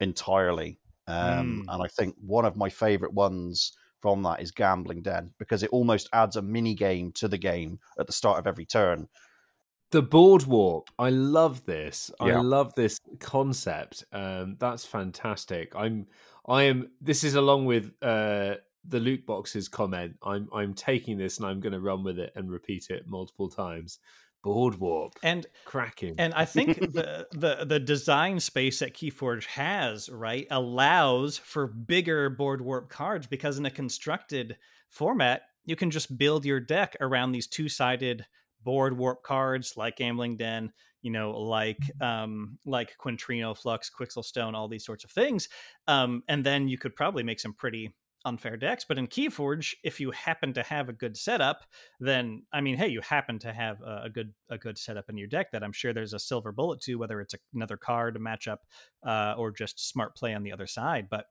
entirely. 0.00 0.78
Um, 1.06 1.64
mm. 1.66 1.74
And 1.74 1.82
I 1.82 1.88
think 1.88 2.14
one 2.20 2.44
of 2.44 2.56
my 2.56 2.68
favorite 2.68 3.12
ones 3.12 3.72
from 4.00 4.22
that 4.22 4.40
is 4.40 4.50
Gambling 4.50 5.02
Den 5.02 5.30
because 5.38 5.62
it 5.62 5.70
almost 5.70 6.08
adds 6.12 6.36
a 6.36 6.42
mini 6.42 6.74
game 6.74 7.12
to 7.12 7.28
the 7.28 7.38
game 7.38 7.78
at 7.98 8.06
the 8.06 8.12
start 8.12 8.38
of 8.38 8.46
every 8.46 8.64
turn. 8.64 9.08
The 9.90 10.02
board 10.02 10.44
warp. 10.46 10.88
I 10.98 11.10
love 11.10 11.66
this. 11.66 12.10
Yeah. 12.20 12.38
I 12.38 12.40
love 12.42 12.74
this 12.76 13.00
concept. 13.18 14.04
Um, 14.12 14.56
that's 14.58 14.84
fantastic. 14.84 15.74
I'm. 15.74 16.06
I 16.46 16.64
am. 16.64 16.90
This 17.00 17.24
is 17.24 17.34
along 17.34 17.66
with 17.66 17.92
uh, 18.00 18.54
the 18.84 19.00
loot 19.00 19.26
boxes 19.26 19.68
comment. 19.68 20.16
I'm. 20.22 20.48
I'm 20.54 20.74
taking 20.74 21.18
this 21.18 21.38
and 21.38 21.46
I'm 21.46 21.60
going 21.60 21.72
to 21.72 21.80
run 21.80 22.04
with 22.04 22.20
it 22.20 22.32
and 22.36 22.50
repeat 22.50 22.88
it 22.90 23.08
multiple 23.08 23.48
times. 23.48 23.98
Board 24.42 24.76
warp 24.76 25.12
and 25.22 25.46
cracking. 25.64 26.14
And 26.18 26.32
I 26.34 26.44
think 26.46 26.78
the 26.92 27.26
the 27.32 27.64
the 27.66 27.78
design 27.78 28.40
space 28.40 28.78
that 28.78 28.94
Keyforge 28.94 29.44
has 29.46 30.08
right 30.08 30.46
allows 30.50 31.38
for 31.38 31.66
bigger 31.66 32.30
board 32.30 32.62
warp 32.62 32.88
cards 32.88 33.26
because 33.26 33.58
in 33.58 33.66
a 33.66 33.70
constructed 33.70 34.56
format 34.88 35.42
you 35.64 35.76
can 35.76 35.90
just 35.90 36.16
build 36.16 36.44
your 36.44 36.60
deck 36.60 36.96
around 37.00 37.32
these 37.32 37.46
two 37.46 37.68
sided 37.68 38.26
board 38.64 38.96
warp 38.96 39.22
cards 39.22 39.74
like 39.76 39.96
Gambling 39.96 40.36
Den, 40.36 40.72
you 41.02 41.10
know, 41.10 41.30
like 41.32 41.78
um, 42.00 42.58
like 42.66 42.96
Quintrino, 42.98 43.56
Flux, 43.56 43.90
Quixxle 43.90 44.24
Stone 44.24 44.54
all 44.54 44.68
these 44.68 44.84
sorts 44.84 45.04
of 45.04 45.10
things. 45.10 45.48
Um, 45.86 46.22
and 46.28 46.44
then 46.44 46.68
you 46.68 46.78
could 46.78 46.96
probably 46.96 47.22
make 47.22 47.40
some 47.40 47.52
pretty 47.52 47.94
unfair 48.24 48.56
decks. 48.56 48.84
But 48.86 48.98
in 48.98 49.06
Keyforge, 49.06 49.74
if 49.82 50.00
you 50.00 50.10
happen 50.10 50.52
to 50.54 50.62
have 50.62 50.88
a 50.88 50.94
good 50.94 51.16
setup, 51.16 51.64
then 51.98 52.42
I 52.52 52.60
mean, 52.60 52.76
hey, 52.76 52.88
you 52.88 53.00
happen 53.00 53.38
to 53.40 53.52
have 53.52 53.80
a, 53.80 54.02
a 54.04 54.10
good 54.10 54.32
a 54.50 54.58
good 54.58 54.78
setup 54.78 55.08
in 55.08 55.16
your 55.16 55.28
deck 55.28 55.52
that 55.52 55.62
I'm 55.62 55.72
sure 55.72 55.92
there's 55.92 56.14
a 56.14 56.18
silver 56.18 56.52
bullet 56.52 56.80
to, 56.82 56.96
whether 56.96 57.20
it's 57.20 57.34
a, 57.34 57.38
another 57.54 57.76
card, 57.76 58.16
a 58.16 58.18
matchup, 58.18 58.58
uh, 59.06 59.34
or 59.36 59.50
just 59.50 59.88
smart 59.88 60.16
play 60.16 60.34
on 60.34 60.42
the 60.42 60.52
other 60.52 60.66
side. 60.66 61.08
But 61.10 61.26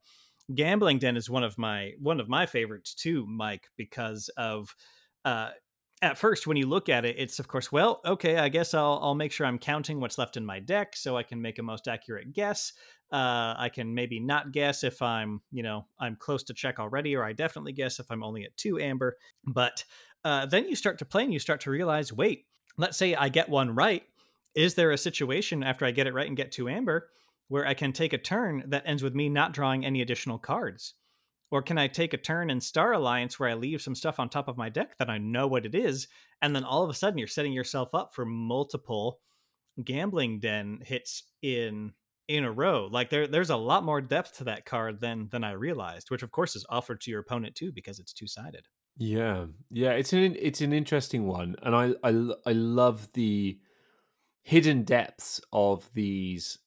Gambling 0.54 0.98
Den 0.98 1.16
is 1.16 1.30
one 1.30 1.44
of 1.44 1.58
my 1.58 1.92
one 1.98 2.20
of 2.20 2.28
my 2.28 2.46
favorites 2.46 2.94
too, 2.94 3.26
Mike, 3.26 3.68
because 3.76 4.28
of 4.36 4.74
uh, 5.24 5.50
at 6.02 6.16
first 6.16 6.46
when 6.46 6.56
you 6.56 6.66
look 6.66 6.88
at 6.88 7.04
it 7.04 7.16
it's 7.18 7.38
of 7.38 7.48
course 7.48 7.70
well 7.70 8.00
okay 8.04 8.38
i 8.38 8.48
guess 8.48 8.74
i'll 8.74 8.98
i'll 9.02 9.14
make 9.14 9.32
sure 9.32 9.46
i'm 9.46 9.58
counting 9.58 10.00
what's 10.00 10.18
left 10.18 10.36
in 10.36 10.44
my 10.44 10.58
deck 10.58 10.96
so 10.96 11.16
i 11.16 11.22
can 11.22 11.40
make 11.40 11.58
a 11.58 11.62
most 11.62 11.88
accurate 11.88 12.32
guess. 12.32 12.72
Uh, 13.12 13.54
i 13.58 13.68
can 13.72 13.92
maybe 13.92 14.20
not 14.20 14.52
guess 14.52 14.84
if 14.84 15.02
i'm 15.02 15.40
you 15.50 15.62
know 15.62 15.84
i'm 15.98 16.16
close 16.16 16.42
to 16.42 16.54
check 16.54 16.78
already 16.78 17.16
or 17.16 17.24
i 17.24 17.32
definitely 17.32 17.72
guess 17.72 17.98
if 17.98 18.10
i'm 18.10 18.22
only 18.22 18.44
at 18.44 18.56
two 18.56 18.78
amber. 18.78 19.16
But 19.44 19.84
uh, 20.22 20.44
then 20.46 20.68
you 20.68 20.76
start 20.76 20.98
to 20.98 21.04
play 21.04 21.24
and 21.24 21.32
you 21.32 21.38
start 21.38 21.60
to 21.62 21.70
realize 21.70 22.12
wait 22.12 22.46
let's 22.78 22.96
say 22.96 23.14
i 23.14 23.28
get 23.28 23.48
one 23.48 23.74
right. 23.74 24.04
Is 24.54 24.74
there 24.74 24.90
a 24.90 24.98
situation 24.98 25.62
after 25.62 25.84
i 25.84 25.90
get 25.90 26.06
it 26.06 26.14
right 26.14 26.26
and 26.26 26.36
get 26.36 26.52
two 26.52 26.68
amber 26.68 27.08
where 27.48 27.66
i 27.66 27.74
can 27.74 27.92
take 27.92 28.12
a 28.12 28.18
turn 28.18 28.62
that 28.68 28.84
ends 28.86 29.02
with 29.02 29.14
me 29.14 29.28
not 29.28 29.52
drawing 29.52 29.84
any 29.84 30.02
additional 30.02 30.38
cards 30.38 30.94
or 31.50 31.62
can 31.62 31.78
I 31.78 31.88
take 31.88 32.14
a 32.14 32.18
turn 32.18 32.50
in 32.50 32.60
Star 32.60 32.92
Alliance 32.92 33.38
where 33.38 33.48
I 33.48 33.54
leave 33.54 33.82
some 33.82 33.94
stuff 33.94 34.20
on 34.20 34.28
top 34.28 34.48
of 34.48 34.56
my 34.56 34.68
deck 34.68 34.98
that 34.98 35.10
I 35.10 35.18
know 35.18 35.46
what 35.46 35.66
it 35.66 35.74
is, 35.74 36.08
and 36.42 36.54
then 36.54 36.64
all 36.64 36.82
of 36.82 36.90
a 36.90 36.94
sudden 36.94 37.18
you're 37.18 37.28
setting 37.28 37.52
yourself 37.52 37.94
up 37.94 38.14
for 38.14 38.24
multiple 38.24 39.20
gambling 39.84 40.40
den 40.40 40.80
hits 40.84 41.24
in 41.42 41.92
in 42.28 42.44
a 42.44 42.52
row. 42.52 42.88
Like 42.90 43.10
there 43.10 43.26
there's 43.26 43.50
a 43.50 43.56
lot 43.56 43.84
more 43.84 44.00
depth 44.00 44.38
to 44.38 44.44
that 44.44 44.64
card 44.64 45.00
than 45.00 45.28
than 45.30 45.44
I 45.44 45.52
realized, 45.52 46.10
which 46.10 46.22
of 46.22 46.30
course 46.30 46.54
is 46.54 46.66
offered 46.68 47.00
to 47.02 47.10
your 47.10 47.20
opponent 47.20 47.56
too 47.56 47.72
because 47.72 47.98
it's 47.98 48.12
two 48.12 48.26
sided. 48.26 48.66
Yeah, 48.96 49.46
yeah, 49.70 49.92
it's 49.92 50.12
an 50.12 50.36
it's 50.38 50.60
an 50.60 50.72
interesting 50.72 51.26
one, 51.26 51.56
and 51.62 51.74
I 51.74 51.94
I 52.04 52.10
I 52.46 52.52
love 52.52 53.12
the 53.14 53.58
hidden 54.42 54.84
depths 54.84 55.40
of 55.52 55.90
these 55.92 56.58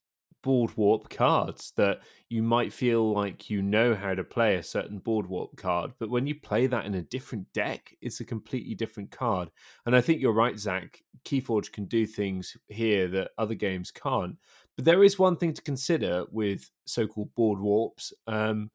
board 0.43 0.71
warp 0.77 1.09
cards 1.09 1.73
that 1.77 2.01
you 2.29 2.43
might 2.43 2.71
feel 2.71 3.11
like 3.11 3.49
you 3.49 3.63
know 3.63 3.95
how 3.95 4.13
to 4.13 4.23
play 4.23 4.55
a 4.55 4.63
certain 4.63 4.99
board 4.99 5.25
warp 5.25 5.55
card, 5.57 5.91
but 5.97 6.09
when 6.09 6.27
you 6.27 6.35
play 6.35 6.67
that 6.67 6.85
in 6.85 6.93
a 6.93 7.01
different 7.01 7.51
deck, 7.53 7.95
it's 8.01 8.19
a 8.19 8.25
completely 8.25 8.75
different 8.75 9.09
card. 9.09 9.49
And 9.87 9.95
I 9.95 10.01
think 10.01 10.21
you're 10.21 10.33
right, 10.33 10.59
Zach. 10.59 11.01
Keyforge 11.25 11.71
can 11.71 11.85
do 11.85 12.05
things 12.05 12.55
here 12.67 13.07
that 13.07 13.31
other 13.37 13.55
games 13.55 13.89
can't. 13.89 14.37
But 14.75 14.85
there 14.85 15.03
is 15.03 15.17
one 15.17 15.37
thing 15.37 15.53
to 15.53 15.61
consider 15.61 16.25
with 16.31 16.69
so-called 16.85 17.33
board 17.35 17.59
warps. 17.59 18.13
Um, 18.27 18.69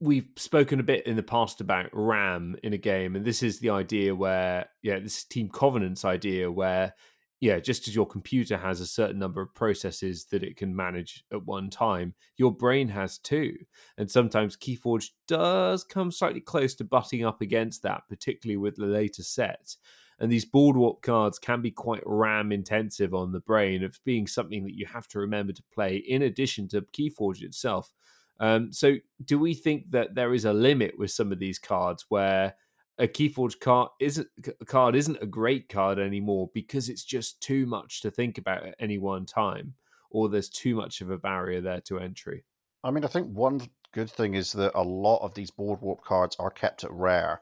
we've 0.00 0.28
spoken 0.36 0.80
a 0.80 0.82
bit 0.82 1.06
in 1.06 1.16
the 1.16 1.22
past 1.22 1.60
about 1.60 1.88
RAM 1.92 2.56
in 2.62 2.72
a 2.72 2.78
game, 2.78 3.16
and 3.16 3.24
this 3.24 3.42
is 3.42 3.60
the 3.60 3.70
idea 3.70 4.14
where, 4.14 4.66
yeah, 4.82 4.98
this 4.98 5.24
Team 5.24 5.48
Covenant's 5.48 6.04
idea 6.04 6.50
where 6.50 6.94
yeah, 7.42 7.58
just 7.58 7.88
as 7.88 7.94
your 7.96 8.06
computer 8.06 8.56
has 8.56 8.80
a 8.80 8.86
certain 8.86 9.18
number 9.18 9.42
of 9.42 9.52
processes 9.52 10.26
that 10.26 10.44
it 10.44 10.56
can 10.56 10.76
manage 10.76 11.24
at 11.32 11.44
one 11.44 11.70
time, 11.70 12.14
your 12.36 12.52
brain 12.52 12.86
has 12.86 13.18
too. 13.18 13.56
And 13.98 14.08
sometimes 14.08 14.56
Keyforge 14.56 15.08
does 15.26 15.82
come 15.82 16.12
slightly 16.12 16.40
close 16.40 16.76
to 16.76 16.84
butting 16.84 17.24
up 17.24 17.40
against 17.40 17.82
that, 17.82 18.04
particularly 18.08 18.58
with 18.58 18.76
the 18.76 18.86
later 18.86 19.24
sets. 19.24 19.78
And 20.20 20.30
these 20.30 20.44
board 20.44 20.76
warp 20.76 21.02
cards 21.02 21.40
can 21.40 21.60
be 21.60 21.72
quite 21.72 22.04
RAM 22.06 22.52
intensive 22.52 23.12
on 23.12 23.32
the 23.32 23.40
brain 23.40 23.82
of 23.82 23.98
being 24.04 24.28
something 24.28 24.62
that 24.62 24.76
you 24.76 24.86
have 24.86 25.08
to 25.08 25.18
remember 25.18 25.52
to 25.52 25.64
play 25.74 25.96
in 25.96 26.22
addition 26.22 26.68
to 26.68 26.82
Keyforge 26.96 27.42
itself. 27.42 27.92
Um, 28.38 28.72
so, 28.72 28.98
do 29.24 29.36
we 29.36 29.54
think 29.54 29.90
that 29.90 30.14
there 30.14 30.32
is 30.32 30.44
a 30.44 30.52
limit 30.52 30.96
with 30.96 31.10
some 31.10 31.32
of 31.32 31.40
these 31.40 31.58
cards 31.58 32.06
where 32.08 32.54
a 32.98 33.08
Keyforge 33.08 33.58
card 33.58 33.88
isn't 34.00 34.28
card 34.66 34.94
isn't 34.94 35.22
a 35.22 35.26
great 35.26 35.68
card 35.68 35.98
anymore 35.98 36.50
because 36.52 36.88
it's 36.88 37.04
just 37.04 37.40
too 37.40 37.66
much 37.66 38.00
to 38.02 38.10
think 38.10 38.38
about 38.38 38.66
at 38.66 38.76
any 38.78 38.98
one 38.98 39.26
time, 39.26 39.74
or 40.10 40.28
there's 40.28 40.48
too 40.48 40.74
much 40.74 41.00
of 41.00 41.10
a 41.10 41.18
barrier 41.18 41.60
there 41.60 41.80
to 41.82 41.98
entry. 41.98 42.44
I 42.84 42.90
mean, 42.90 43.04
I 43.04 43.08
think 43.08 43.28
one 43.28 43.60
good 43.92 44.10
thing 44.10 44.34
is 44.34 44.52
that 44.52 44.72
a 44.74 44.82
lot 44.82 45.22
of 45.22 45.34
these 45.34 45.50
board 45.50 45.80
warp 45.80 46.02
cards 46.02 46.36
are 46.38 46.50
kept 46.50 46.84
at 46.84 46.92
rare. 46.92 47.40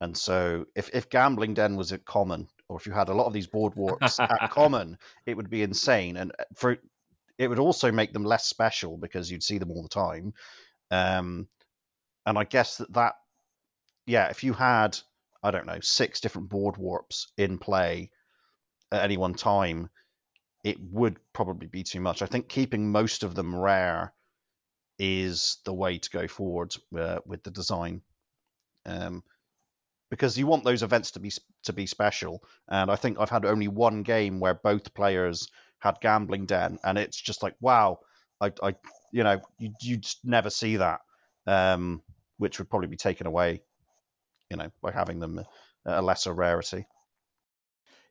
And 0.00 0.16
so 0.16 0.64
if, 0.76 0.90
if 0.94 1.10
Gambling 1.10 1.54
Den 1.54 1.76
was 1.76 1.92
at 1.92 2.04
common, 2.04 2.48
or 2.68 2.76
if 2.76 2.86
you 2.86 2.92
had 2.92 3.08
a 3.08 3.14
lot 3.14 3.26
of 3.26 3.32
these 3.32 3.48
board 3.48 3.74
warps 3.74 4.20
at 4.20 4.50
common, 4.50 4.96
it 5.26 5.36
would 5.36 5.50
be 5.50 5.62
insane. 5.62 6.16
And 6.16 6.32
uh, 6.38 6.44
for 6.54 6.78
it 7.36 7.48
would 7.48 7.58
also 7.58 7.92
make 7.92 8.12
them 8.12 8.24
less 8.24 8.46
special 8.46 8.96
because 8.96 9.30
you'd 9.30 9.42
see 9.42 9.58
them 9.58 9.70
all 9.70 9.82
the 9.82 9.88
time. 9.88 10.34
Um, 10.90 11.48
and 12.26 12.38
I 12.38 12.44
guess 12.44 12.76
that 12.76 12.92
that, 12.94 13.14
yeah, 14.08 14.28
if 14.28 14.42
you 14.42 14.52
had, 14.54 14.98
I 15.42 15.50
don't 15.50 15.66
know, 15.66 15.80
six 15.80 16.20
different 16.20 16.48
board 16.48 16.76
warps 16.76 17.28
in 17.36 17.58
play 17.58 18.10
at 18.90 19.04
any 19.04 19.16
one 19.16 19.34
time, 19.34 19.90
it 20.64 20.78
would 20.80 21.18
probably 21.32 21.68
be 21.68 21.82
too 21.82 22.00
much. 22.00 22.22
I 22.22 22.26
think 22.26 22.48
keeping 22.48 22.90
most 22.90 23.22
of 23.22 23.34
them 23.34 23.54
rare 23.54 24.12
is 24.98 25.58
the 25.64 25.74
way 25.74 25.98
to 25.98 26.10
go 26.10 26.26
forward 26.26 26.74
uh, 26.98 27.18
with 27.26 27.42
the 27.42 27.50
design. 27.50 28.02
Um, 28.86 29.22
because 30.10 30.38
you 30.38 30.46
want 30.46 30.64
those 30.64 30.82
events 30.82 31.10
to 31.12 31.20
be 31.20 31.30
to 31.64 31.72
be 31.72 31.86
special. 31.86 32.42
And 32.68 32.90
I 32.90 32.96
think 32.96 33.18
I've 33.20 33.30
had 33.30 33.44
only 33.44 33.68
one 33.68 34.02
game 34.02 34.40
where 34.40 34.54
both 34.54 34.94
players 34.94 35.48
had 35.80 36.00
gambling 36.00 36.46
den, 36.46 36.78
and 36.82 36.96
it's 36.96 37.20
just 37.20 37.42
like 37.42 37.54
wow, 37.60 37.98
I, 38.40 38.52
I 38.62 38.74
you 39.12 39.22
know 39.22 39.40
you 39.58 39.72
you 39.82 39.98
just 39.98 40.24
never 40.24 40.50
see 40.50 40.76
that, 40.76 41.00
um, 41.46 42.02
which 42.38 42.58
would 42.58 42.70
probably 42.70 42.88
be 42.88 42.96
taken 42.96 43.26
away, 43.26 43.60
you 44.50 44.56
know, 44.56 44.70
by 44.82 44.92
having 44.92 45.20
them 45.20 45.44
a 45.84 46.02
lesser 46.02 46.32
rarity. 46.32 46.86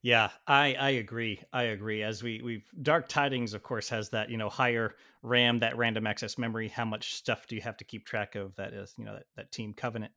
Yeah, 0.03 0.29
I 0.45 0.75
I 0.75 0.89
agree. 0.91 1.41
I 1.51 1.63
agree. 1.63 2.03
As 2.03 2.21
we 2.21 2.41
we've 2.43 2.69
Dark 2.81 3.09
Tidings, 3.09 3.53
of 3.53 3.63
course, 3.63 3.89
has 3.89 4.09
that 4.11 4.29
you 4.29 4.37
know 4.37 4.49
higher 4.49 4.95
RAM, 5.23 5.59
that 5.59 5.77
random 5.77 6.05
access 6.05 6.37
memory. 6.37 6.67
How 6.67 6.85
much 6.85 7.15
stuff 7.15 7.47
do 7.47 7.55
you 7.55 7.61
have 7.61 7.77
to 7.77 7.83
keep 7.83 8.05
track 8.05 8.35
of? 8.35 8.55
That 8.55 8.73
is 8.73 8.93
you 8.97 9.05
know 9.05 9.15
that, 9.15 9.25
that 9.35 9.51
Team 9.51 9.73
Covenant 9.73 10.13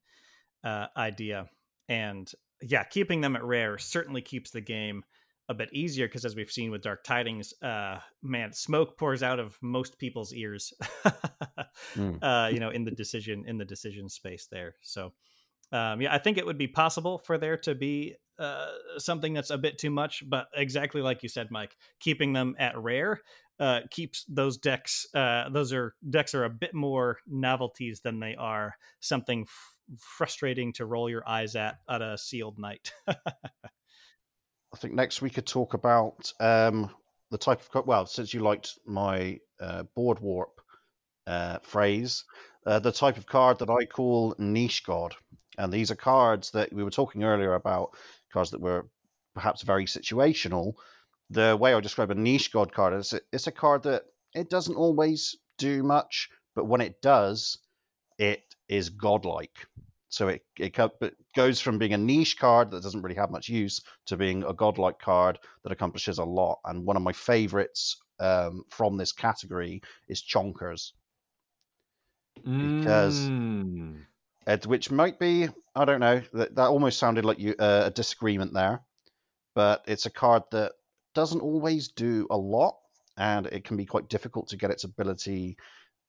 uh, 0.63 0.87
idea, 0.97 1.49
and 1.89 2.31
yeah, 2.61 2.85
keeping 2.85 3.21
them 3.21 3.37
at 3.37 3.43
rare 3.43 3.79
certainly 3.79 4.21
keeps 4.21 4.51
the 4.51 4.61
game 4.61 5.03
a 5.49 5.55
bit 5.55 5.71
easier 5.73 6.07
because 6.07 6.25
as 6.25 6.37
we've 6.37 6.53
seen 6.53 6.71
with 6.71 6.83
Dark 6.83 7.03
Tidings, 7.03 7.55
uh, 7.63 7.99
man, 8.23 8.53
smoke 8.53 8.97
pours 8.99 9.23
out 9.23 9.41
of 9.41 9.59
most 9.63 9.99
people's 9.99 10.33
ears. 10.33 10.73
mm. 11.97 12.19
uh, 12.23 12.49
you 12.53 12.61
know, 12.61 12.71
in 12.71 12.85
the 12.85 12.91
decision 12.91 13.45
in 13.47 13.57
the 13.57 13.65
decision 13.65 14.09
space 14.09 14.47
there. 14.51 14.77
So 14.83 15.13
um, 15.73 16.01
yeah, 16.01 16.15
I 16.15 16.19
think 16.19 16.39
it 16.39 16.47
would 16.47 16.59
be 16.59 16.69
possible 16.69 17.19
for 17.19 17.39
there 17.39 17.57
to 17.59 17.75
be 17.75 18.15
uh, 18.39 18.69
something 18.99 19.35
that's 19.35 19.51
a 19.51 19.59
bit 19.59 19.79
too 19.79 19.91
much, 19.91 20.25
but 20.29 20.49
exactly 20.55 21.03
like 21.03 21.23
you 21.23 21.29
said, 21.29 21.49
Mike, 21.51 21.77
keeping 22.01 22.33
them 22.33 22.57
at 22.59 22.77
rare 22.79 23.21
uh, 23.61 23.81
keeps 23.91 24.25
those 24.29 24.57
decks. 24.57 25.07
Uh, 25.15 25.49
those 25.51 25.73
are 25.73 25.95
decks 26.09 26.35
are 26.35 26.45
a 26.45 26.51
bit 26.51 26.75
more 26.75 27.19
novelties 27.27 28.01
than 28.01 28.19
they 28.19 28.35
are 28.35 28.75
something 29.01 29.43
f- 29.43 29.99
frustrating 29.99 30.73
to 30.73 30.87
roll 30.87 31.11
your 31.11 31.29
eyes 31.29 31.55
at 31.55 31.77
at 31.89 32.01
a 32.01 32.17
sealed 32.17 32.59
night. 32.59 32.93
I 33.09 34.77
think 34.77 34.95
next 34.95 35.21
we 35.21 35.31
could 35.31 35.47
talk 35.47 35.75
about 35.75 36.33
um, 36.41 36.91
the 37.31 37.39
type 37.39 37.61
of 37.61 37.87
well, 37.87 38.07
since 38.07 38.33
you 38.33 38.41
liked 38.41 38.79
my 38.87 39.39
uh, 39.61 39.83
board 39.95 40.21
warp 40.21 40.61
uh, 41.27 41.59
phrase, 41.59 42.25
uh, 42.67 42.79
the 42.79 42.93
type 42.93 43.19
of 43.19 43.27
card 43.27 43.59
that 43.59 43.69
I 43.69 43.85
call 43.85 44.35
niche 44.39 44.85
god. 44.85 45.15
And 45.61 45.71
these 45.71 45.91
are 45.91 45.97
cards 45.97 46.51
that 46.53 46.73
we 46.73 46.83
were 46.83 46.91
talking 46.91 47.23
earlier 47.23 47.55
about, 47.55 47.91
cards 48.33 48.51
that 48.51 48.63
were 48.63 48.87
perhaps 49.35 49.61
very 49.61 49.85
situational. 49.85 50.73
The 51.29 51.55
way 51.55 51.75
I 51.75 51.81
describe 51.81 52.11
a 52.11 52.15
niche 52.15 52.51
god 52.51 52.73
card 52.73 52.95
is 52.95 53.15
it's 53.31 53.47
a 53.47 53.53
card 53.53 53.83
that 53.83 54.05
it 54.35 54.49
doesn't 54.49 54.77
always 54.77 55.37
do 55.59 55.83
much, 55.83 56.31
but 56.55 56.65
when 56.65 56.81
it 56.81 57.03
does, 57.03 57.59
it 58.19 58.43
is 58.69 58.89
godlike. 58.89 59.67
So 60.09 60.29
it, 60.29 60.43
it 60.59 60.75
goes 61.37 61.61
from 61.61 61.79
being 61.79 61.93
a 61.93 61.99
niche 61.99 62.39
card 62.39 62.71
that 62.71 62.83
doesn't 62.83 63.03
really 63.03 63.17
have 63.17 63.31
much 63.31 63.51
use 63.51 63.83
to 64.07 64.17
being 64.17 64.43
a 64.45 64.55
godlike 64.55 64.99
card 64.99 65.39
that 65.63 65.73
accomplishes 65.73 66.19
a 66.19 66.25
lot. 66.25 66.59
And 66.65 66.87
one 66.87 66.97
of 66.97 67.03
my 67.03 67.13
favorites 67.13 67.97
um, 68.19 68.65
from 68.71 68.97
this 68.97 69.13
category 69.13 69.83
is 70.09 70.23
Chonkers. 70.23 70.93
Because 72.43 73.29
mm 73.29 74.07
which 74.67 74.91
might 74.91 75.19
be 75.19 75.49
I 75.75 75.85
don't 75.85 76.01
know 76.01 76.23
that 76.33 76.55
that 76.57 76.69
almost 76.69 76.99
sounded 76.99 77.25
like 77.25 77.39
you 77.39 77.55
uh, 77.59 77.85
a 77.87 77.91
disagreement 77.91 78.53
there, 78.53 78.83
but 79.55 79.85
it's 79.87 80.07
a 80.07 80.11
card 80.11 80.43
that 80.53 80.73
doesn't 81.15 81.41
always 81.41 81.89
do 81.89 82.27
a 82.31 82.37
lot, 82.37 82.77
and 83.17 83.47
it 83.47 83.65
can 83.65 83.77
be 83.77 83.87
quite 83.87 84.09
difficult 84.09 84.49
to 84.49 84.57
get 84.57 84.71
its 84.71 84.85
ability 84.85 85.57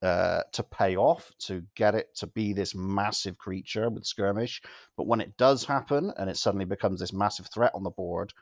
uh, 0.01 0.41
to 0.51 0.63
pay 0.63 0.95
off 0.95 1.31
to 1.37 1.63
get 1.75 1.93
it 1.93 2.07
to 2.15 2.27
be 2.27 2.53
this 2.53 2.73
massive 2.73 3.37
creature 3.37 3.89
with 3.89 4.05
skirmish. 4.05 4.61
But 4.97 5.07
when 5.07 5.21
it 5.21 5.37
does 5.37 5.63
happen, 5.63 6.11
and 6.17 6.29
it 6.29 6.37
suddenly 6.37 6.65
becomes 6.65 6.99
this 6.99 7.13
massive 7.13 7.49
threat 7.53 7.71
on 7.75 7.83
the 7.83 7.91
board, 7.91 8.33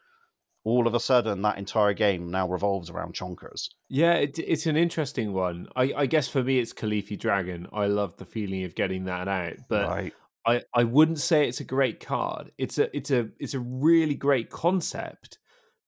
all 0.69 0.87
of 0.87 0.93
a 0.93 0.99
sudden 0.99 1.41
that 1.41 1.57
entire 1.57 1.93
game 1.93 2.29
now 2.29 2.47
revolves 2.47 2.89
around 2.89 3.13
chonkers. 3.13 3.69
Yeah, 3.89 4.13
it, 4.13 4.39
it's 4.39 4.65
an 4.65 4.77
interesting 4.77 5.33
one. 5.33 5.67
I, 5.75 5.93
I, 5.95 6.05
guess 6.05 6.27
for 6.27 6.43
me, 6.43 6.59
it's 6.59 6.73
Khalifi 6.73 7.17
Dragon. 7.17 7.67
I 7.73 7.87
love 7.87 8.17
the 8.17 8.25
feeling 8.25 8.63
of 8.63 8.75
getting 8.75 9.05
that 9.05 9.27
out, 9.27 9.55
but 9.67 9.87
right. 9.87 10.13
I, 10.45 10.61
I 10.73 10.83
wouldn't 10.83 11.19
say 11.19 11.47
it's 11.47 11.59
a 11.59 11.65
great 11.65 11.99
card. 11.99 12.51
It's 12.57 12.77
a 12.77 12.95
it's 12.95 13.11
a 13.11 13.29
it's 13.39 13.53
a 13.53 13.59
really 13.59 14.15
great 14.15 14.49
concept, 14.49 15.37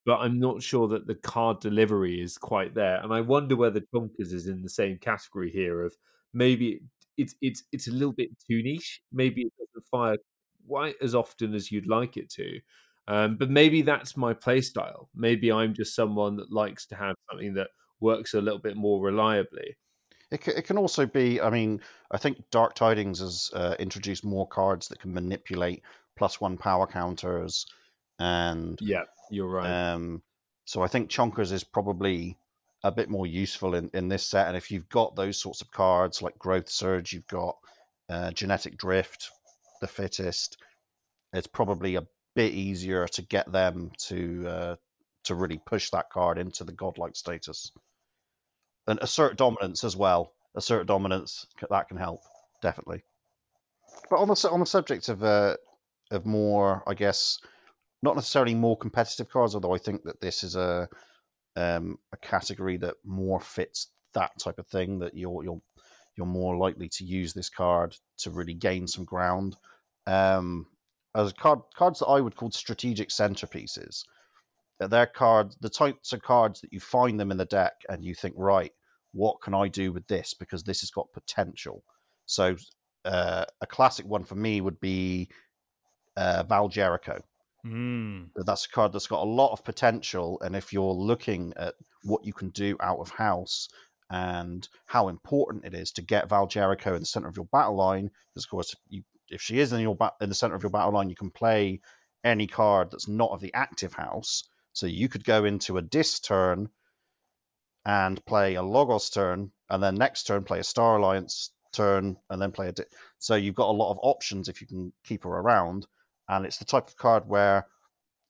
but 0.05 0.17
I'm 0.17 0.39
not 0.39 0.61
sure 0.61 0.87
that 0.89 1.07
the 1.07 1.15
card 1.15 1.59
delivery 1.59 2.21
is 2.21 2.37
quite 2.37 2.75
there. 2.75 3.01
And 3.01 3.13
I 3.13 3.21
wonder 3.21 3.55
whether 3.55 3.81
chonkers 3.93 4.33
is 4.33 4.47
in 4.47 4.61
the 4.61 4.69
same 4.69 4.97
category 4.97 5.51
here 5.51 5.83
of 5.83 5.95
maybe 6.33 6.81
it's 7.17 7.35
it's 7.41 7.63
it's 7.71 7.87
a 7.87 7.91
little 7.91 8.13
bit 8.13 8.29
too 8.49 8.61
niche. 8.63 9.01
Maybe 9.11 9.41
it 9.41 9.53
doesn't 9.57 9.89
fire 9.89 10.17
quite 10.67 10.95
as 11.01 11.15
often 11.15 11.53
as 11.53 11.71
you'd 11.71 11.87
like 11.87 12.17
it 12.17 12.29
to. 12.31 12.59
Um, 13.07 13.37
but 13.37 13.49
maybe 13.49 13.81
that's 13.81 14.15
my 14.15 14.33
play 14.33 14.61
style. 14.61 15.09
Maybe 15.15 15.51
I'm 15.51 15.73
just 15.73 15.95
someone 15.95 16.37
that 16.37 16.51
likes 16.51 16.85
to 16.87 16.95
have 16.95 17.15
something 17.29 17.55
that 17.55 17.69
works 17.99 18.33
a 18.33 18.41
little 18.41 18.59
bit 18.59 18.77
more 18.77 19.01
reliably. 19.01 19.75
It, 20.31 20.47
it 20.47 20.65
can 20.65 20.77
also 20.77 21.05
be, 21.05 21.41
I 21.41 21.49
mean, 21.49 21.81
I 22.11 22.17
think 22.17 22.37
Dark 22.51 22.73
Tidings 22.73 23.19
has 23.19 23.49
uh, 23.53 23.75
introduced 23.79 24.23
more 24.23 24.47
cards 24.47 24.87
that 24.87 24.99
can 24.99 25.13
manipulate 25.13 25.83
plus 26.17 26.39
one 26.39 26.57
power 26.57 26.87
counters. 26.87 27.65
And 28.19 28.79
yeah, 28.81 29.03
you're 29.29 29.49
right. 29.49 29.67
Um, 29.67 30.21
so 30.65 30.81
I 30.81 30.87
think 30.87 31.09
Chonkers 31.09 31.51
is 31.51 31.63
probably 31.63 32.37
a 32.83 32.91
bit 32.91 33.09
more 33.09 33.27
useful 33.27 33.75
in, 33.75 33.89
in 33.93 34.07
this 34.07 34.25
set. 34.25 34.47
And 34.47 34.55
if 34.55 34.71
you've 34.71 34.89
got 34.89 35.15
those 35.15 35.37
sorts 35.37 35.61
of 35.61 35.71
cards 35.71 36.21
like 36.21 36.37
Growth 36.39 36.69
Surge, 36.69 37.13
you've 37.13 37.27
got 37.27 37.57
uh, 38.09 38.31
Genetic 38.31 38.77
Drift, 38.77 39.29
the 39.81 39.87
fittest, 39.87 40.57
it's 41.33 41.47
probably 41.47 41.95
a 41.95 42.07
bit 42.35 42.53
easier 42.53 43.07
to 43.07 43.21
get 43.23 43.51
them 43.51 43.91
to 43.97 44.47
uh, 44.47 44.75
to 45.23 45.35
really 45.35 45.61
push 45.65 45.89
that 45.89 46.09
card 46.09 46.37
into 46.37 46.63
the 46.63 46.71
godlike 46.71 47.15
status 47.15 47.71
and 48.87 48.99
assert 49.01 49.37
dominance 49.37 49.83
as 49.83 49.95
well. 49.95 50.33
Assert 50.55 50.87
dominance 50.87 51.47
that 51.69 51.87
can 51.87 51.97
help 51.97 52.21
definitely. 52.61 53.03
But 54.09 54.19
on 54.19 54.27
the 54.27 54.49
on 54.51 54.59
the 54.59 54.65
subject 54.65 55.09
of 55.09 55.23
uh, 55.23 55.55
of 56.11 56.25
more, 56.25 56.83
I 56.87 56.93
guess, 56.93 57.39
not 58.01 58.15
necessarily 58.15 58.55
more 58.55 58.77
competitive 58.77 59.29
cards, 59.29 59.55
although 59.55 59.73
I 59.73 59.77
think 59.77 60.03
that 60.03 60.21
this 60.21 60.43
is 60.43 60.55
a 60.55 60.87
um, 61.55 61.97
a 62.11 62.17
category 62.17 62.77
that 62.77 62.95
more 63.05 63.39
fits 63.39 63.87
that 64.13 64.31
type 64.39 64.59
of 64.59 64.67
thing. 64.67 64.99
That 64.99 65.15
you're 65.15 65.43
you're 65.43 65.61
you're 66.17 66.27
more 66.27 66.57
likely 66.57 66.89
to 66.89 67.05
use 67.05 67.33
this 67.33 67.49
card 67.49 67.95
to 68.19 68.31
really 68.31 68.53
gain 68.53 68.87
some 68.87 69.05
ground. 69.05 69.55
Um, 70.07 70.67
as 71.15 71.33
card, 71.33 71.59
cards 71.75 71.99
that 71.99 72.07
I 72.07 72.21
would 72.21 72.35
call 72.35 72.51
strategic 72.51 73.09
centerpieces. 73.09 74.03
They're 74.79 75.05
cards, 75.05 75.57
the 75.61 75.69
types 75.69 76.11
of 76.11 76.21
cards 76.21 76.61
that 76.61 76.73
you 76.73 76.79
find 76.79 77.19
them 77.19 77.31
in 77.31 77.37
the 77.37 77.45
deck 77.45 77.73
and 77.89 78.03
you 78.03 78.15
think, 78.15 78.33
right, 78.37 78.71
what 79.13 79.41
can 79.41 79.53
I 79.53 79.67
do 79.67 79.91
with 79.91 80.07
this? 80.07 80.33
Because 80.33 80.63
this 80.63 80.81
has 80.81 80.89
got 80.89 81.11
potential. 81.13 81.83
So 82.25 82.55
uh, 83.05 83.45
a 83.61 83.67
classic 83.67 84.05
one 84.05 84.23
for 84.23 84.35
me 84.35 84.61
would 84.61 84.79
be 84.79 85.29
uh, 86.17 86.43
Val 86.43 86.67
Jericho. 86.67 87.21
Mm. 87.65 88.29
That's 88.35 88.65
a 88.65 88.69
card 88.69 88.93
that's 88.93 89.07
got 89.07 89.23
a 89.23 89.29
lot 89.29 89.51
of 89.51 89.63
potential, 89.63 90.41
and 90.41 90.55
if 90.55 90.73
you're 90.73 90.93
looking 90.93 91.53
at 91.57 91.75
what 92.03 92.25
you 92.25 92.33
can 92.33 92.49
do 92.49 92.75
out 92.79 92.99
of 92.99 93.09
house 93.11 93.67
and 94.09 94.67
how 94.87 95.09
important 95.09 95.65
it 95.65 95.75
is 95.75 95.91
to 95.91 96.01
get 96.01 96.27
Val 96.27 96.47
Jericho 96.47 96.95
in 96.95 97.01
the 97.01 97.05
center 97.05 97.27
of 97.27 97.37
your 97.37 97.45
battle 97.51 97.75
line, 97.75 98.09
because 98.33 98.45
of 98.45 98.49
course 98.49 98.75
you 98.89 99.03
if 99.31 99.41
she 99.41 99.59
is 99.59 99.73
in 99.73 99.79
your 99.79 99.97
in 100.21 100.29
the 100.29 100.35
center 100.35 100.55
of 100.55 100.63
your 100.63 100.69
battle 100.69 100.93
line, 100.93 101.09
you 101.09 101.15
can 101.15 101.31
play 101.31 101.81
any 102.23 102.47
card 102.47 102.91
that's 102.91 103.07
not 103.07 103.31
of 103.31 103.41
the 103.41 103.53
active 103.53 103.93
house. 103.93 104.43
So 104.73 104.85
you 104.85 105.09
could 105.09 105.23
go 105.23 105.45
into 105.45 105.77
a 105.77 105.81
dis 105.81 106.19
turn 106.19 106.69
and 107.85 108.23
play 108.25 108.55
a 108.55 108.61
Logos 108.61 109.09
turn, 109.09 109.51
and 109.69 109.81
then 109.81 109.95
next 109.95 110.23
turn 110.23 110.43
play 110.43 110.59
a 110.59 110.63
Star 110.63 110.97
Alliance 110.97 111.51
turn, 111.73 112.17
and 112.29 112.41
then 112.41 112.51
play 112.51 112.67
a. 112.67 112.71
Di- 112.71 112.83
so 113.17 113.35
you've 113.35 113.55
got 113.55 113.69
a 113.69 113.71
lot 113.71 113.91
of 113.91 113.99
options 114.03 114.47
if 114.49 114.61
you 114.61 114.67
can 114.67 114.93
keep 115.03 115.23
her 115.23 115.29
around, 115.29 115.87
and 116.29 116.45
it's 116.45 116.57
the 116.57 116.65
type 116.65 116.87
of 116.87 116.97
card 116.97 117.27
where, 117.27 117.65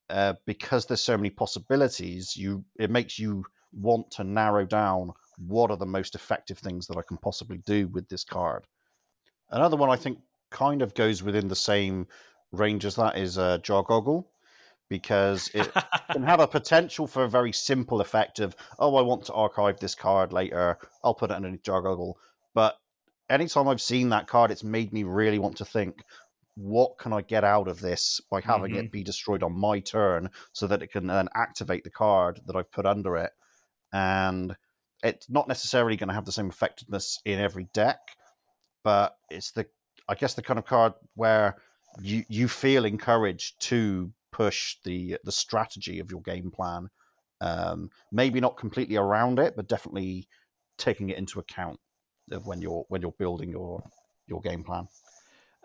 uh, 0.10 0.34
because 0.46 0.86
there's 0.86 1.02
so 1.02 1.18
many 1.18 1.30
possibilities, 1.30 2.38
you 2.38 2.64
it 2.80 2.90
makes 2.90 3.20
you 3.20 3.44
want 3.74 4.10
to 4.12 4.24
narrow 4.24 4.66
down 4.66 5.12
what 5.38 5.72
are 5.72 5.78
the 5.78 5.86
most 5.86 6.16
effective 6.16 6.60
things 6.60 6.88
that 6.88 6.98
I 6.98 7.02
can 7.02 7.18
possibly 7.18 7.58
do 7.66 7.88
with 7.88 8.08
this 8.10 8.24
card 8.24 8.68
Another 9.52 9.76
one 9.76 9.90
I 9.90 9.98
think 9.98 10.20
kind 10.52 10.82
of 10.82 10.94
goes 10.94 11.24
within 11.24 11.48
the 11.48 11.56
same 11.56 12.08
range 12.52 12.86
as 12.86 12.96
that 12.96 13.18
is 13.18 13.38
uh, 13.38 13.58
Jargoggle, 13.60 14.26
because 14.90 15.50
it 15.54 15.72
can 16.12 16.24
have 16.24 16.40
a 16.40 16.48
potential 16.48 17.08
for 17.08 17.24
a 17.24 17.30
very 17.30 17.52
simple 17.54 18.02
effect 18.02 18.40
of, 18.40 18.56
oh, 18.80 18.96
I 18.96 19.02
want 19.02 19.26
to 19.26 19.34
archive 19.34 19.80
this 19.80 19.96
card 19.96 20.34
later, 20.34 20.78
I'll 21.04 21.16
put 21.16 21.32
it 21.32 21.36
underneath 21.36 21.64
Jargoggle. 21.64 22.16
But 22.54 22.76
anytime 23.30 23.68
I've 23.68 23.82
seen 23.82 24.10
that 24.10 24.28
card, 24.28 24.52
it's 24.52 24.64
made 24.64 24.94
me 24.94 25.04
really 25.04 25.40
want 25.40 25.58
to 25.58 25.66
think, 25.66 26.04
what 26.56 26.98
can 27.00 27.14
I 27.14 27.22
get 27.22 27.46
out 27.46 27.70
of 27.70 27.80
this 27.80 28.20
by 28.30 28.42
having 28.42 28.74
Mhm. 28.74 28.80
it 28.80 28.92
be 28.92 29.04
destroyed 29.04 29.42
on 29.42 29.54
my 29.58 29.80
turn 29.80 30.30
so 30.52 30.68
that 30.68 30.84
it 30.84 30.92
can 30.92 31.08
then 31.08 31.30
activate 31.34 31.86
the 31.86 31.90
card 31.90 32.42
that 32.46 32.56
I've 32.58 32.72
put 32.72 32.86
under 32.86 33.16
it? 33.18 33.32
And 33.94 34.58
it's 35.04 35.30
not 35.30 35.48
necessarily 35.48 35.98
going 35.98 36.10
to 36.10 36.14
have 36.14 36.26
the 36.26 36.32
same 36.32 36.50
effectiveness 36.50 37.20
in 37.26 37.40
every 37.40 37.66
deck, 37.74 38.00
but 38.84 39.18
it's 39.30 39.52
the, 39.52 39.68
I 40.12 40.16
guess, 40.16 40.34
the 40.34 40.42
kind 40.42 40.60
of 40.60 40.66
card 40.66 40.94
where 41.16 41.56
you 42.02 42.26
you 42.28 42.50
feel 42.50 42.84
encouraged 42.84 43.62
to 43.70 44.12
push 44.32 44.76
the 44.84 45.18
the 45.24 45.32
strategy 45.32 46.00
of 46.00 46.12
your 46.12 46.22
game 46.22 46.52
plan. 46.52 46.90
Um, 47.40 47.90
maybe 48.12 48.40
not 48.42 48.58
completely 48.58 48.98
around 48.98 49.40
it, 49.40 49.56
but 49.56 49.68
definitely 49.68 50.28
taking 50.78 51.10
it 51.10 51.18
into 51.18 51.40
account 51.40 51.80
of 52.30 52.46
when 52.46 52.62
you're 52.62 52.84
when 52.90 53.02
you're 53.02 53.16
building 53.18 53.50
your 53.50 53.82
your 54.28 54.42
game 54.42 54.64
plan. 54.64 54.88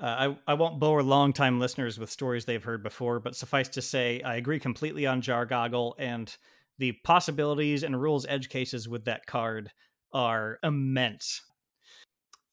Uh, 0.01 0.36
I, 0.47 0.53
I 0.53 0.55
won't 0.55 0.78
bore 0.78 1.03
longtime 1.03 1.59
listeners 1.59 1.99
with 1.99 2.11
stories 2.11 2.44
they've 2.44 2.62
heard 2.62 2.82
before, 2.82 3.18
but 3.18 3.34
suffice 3.34 3.68
to 3.70 3.82
say, 3.82 4.20
I 4.20 4.36
agree 4.36 4.61
completely 4.61 5.07
on 5.07 5.22
Jargoggle, 5.22 5.94
and 5.99 6.34
the 6.78 6.92
possibilities 7.03 7.82
and 7.82 8.01
rules 8.01 8.26
edge 8.28 8.49
cases 8.49 8.88
with 8.88 9.07
that 9.07 9.26
card 9.26 9.72
are 10.12 10.59
immense. 10.62 11.42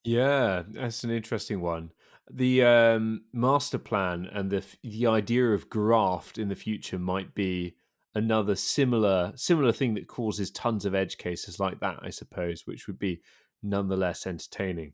Yeah, 0.04 0.62
that's 0.68 1.02
an 1.02 1.10
interesting 1.10 1.60
one. 1.60 1.92
The 2.30 2.62
um, 2.62 3.24
master 3.32 3.78
plan 3.78 4.28
and 4.32 4.50
the 4.50 4.64
the 4.82 5.06
idea 5.06 5.50
of 5.50 5.68
graft 5.68 6.38
in 6.38 6.48
the 6.48 6.54
future 6.54 6.98
might 6.98 7.34
be 7.34 7.76
another 8.14 8.54
similar 8.54 9.32
similar 9.36 9.72
thing 9.72 9.94
that 9.94 10.08
causes 10.08 10.50
tons 10.50 10.84
of 10.84 10.94
edge 10.94 11.18
cases 11.18 11.58
like 11.58 11.80
that, 11.80 11.98
I 12.02 12.10
suppose, 12.10 12.66
which 12.66 12.86
would 12.86 12.98
be 12.98 13.20
nonetheless 13.62 14.26
entertaining. 14.26 14.92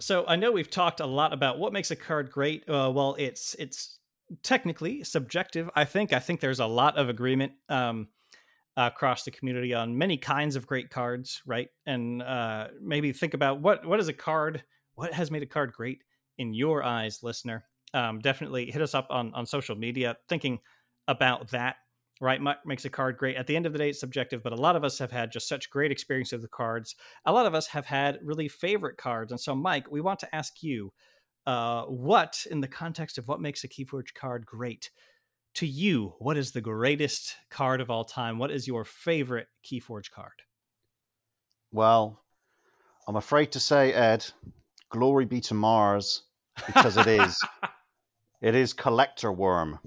So 0.00 0.24
I 0.26 0.36
know 0.36 0.50
we've 0.50 0.70
talked 0.70 1.00
a 1.00 1.06
lot 1.06 1.32
about 1.32 1.58
what 1.58 1.72
makes 1.72 1.90
a 1.90 1.96
card 1.96 2.30
great. 2.30 2.68
Uh, 2.68 2.90
well, 2.94 3.16
it's 3.18 3.54
it's 3.58 3.98
technically 4.42 5.04
subjective. 5.04 5.70
I 5.74 5.84
think. 5.84 6.12
I 6.12 6.18
think 6.18 6.40
there's 6.40 6.60
a 6.60 6.66
lot 6.66 6.96
of 6.96 7.08
agreement 7.08 7.52
um, 7.68 8.08
across 8.76 9.24
the 9.24 9.30
community 9.30 9.72
on 9.74 9.96
many 9.96 10.16
kinds 10.16 10.56
of 10.56 10.66
great 10.66 10.90
cards, 10.90 11.42
right? 11.46 11.68
And 11.86 12.22
uh, 12.22 12.68
maybe 12.80 13.12
think 13.12 13.34
about 13.34 13.60
what 13.60 13.86
what 13.86 14.00
is 14.00 14.08
a 14.08 14.12
card. 14.12 14.64
What 14.94 15.12
has 15.12 15.30
made 15.30 15.42
a 15.42 15.46
card 15.46 15.72
great 15.72 16.02
in 16.38 16.54
your 16.54 16.82
eyes, 16.82 17.22
listener? 17.22 17.64
Um, 17.92 18.18
definitely 18.20 18.70
hit 18.70 18.82
us 18.82 18.94
up 18.94 19.08
on 19.10 19.32
on 19.34 19.46
social 19.46 19.76
media, 19.76 20.16
thinking 20.28 20.58
about 21.08 21.50
that. 21.50 21.76
Right, 22.20 22.40
what 22.40 22.58
makes 22.64 22.84
a 22.84 22.90
card 22.90 23.18
great. 23.18 23.36
At 23.36 23.48
the 23.48 23.56
end 23.56 23.66
of 23.66 23.72
the 23.72 23.78
day, 23.78 23.90
it's 23.90 23.98
subjective, 23.98 24.40
but 24.42 24.52
a 24.52 24.56
lot 24.56 24.76
of 24.76 24.84
us 24.84 25.00
have 25.00 25.10
had 25.10 25.32
just 25.32 25.48
such 25.48 25.68
great 25.68 25.90
experience 25.90 26.30
with 26.30 26.42
the 26.42 26.48
cards 26.48 26.94
a 27.26 27.32
lot 27.32 27.44
of 27.44 27.54
us 27.54 27.66
have 27.66 27.86
had 27.86 28.20
really 28.22 28.46
favorite 28.48 28.96
cards. 28.96 29.32
And 29.32 29.40
so, 29.40 29.54
Mike, 29.54 29.90
we 29.90 30.00
want 30.00 30.20
to 30.20 30.34
ask 30.34 30.62
you 30.62 30.92
uh, 31.46 31.82
what, 31.84 32.46
in 32.50 32.60
the 32.60 32.68
context 32.68 33.18
of 33.18 33.28
what 33.28 33.40
makes 33.40 33.64
a 33.64 33.68
Keyforge 33.68 34.14
card 34.14 34.46
great, 34.46 34.90
to 35.54 35.66
you, 35.66 36.14
what 36.18 36.36
is 36.36 36.52
the 36.52 36.60
greatest 36.60 37.36
card 37.50 37.80
of 37.80 37.90
all 37.90 38.04
time? 38.04 38.38
What 38.38 38.50
is 38.50 38.66
your 38.66 38.84
favorite 38.84 39.48
Keyforge 39.64 40.10
card? 40.10 40.32
Well, 41.72 42.22
I'm 43.06 43.16
afraid 43.16 43.52
to 43.52 43.60
say, 43.60 43.92
Ed, 43.92 44.24
glory 44.90 45.24
be 45.24 45.40
to 45.42 45.54
Mars, 45.54 46.22
because 46.66 46.96
it 46.96 47.06
is. 47.06 47.40
it 48.40 48.54
is 48.54 48.72
Collector 48.72 49.32
Worm. 49.32 49.78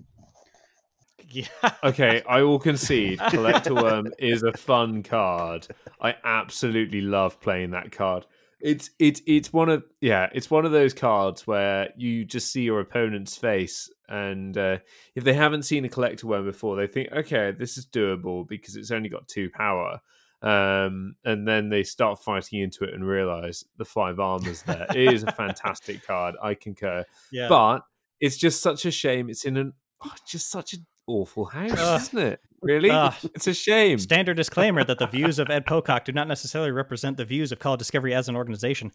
yeah. 1.29 1.47
Okay, 1.83 2.21
I 2.27 2.41
will 2.43 2.59
concede 2.59 3.19
Collector 3.29 3.75
Worm 3.75 4.11
is 4.19 4.43
a 4.43 4.53
fun 4.53 5.03
card. 5.03 5.67
I 6.01 6.15
absolutely 6.23 7.01
love 7.01 7.39
playing 7.41 7.71
that 7.71 7.91
card. 7.91 8.25
It's 8.59 8.89
it's 8.97 9.21
it's 9.27 9.53
one 9.53 9.69
of 9.69 9.83
yeah, 10.01 10.29
it's 10.33 10.49
one 10.49 10.65
of 10.65 10.71
those 10.71 10.93
cards 10.93 11.45
where 11.45 11.89
you 11.95 12.25
just 12.25 12.51
see 12.51 12.63
your 12.63 12.79
opponent's 12.79 13.37
face, 13.37 13.89
and 14.09 14.57
uh, 14.57 14.77
if 15.15 15.23
they 15.23 15.33
haven't 15.33 15.63
seen 15.63 15.85
a 15.85 15.89
Collector 15.89 16.25
Worm 16.27 16.45
before, 16.45 16.75
they 16.75 16.87
think, 16.87 17.11
okay, 17.11 17.51
this 17.51 17.77
is 17.77 17.85
doable 17.85 18.47
because 18.47 18.75
it's 18.75 18.91
only 18.91 19.09
got 19.09 19.27
two 19.27 19.49
power. 19.49 19.99
Um, 20.41 21.15
and 21.25 21.47
then 21.47 21.69
they 21.69 21.83
start 21.83 22.23
fighting 22.23 22.59
into 22.59 22.83
it 22.83 22.93
and 22.93 23.05
realize 23.05 23.63
the 23.77 23.85
five 23.85 24.19
armors 24.19 24.61
there. 24.63 24.85
It 24.91 25.13
is 25.13 25.23
a 25.23 25.31
fantastic 25.31 26.05
card. 26.05 26.35
I 26.41 26.53
concur. 26.53 27.05
yeah. 27.31 27.49
But 27.49 27.81
it's 28.19 28.37
just 28.37 28.61
such 28.61 28.85
a 28.85 28.91
shame. 28.91 29.29
It's 29.29 29.45
in 29.45 29.57
an 29.57 29.73
oh, 30.03 30.13
just 30.27 30.49
such 30.49 30.73
an 30.73 30.85
awful 31.07 31.45
house, 31.45 32.07
isn't 32.07 32.19
it? 32.19 32.39
Really, 32.61 32.89
Ugh. 32.89 33.13
it's 33.35 33.47
a 33.47 33.53
shame. 33.53 33.99
Standard 33.99 34.35
disclaimer 34.35 34.83
that 34.83 34.97
the 34.97 35.07
views 35.07 35.37
of 35.37 35.49
Ed 35.49 35.65
Pocock 35.65 36.05
do 36.05 36.11
not 36.11 36.27
necessarily 36.27 36.71
represent 36.71 37.17
the 37.17 37.25
views 37.25 37.51
of 37.51 37.59
Call 37.59 37.73
of 37.73 37.79
Discovery 37.79 38.15
as 38.15 38.29
an 38.29 38.35
organization. 38.35 38.91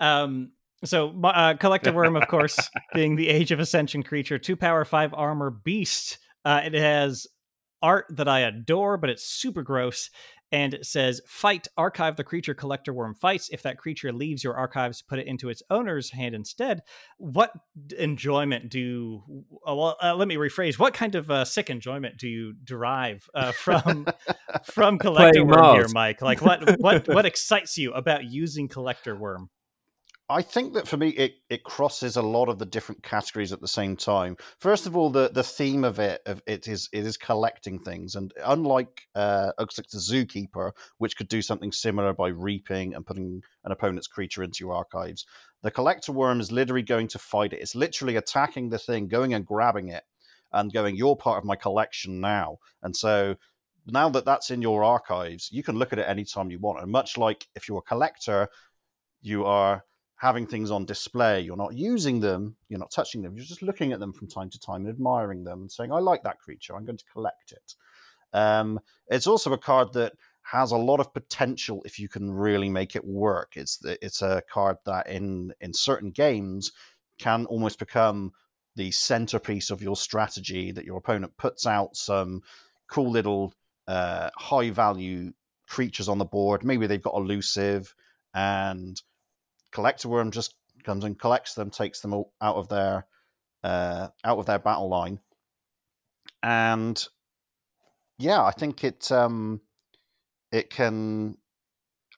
Um, 0.00 0.52
so, 0.84 1.14
uh, 1.22 1.54
Collector 1.54 1.92
Worm, 1.92 2.16
of 2.16 2.26
course, 2.26 2.58
being 2.94 3.16
the 3.16 3.28
Age 3.28 3.52
of 3.52 3.60
Ascension 3.60 4.02
creature, 4.02 4.38
two 4.38 4.56
power, 4.56 4.84
five 4.84 5.12
armor 5.14 5.50
beast. 5.50 6.18
Uh, 6.44 6.62
it 6.64 6.74
has 6.74 7.26
art 7.82 8.06
that 8.10 8.28
I 8.28 8.40
adore, 8.40 8.96
but 8.96 9.10
it's 9.10 9.24
super 9.24 9.62
gross. 9.62 10.10
And 10.52 10.74
it 10.74 10.84
says, 10.86 11.22
fight, 11.26 11.66
archive 11.76 12.16
the 12.16 12.24
creature 12.24 12.54
collector 12.54 12.92
worm 12.92 13.14
fights. 13.14 13.48
If 13.50 13.62
that 13.62 13.78
creature 13.78 14.12
leaves 14.12 14.44
your 14.44 14.54
archives, 14.54 15.00
put 15.02 15.18
it 15.18 15.26
into 15.26 15.48
its 15.48 15.62
owner's 15.70 16.10
hand 16.10 16.34
instead. 16.34 16.82
What 17.16 17.52
enjoyment 17.98 18.68
do, 18.68 19.22
uh, 19.66 19.74
well, 19.74 19.96
uh, 20.02 20.14
let 20.14 20.28
me 20.28 20.36
rephrase, 20.36 20.78
what 20.78 20.92
kind 20.92 21.14
of 21.14 21.30
uh, 21.30 21.46
sick 21.46 21.70
enjoyment 21.70 22.18
do 22.18 22.28
you 22.28 22.54
derive 22.64 23.28
uh, 23.34 23.52
from 23.52 24.06
from 24.64 24.98
collector 24.98 25.44
Playing 25.44 25.48
worm 25.48 25.74
here, 25.76 25.88
Mike? 25.92 26.20
Like 26.20 26.42
what, 26.42 26.78
what, 26.80 27.08
what 27.14 27.24
excites 27.24 27.78
you 27.78 27.92
about 27.92 28.24
using 28.24 28.68
collector 28.68 29.16
worm? 29.16 29.48
I 30.32 30.40
think 30.40 30.72
that 30.74 30.88
for 30.88 30.96
me, 30.96 31.10
it, 31.10 31.34
it 31.50 31.62
crosses 31.62 32.16
a 32.16 32.22
lot 32.22 32.48
of 32.48 32.58
the 32.58 32.64
different 32.64 33.02
categories 33.02 33.52
at 33.52 33.60
the 33.60 33.68
same 33.68 33.96
time. 33.96 34.36
First 34.58 34.86
of 34.86 34.96
all, 34.96 35.10
the, 35.10 35.30
the 35.32 35.42
theme 35.42 35.84
of 35.84 35.98
it 35.98 36.22
of 36.24 36.42
it 36.46 36.68
is 36.68 36.88
it 36.92 37.04
is 37.04 37.18
collecting 37.18 37.78
things, 37.78 38.14
and 38.14 38.32
unlike 38.44 39.02
uh, 39.14 39.52
the 39.58 39.66
zookeeper, 39.98 40.72
which 40.96 41.16
could 41.16 41.28
do 41.28 41.42
something 41.42 41.70
similar 41.70 42.14
by 42.14 42.28
reaping 42.28 42.94
and 42.94 43.04
putting 43.04 43.42
an 43.64 43.72
opponent's 43.72 44.06
creature 44.06 44.42
into 44.42 44.64
your 44.64 44.74
archives, 44.74 45.26
the 45.62 45.70
collector 45.70 46.12
worm 46.12 46.40
is 46.40 46.50
literally 46.50 46.82
going 46.82 47.08
to 47.08 47.18
fight 47.18 47.52
it. 47.52 47.60
It's 47.60 47.74
literally 47.74 48.16
attacking 48.16 48.70
the 48.70 48.78
thing, 48.78 49.08
going 49.08 49.34
and 49.34 49.44
grabbing 49.44 49.88
it, 49.88 50.04
and 50.52 50.72
going, 50.72 50.96
"You're 50.96 51.16
part 51.16 51.38
of 51.38 51.44
my 51.44 51.56
collection 51.56 52.20
now." 52.20 52.56
And 52.82 52.96
so 52.96 53.36
now 53.86 54.08
that 54.08 54.24
that's 54.24 54.50
in 54.50 54.62
your 54.62 54.82
archives, 54.82 55.50
you 55.52 55.62
can 55.62 55.76
look 55.76 55.92
at 55.92 55.98
it 55.98 56.08
anytime 56.08 56.50
you 56.50 56.58
want. 56.58 56.80
And 56.80 56.90
much 56.90 57.18
like 57.18 57.46
if 57.54 57.68
you're 57.68 57.78
a 57.78 57.82
collector, 57.82 58.48
you 59.20 59.44
are 59.44 59.84
having 60.22 60.46
things 60.46 60.70
on 60.70 60.84
display. 60.84 61.40
You're 61.40 61.56
not 61.56 61.74
using 61.74 62.20
them, 62.20 62.54
you're 62.68 62.78
not 62.78 62.92
touching 62.92 63.22
them, 63.22 63.34
you're 63.34 63.44
just 63.44 63.60
looking 63.60 63.92
at 63.92 63.98
them 63.98 64.12
from 64.12 64.28
time 64.28 64.48
to 64.50 64.60
time 64.60 64.82
and 64.82 64.88
admiring 64.88 65.42
them 65.42 65.62
and 65.62 65.72
saying, 65.72 65.90
I 65.90 65.98
like 65.98 66.22
that 66.22 66.38
creature, 66.38 66.76
I'm 66.76 66.84
going 66.84 66.96
to 66.96 67.12
collect 67.12 67.50
it. 67.50 67.74
Um, 68.32 68.78
it's 69.08 69.26
also 69.26 69.52
a 69.52 69.58
card 69.58 69.92
that 69.94 70.12
has 70.42 70.70
a 70.70 70.76
lot 70.76 71.00
of 71.00 71.12
potential 71.12 71.82
if 71.84 71.98
you 71.98 72.08
can 72.08 72.30
really 72.30 72.68
make 72.68 72.94
it 72.94 73.04
work. 73.04 73.56
It's 73.56 73.84
it's 73.84 74.22
a 74.22 74.40
card 74.48 74.76
that 74.86 75.08
in 75.08 75.52
in 75.60 75.74
certain 75.74 76.12
games 76.12 76.70
can 77.18 77.44
almost 77.46 77.80
become 77.80 78.30
the 78.76 78.92
centerpiece 78.92 79.70
of 79.70 79.82
your 79.82 79.96
strategy 79.96 80.70
that 80.70 80.84
your 80.84 80.98
opponent 80.98 81.36
puts 81.36 81.66
out 81.66 81.96
some 81.96 82.42
cool 82.88 83.10
little 83.10 83.52
uh, 83.88 84.30
high 84.36 84.70
value 84.70 85.32
creatures 85.66 86.08
on 86.08 86.18
the 86.18 86.24
board. 86.24 86.62
Maybe 86.64 86.86
they've 86.86 87.02
got 87.02 87.16
elusive 87.16 87.92
and 88.34 89.02
collector 89.72 90.08
worm 90.08 90.30
just 90.30 90.54
comes 90.84 91.04
and 91.04 91.18
collects 91.18 91.54
them, 91.54 91.70
takes 91.70 92.00
them 92.00 92.14
out 92.40 92.56
of 92.56 92.68
their 92.68 93.06
uh, 93.64 94.08
out 94.24 94.38
of 94.38 94.46
their 94.46 94.58
battle 94.58 94.88
line, 94.88 95.20
and 96.42 97.06
yeah, 98.18 98.42
I 98.42 98.52
think 98.52 98.84
it 98.84 99.10
um, 99.10 99.60
it 100.50 100.70
can. 100.70 101.36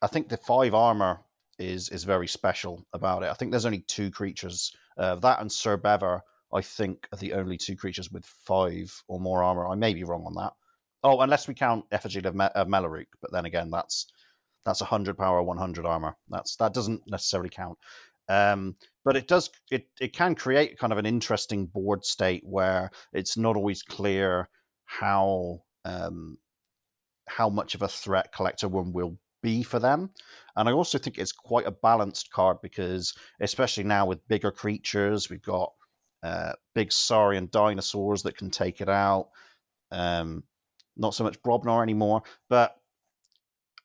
I 0.01 0.07
think 0.07 0.29
the 0.29 0.37
five 0.37 0.73
armor 0.73 1.21
is 1.57 1.89
is 1.89 2.03
very 2.03 2.27
special 2.27 2.85
about 2.93 3.23
it. 3.23 3.29
I 3.29 3.33
think 3.33 3.51
there's 3.51 3.65
only 3.65 3.81
two 3.87 4.11
creatures 4.11 4.75
uh, 4.97 5.15
that 5.15 5.41
and 5.41 5.51
Sir 5.51 5.77
Bever. 5.77 6.21
I 6.53 6.61
think 6.61 7.07
are 7.11 7.17
the 7.17 7.33
only 7.33 7.57
two 7.57 7.75
creatures 7.75 8.11
with 8.11 8.25
five 8.25 8.93
or 9.07 9.19
more 9.19 9.43
armor. 9.43 9.67
I 9.67 9.75
may 9.75 9.93
be 9.93 10.03
wrong 10.03 10.23
on 10.25 10.35
that. 10.35 10.53
Oh, 11.03 11.19
unless 11.19 11.47
we 11.47 11.53
count 11.53 11.85
Effigy 11.91 12.19
of, 12.19 12.33
Me- 12.33 12.45
of 12.55 12.67
Melaruk, 12.67 13.07
but 13.21 13.31
then 13.31 13.45
again, 13.45 13.69
that's 13.69 14.07
that's 14.65 14.81
100 14.81 15.17
power, 15.17 15.41
100 15.43 15.85
armor. 15.85 16.15
That's 16.29 16.55
that 16.57 16.73
doesn't 16.73 17.03
necessarily 17.07 17.49
count. 17.49 17.77
Um, 18.27 18.75
but 19.03 19.15
it 19.15 19.27
does 19.27 19.49
it 19.71 19.87
it 20.01 20.13
can 20.13 20.35
create 20.35 20.79
kind 20.79 20.91
of 20.91 20.99
an 20.99 21.05
interesting 21.05 21.67
board 21.67 22.03
state 22.03 22.43
where 22.43 22.89
it's 23.13 23.37
not 23.37 23.55
always 23.55 23.83
clear 23.83 24.49
how 24.85 25.61
um, 25.85 26.37
how 27.27 27.49
much 27.49 27.75
of 27.75 27.81
a 27.81 27.87
threat 27.87 28.31
collector 28.33 28.67
one 28.67 28.91
will 28.91 29.17
be 29.43 29.61
for 29.61 29.79
them. 29.79 30.09
And 30.55 30.67
I 30.67 30.71
also 30.71 30.97
think 30.97 31.17
it's 31.17 31.31
quite 31.31 31.67
a 31.67 31.71
balanced 31.71 32.31
card 32.31 32.57
because, 32.63 33.13
especially 33.39 33.83
now 33.83 34.07
with 34.07 34.27
bigger 34.27 34.51
creatures, 34.51 35.29
we've 35.29 35.41
got 35.41 35.71
uh, 36.23 36.53
big 36.73 36.91
saurian 36.91 37.47
dinosaurs 37.51 38.23
that 38.23 38.37
can 38.37 38.49
take 38.49 38.81
it 38.81 38.89
out. 38.89 39.29
Um, 39.91 40.43
not 40.97 41.13
so 41.13 41.23
much 41.23 41.41
Brobnar 41.43 41.83
anymore, 41.83 42.23
but 42.49 42.75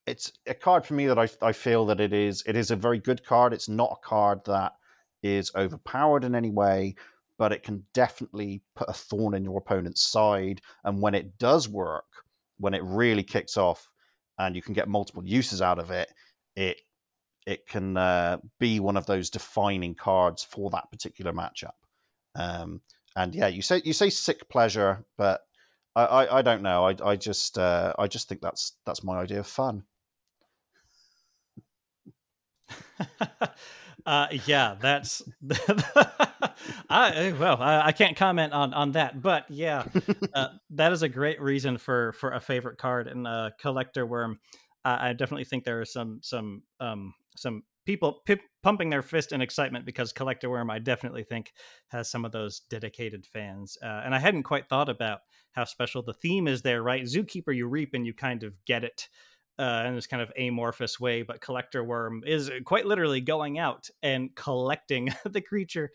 it's 0.07 0.33
a 0.47 0.55
card 0.55 0.85
for 0.87 0.95
me 0.95 1.07
that 1.07 1.19
I, 1.19 1.29
I 1.43 1.53
feel 1.53 1.87
that 1.87 2.01
it 2.01 2.13
is 2.13 2.43
it 2.47 2.57
is 2.57 2.71
a 2.71 2.77
very 2.77 2.99
good 2.99 3.25
card. 3.25 3.53
It's 3.53 3.69
not 3.69 3.99
a 4.01 4.07
card 4.07 4.41
that 4.47 4.73
is 5.23 5.53
overpowered 5.55 6.25
in 6.25 6.35
any 6.35 6.51
way, 6.51 6.95
but 7.39 7.53
it 7.53 7.63
can 7.63 7.85
definitely 7.93 8.63
put 8.75 8.89
a 8.89 8.93
thorn 8.93 9.35
in 9.35 9.45
your 9.45 9.59
opponent's 9.59 10.03
side. 10.03 10.61
And 10.85 11.01
when 11.01 11.15
it 11.15 11.39
does 11.39 11.69
work, 11.69 12.07
when 12.59 12.75
it 12.75 12.83
really 12.85 13.23
kicks 13.23 13.57
off, 13.57 13.89
and 14.39 14.57
you 14.57 14.63
can 14.63 14.75
get 14.75 14.89
multiple 14.89 15.25
uses 15.25 15.61
out 15.63 15.79
of 15.79 15.91
it, 15.91 16.13
it 16.57 16.81
it 17.47 17.67
can 17.67 17.97
uh, 17.97 18.39
be 18.59 18.81
one 18.81 18.97
of 18.97 19.07
those 19.07 19.31
defining 19.31 19.95
cards 19.95 20.45
for 20.45 20.71
that 20.71 20.91
particular 20.91 21.33
matchup. 21.33 21.73
Um, 22.35 22.81
and 23.17 23.35
yeah, 23.35 23.49
you 23.49 23.63
say 23.63 23.83
you 23.85 23.93
say 23.93 24.11
sick 24.11 24.49
pleasure, 24.49 25.05
but 25.19 25.43
I, 25.97 26.05
I, 26.05 26.39
I 26.39 26.43
don't 26.43 26.63
know. 26.63 26.87
I, 26.87 26.97
I 27.05 27.17
just 27.17 27.59
uh, 27.59 27.93
I 27.99 28.07
just 28.07 28.29
think 28.29 28.41
that's 28.41 28.77
that's 28.87 29.05
my 29.05 29.19
idea 29.19 29.41
of 29.41 29.47
fun. 29.47 29.85
uh, 34.07 34.27
yeah, 34.47 34.77
that's. 34.81 35.23
I 36.89 37.35
well, 37.39 37.61
I, 37.61 37.87
I, 37.87 37.93
can't 37.93 38.17
comment 38.17 38.53
on 38.53 38.75
on 38.75 38.93
that, 38.93 39.23
but 39.23 39.47
yeah, 39.49 39.85
uh, 40.35 40.49
that 40.71 40.93
is 40.93 41.03
a 41.03 41.09
great 41.09 41.41
reason 41.41 41.79
for 41.79 42.13
for 42.13 42.33
a 42.33 42.41
favorite 42.41 42.79
card 42.79 43.07
and 43.09 43.27
uh, 43.27 43.51
collector 43.61 44.07
worm. 44.07 44.41
I 44.83 45.13
definitely 45.13 45.45
think 45.45 45.65
there 45.65 45.81
are 45.81 45.87
some 45.87 46.21
some 46.23 46.63
um, 46.81 47.13
some 47.37 47.65
people 47.85 48.21
p- 48.25 48.41
pumping 48.63 48.89
their 48.89 49.03
fist 49.03 49.33
in 49.33 49.43
excitement 49.43 49.85
because 49.85 50.13
collector 50.13 50.49
worm. 50.49 50.71
I 50.71 50.79
definitely 50.79 51.23
think 51.23 51.53
has 51.89 52.11
some 52.11 52.25
of 52.25 52.33
those 52.33 52.61
dedicated 52.71 53.27
fans, 53.27 53.77
uh, 53.83 54.03
and 54.05 54.15
I 54.15 54.19
hadn't 54.19 54.45
quite 54.45 54.69
thought 54.69 54.89
about 54.89 55.21
how 55.53 55.65
special 55.65 56.03
the 56.03 56.15
theme 56.15 56.49
is 56.49 56.63
there. 56.63 56.83
Right, 56.83 57.05
zookeeper, 57.05 57.55
you 57.55 57.67
reap 57.67 57.95
and 57.95 58.07
you 58.07 58.15
kind 58.15 58.43
of 58.43 58.55
get 58.65 58.85
it 58.85 59.09
uh, 59.61 59.85
in 59.87 59.95
this 59.95 60.07
kind 60.07 60.23
of 60.23 60.33
amorphous 60.39 60.99
way, 60.99 61.21
but 61.21 61.43
Collector 61.43 61.85
Worm 61.85 62.23
is 62.27 62.51
quite 62.65 62.87
literally 62.87 63.21
going 63.21 63.59
out 63.59 63.91
and 64.03 64.35
collecting 64.35 65.15
the 65.25 65.43
creature 65.43 65.91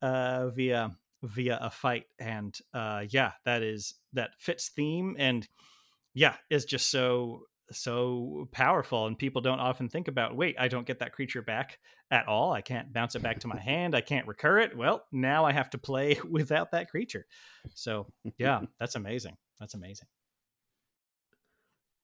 uh, 0.00 0.48
via 0.48 0.90
via 1.22 1.58
a 1.60 1.70
fight, 1.70 2.04
and 2.18 2.58
uh, 2.72 3.04
yeah, 3.10 3.32
that 3.44 3.62
is 3.62 3.94
that 4.14 4.30
fits 4.38 4.70
theme, 4.74 5.16
and 5.18 5.46
yeah, 6.14 6.36
is 6.48 6.64
just 6.64 6.90
so 6.90 7.42
so 7.70 8.48
powerful. 8.52 9.06
And 9.06 9.18
people 9.18 9.42
don't 9.42 9.60
often 9.60 9.88
think 9.88 10.06
about 10.06 10.36
wait 10.36 10.54
i 10.58 10.68
don't 10.68 10.86
get 10.86 10.98
that 10.98 11.12
creature 11.12 11.40
back 11.42 11.78
at 12.10 12.28
all? 12.28 12.52
I 12.52 12.60
can't 12.60 12.92
bounce 12.92 13.14
it 13.14 13.22
back 13.22 13.40
to 13.40 13.48
my 13.48 13.58
hand? 13.60 13.94
I 13.94 14.02
can't 14.02 14.26
recur 14.26 14.58
it? 14.58 14.76
Well 14.76 15.02
now 15.10 15.46
i 15.46 15.52
have 15.52 15.70
to 15.70 15.78
play 15.78 16.18
without 16.30 16.72
that 16.72 16.90
creature. 16.90 17.26
So 17.74 18.06
yeah 18.38 18.60
that's 18.78 18.96
amazing. 18.96 19.38
That's 19.58 19.72
amazing. 19.72 20.08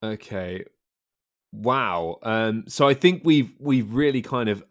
Okay 0.02 0.64
Wow. 1.52 2.18
Um, 2.22 2.64
so 2.68 2.88
I 2.88 2.94
think 2.94 3.22
we've 3.24 3.52
we've 3.58 3.92
really 3.92 4.22
kind 4.22 4.48
of 4.48 4.62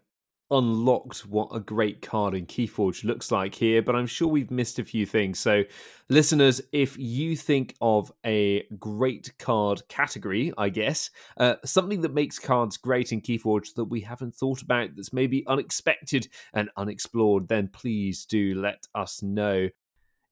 unlocked 0.50 1.20
what 1.26 1.48
a 1.52 1.60
great 1.60 2.02
card 2.02 2.34
in 2.34 2.44
Keyforge 2.44 3.04
looks 3.04 3.30
like 3.30 3.54
here, 3.54 3.82
but 3.82 3.94
I'm 3.94 4.06
sure 4.06 4.26
we've 4.26 4.50
missed 4.50 4.78
a 4.80 4.84
few 4.84 5.06
things. 5.06 5.38
So, 5.38 5.62
listeners, 6.08 6.60
if 6.72 6.98
you 6.98 7.36
think 7.36 7.76
of 7.80 8.10
a 8.26 8.64
great 8.78 9.32
card 9.38 9.82
category, 9.88 10.52
I 10.58 10.68
guess, 10.70 11.10
uh, 11.36 11.56
something 11.64 12.00
that 12.00 12.14
makes 12.14 12.38
cards 12.38 12.76
great 12.76 13.12
in 13.12 13.20
Keyforge 13.20 13.74
that 13.74 13.84
we 13.84 14.00
haven't 14.00 14.34
thought 14.34 14.62
about, 14.62 14.96
that's 14.96 15.12
maybe 15.12 15.46
unexpected 15.46 16.28
and 16.52 16.68
unexplored, 16.76 17.46
then 17.48 17.68
please 17.68 18.24
do 18.24 18.54
let 18.54 18.86
us 18.94 19.22
know. 19.22 19.68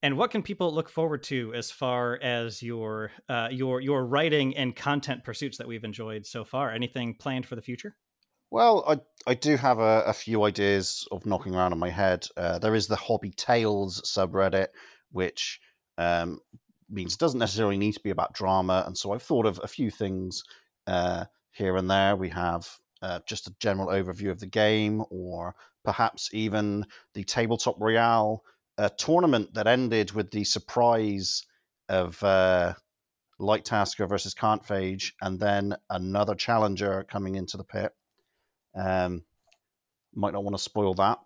And 0.02 0.16
what 0.16 0.30
can 0.30 0.42
people 0.42 0.72
look 0.72 0.88
forward 0.88 1.24
to 1.24 1.52
as 1.54 1.70
far 1.70 2.18
as 2.22 2.62
your 2.62 3.10
uh, 3.28 3.48
your 3.50 3.80
your 3.80 4.06
writing 4.06 4.56
and 4.56 4.74
content 4.74 5.24
pursuits 5.24 5.58
that 5.58 5.66
we've 5.66 5.84
enjoyed 5.84 6.24
so 6.24 6.44
far? 6.44 6.70
Anything 6.72 7.14
planned 7.14 7.46
for 7.46 7.56
the 7.56 7.62
future? 7.62 7.96
Well, 8.50 8.84
I 8.86 9.30
I 9.30 9.34
do 9.34 9.56
have 9.56 9.80
a, 9.80 10.02
a 10.06 10.12
few 10.12 10.44
ideas 10.44 11.06
of 11.10 11.26
knocking 11.26 11.54
around 11.54 11.72
in 11.72 11.78
my 11.78 11.90
head. 11.90 12.28
Uh, 12.36 12.58
there 12.60 12.76
is 12.76 12.86
the 12.86 12.96
Hobby 12.96 13.30
Tales 13.30 14.00
subreddit, 14.02 14.68
which 15.10 15.60
um, 15.98 16.38
means 16.88 17.14
it 17.14 17.20
doesn't 17.20 17.40
necessarily 17.40 17.76
need 17.76 17.92
to 17.94 18.02
be 18.02 18.10
about 18.10 18.34
drama, 18.34 18.84
and 18.86 18.96
so 18.96 19.12
I've 19.12 19.22
thought 19.22 19.46
of 19.46 19.60
a 19.64 19.68
few 19.68 19.90
things 19.90 20.44
uh, 20.86 21.24
here 21.50 21.76
and 21.76 21.90
there. 21.90 22.14
We 22.14 22.28
have 22.28 22.68
uh, 23.02 23.18
just 23.26 23.48
a 23.48 23.54
general 23.58 23.88
overview 23.88 24.30
of 24.30 24.38
the 24.38 24.46
game, 24.46 25.04
or 25.10 25.56
perhaps 25.84 26.30
even 26.32 26.86
the 27.14 27.24
tabletop 27.24 27.76
royale 27.80 28.44
a 28.78 28.88
tournament 28.88 29.52
that 29.54 29.66
ended 29.66 30.12
with 30.12 30.30
the 30.30 30.44
surprise 30.44 31.44
of 31.88 32.22
uh, 32.22 32.74
Light 33.40 33.64
Tasker 33.64 34.06
versus 34.06 34.34
Can't 34.34 34.62
Phage, 34.62 35.12
and 35.20 35.38
then 35.38 35.76
another 35.90 36.34
challenger 36.34 37.04
coming 37.10 37.34
into 37.34 37.56
the 37.56 37.64
pit. 37.64 37.92
Um, 38.74 39.24
might 40.14 40.32
not 40.32 40.44
want 40.44 40.56
to 40.56 40.62
spoil 40.62 40.94
that, 40.94 41.18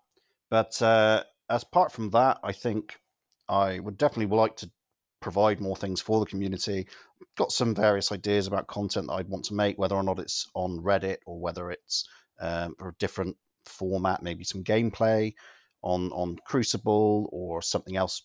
but 0.49 0.81
uh, 0.81 1.23
as 1.49 1.63
apart 1.63 1.91
from 1.91 2.09
that, 2.09 2.39
I 2.43 2.51
think 2.51 2.99
I 3.47 3.79
would 3.79 3.97
definitely 3.97 4.35
like 4.35 4.55
to 4.57 4.71
provide 5.21 5.61
more 5.61 5.75
things 5.75 6.01
for 6.01 6.19
the 6.19 6.25
community. 6.25 6.87
Got 7.37 7.51
some 7.51 7.75
various 7.75 8.11
ideas 8.11 8.47
about 8.47 8.67
content 8.67 9.07
that 9.07 9.13
I'd 9.13 9.29
want 9.29 9.45
to 9.45 9.53
make, 9.53 9.77
whether 9.77 9.95
or 9.95 10.03
not 10.03 10.19
it's 10.19 10.49
on 10.55 10.79
Reddit 10.79 11.17
or 11.25 11.39
whether 11.39 11.71
it's 11.71 12.07
um, 12.41 12.75
a 12.81 12.91
different 12.99 13.37
format, 13.65 14.23
maybe 14.23 14.43
some 14.43 14.63
gameplay 14.63 15.33
on 15.83 16.11
on 16.11 16.37
Crucible 16.45 17.29
or 17.31 17.61
something 17.61 17.95
else 17.95 18.23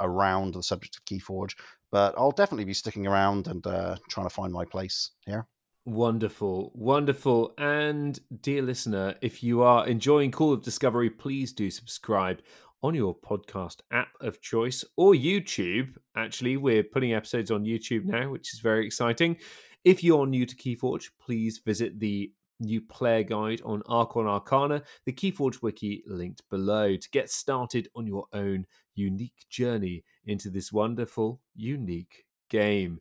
around 0.00 0.54
the 0.54 0.62
subject 0.62 0.96
of 0.96 1.04
Keyforge. 1.04 1.54
But 1.90 2.14
I'll 2.16 2.32
definitely 2.32 2.64
be 2.64 2.74
sticking 2.74 3.06
around 3.06 3.46
and 3.46 3.66
uh, 3.66 3.96
trying 4.08 4.26
to 4.26 4.34
find 4.34 4.52
my 4.52 4.64
place 4.64 5.10
here. 5.26 5.46
Wonderful, 5.84 6.72
wonderful. 6.74 7.54
And 7.58 8.18
dear 8.40 8.62
listener, 8.62 9.16
if 9.20 9.42
you 9.42 9.62
are 9.62 9.86
enjoying 9.86 10.30
Call 10.30 10.52
of 10.52 10.62
Discovery, 10.62 11.10
please 11.10 11.52
do 11.52 11.70
subscribe 11.70 12.40
on 12.82 12.94
your 12.94 13.16
podcast 13.16 13.80
app 13.90 14.08
of 14.20 14.40
choice 14.40 14.84
or 14.96 15.12
YouTube. 15.12 15.96
Actually, 16.16 16.56
we're 16.56 16.82
putting 16.84 17.12
episodes 17.12 17.50
on 17.50 17.64
YouTube 17.64 18.04
now, 18.04 18.30
which 18.30 18.54
is 18.54 18.60
very 18.60 18.86
exciting. 18.86 19.36
If 19.84 20.04
you're 20.04 20.26
new 20.26 20.46
to 20.46 20.54
Keyforge, 20.54 21.10
please 21.20 21.58
visit 21.58 21.98
the 21.98 22.32
new 22.62 22.80
player 22.80 23.22
guide 23.22 23.60
on 23.64 23.82
Archon 23.86 24.26
Arcana, 24.26 24.82
the 25.04 25.12
Keyforge 25.12 25.62
wiki 25.62 26.02
linked 26.06 26.48
below 26.48 26.96
to 26.96 27.10
get 27.10 27.30
started 27.30 27.88
on 27.94 28.06
your 28.06 28.26
own 28.32 28.66
unique 28.94 29.46
journey 29.50 30.04
into 30.24 30.50
this 30.50 30.72
wonderful, 30.72 31.40
unique 31.54 32.24
game. 32.48 33.00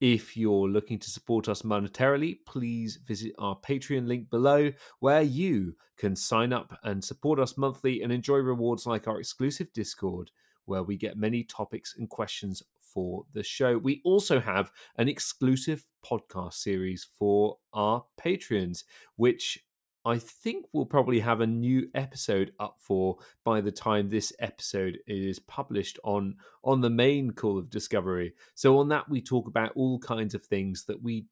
If 0.00 0.36
you're 0.36 0.68
looking 0.68 0.98
to 0.98 1.10
support 1.10 1.48
us 1.48 1.62
monetarily, 1.62 2.38
please 2.44 2.98
visit 3.06 3.32
our 3.38 3.56
Patreon 3.56 4.08
link 4.08 4.30
below, 4.30 4.72
where 4.98 5.22
you 5.22 5.76
can 5.96 6.16
sign 6.16 6.52
up 6.52 6.76
and 6.82 7.04
support 7.04 7.38
us 7.38 7.56
monthly 7.56 8.02
and 8.02 8.12
enjoy 8.12 8.38
rewards 8.38 8.84
like 8.84 9.06
our 9.06 9.20
exclusive 9.20 9.72
Discord, 9.72 10.32
where 10.64 10.82
we 10.82 10.96
get 10.96 11.16
many 11.16 11.44
topics 11.44 11.94
and 11.96 12.08
questions 12.08 12.62
for 12.92 13.24
the 13.32 13.42
show. 13.42 13.78
We 13.78 14.00
also 14.04 14.40
have 14.40 14.70
an 14.96 15.08
exclusive 15.08 15.86
podcast 16.04 16.54
series 16.54 17.06
for 17.18 17.58
our 17.72 18.04
patrons, 18.16 18.84
which 19.16 19.58
I 20.04 20.18
think 20.18 20.66
we'll 20.72 20.86
probably 20.86 21.20
have 21.20 21.40
a 21.40 21.46
new 21.46 21.88
episode 21.94 22.52
up 22.58 22.76
for 22.78 23.18
by 23.44 23.60
the 23.60 23.70
time 23.70 24.08
this 24.08 24.32
episode 24.40 24.98
is 25.06 25.38
published 25.38 25.98
on 26.02 26.36
on 26.64 26.80
the 26.80 26.90
main 26.90 27.30
call 27.30 27.56
of 27.56 27.70
discovery. 27.70 28.34
So 28.54 28.78
on 28.78 28.88
that 28.88 29.08
we 29.08 29.20
talk 29.22 29.46
about 29.46 29.72
all 29.76 30.00
kinds 30.00 30.34
of 30.34 30.42
things 30.42 30.84
that 30.86 31.02
we 31.02 31.26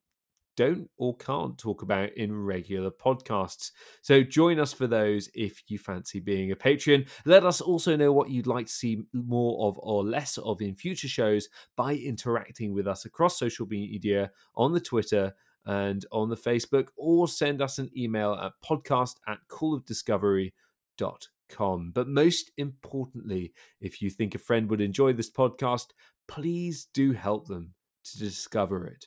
don't 0.61 0.91
or 0.99 1.17
can't 1.17 1.57
talk 1.57 1.81
about 1.81 2.13
in 2.19 2.37
regular 2.37 2.91
podcasts. 2.91 3.71
So 4.03 4.23
join 4.23 4.61
us 4.61 4.75
for 4.75 4.87
those 4.87 5.31
if 5.35 5.63
you 5.69 5.79
fancy 5.79 6.21
being 6.21 6.53
a 6.53 6.57
patron. 6.57 7.07
Let 7.25 7.47
us 7.47 7.63
also 7.63 7.97
know 7.97 8.13
what 8.13 8.29
you'd 8.29 8.47
like 8.47 8.67
to 8.67 8.73
see 8.73 9.05
more 9.15 9.67
of 9.67 9.79
or 9.79 10.05
less 10.05 10.37
of 10.37 10.61
in 10.61 10.75
future 10.75 11.09
shows 11.09 11.49
by 11.77 11.95
interacting 11.95 12.75
with 12.75 12.87
us 12.87 13.07
across 13.07 13.39
social 13.39 13.67
media 13.67 14.33
on 14.55 14.75
the 14.75 14.81
Twitter 14.81 15.33
and 15.65 16.05
on 16.13 16.29
the 16.29 16.37
Facebook, 16.37 16.89
or 16.95 17.27
send 17.27 17.63
us 17.63 17.79
an 17.79 17.89
email 17.97 18.35
at 18.35 18.53
podcast 18.63 19.15
at 19.27 19.39
callofdiscovery.com. 19.49 21.93
But 21.95 22.07
most 22.07 22.51
importantly, 22.59 23.55
if 23.81 24.03
you 24.03 24.11
think 24.11 24.35
a 24.35 24.39
friend 24.39 24.69
would 24.69 24.83
enjoy 24.83 25.15
this 25.15 25.31
podcast, 25.31 25.87
please 26.29 26.87
do 26.93 27.13
help 27.13 27.49
them 27.49 27.73
to 28.05 28.19
discover 28.19 28.87
it. 28.87 29.07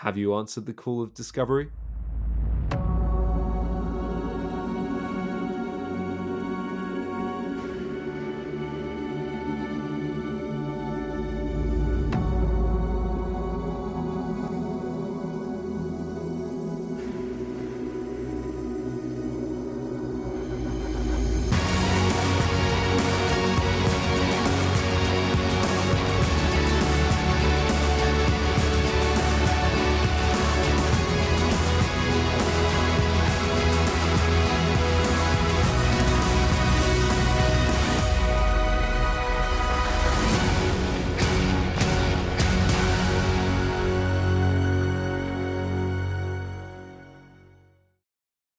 Have 0.00 0.16
you 0.16 0.34
answered 0.34 0.64
the 0.64 0.72
call 0.72 1.02
of 1.02 1.12
discovery? 1.12 1.68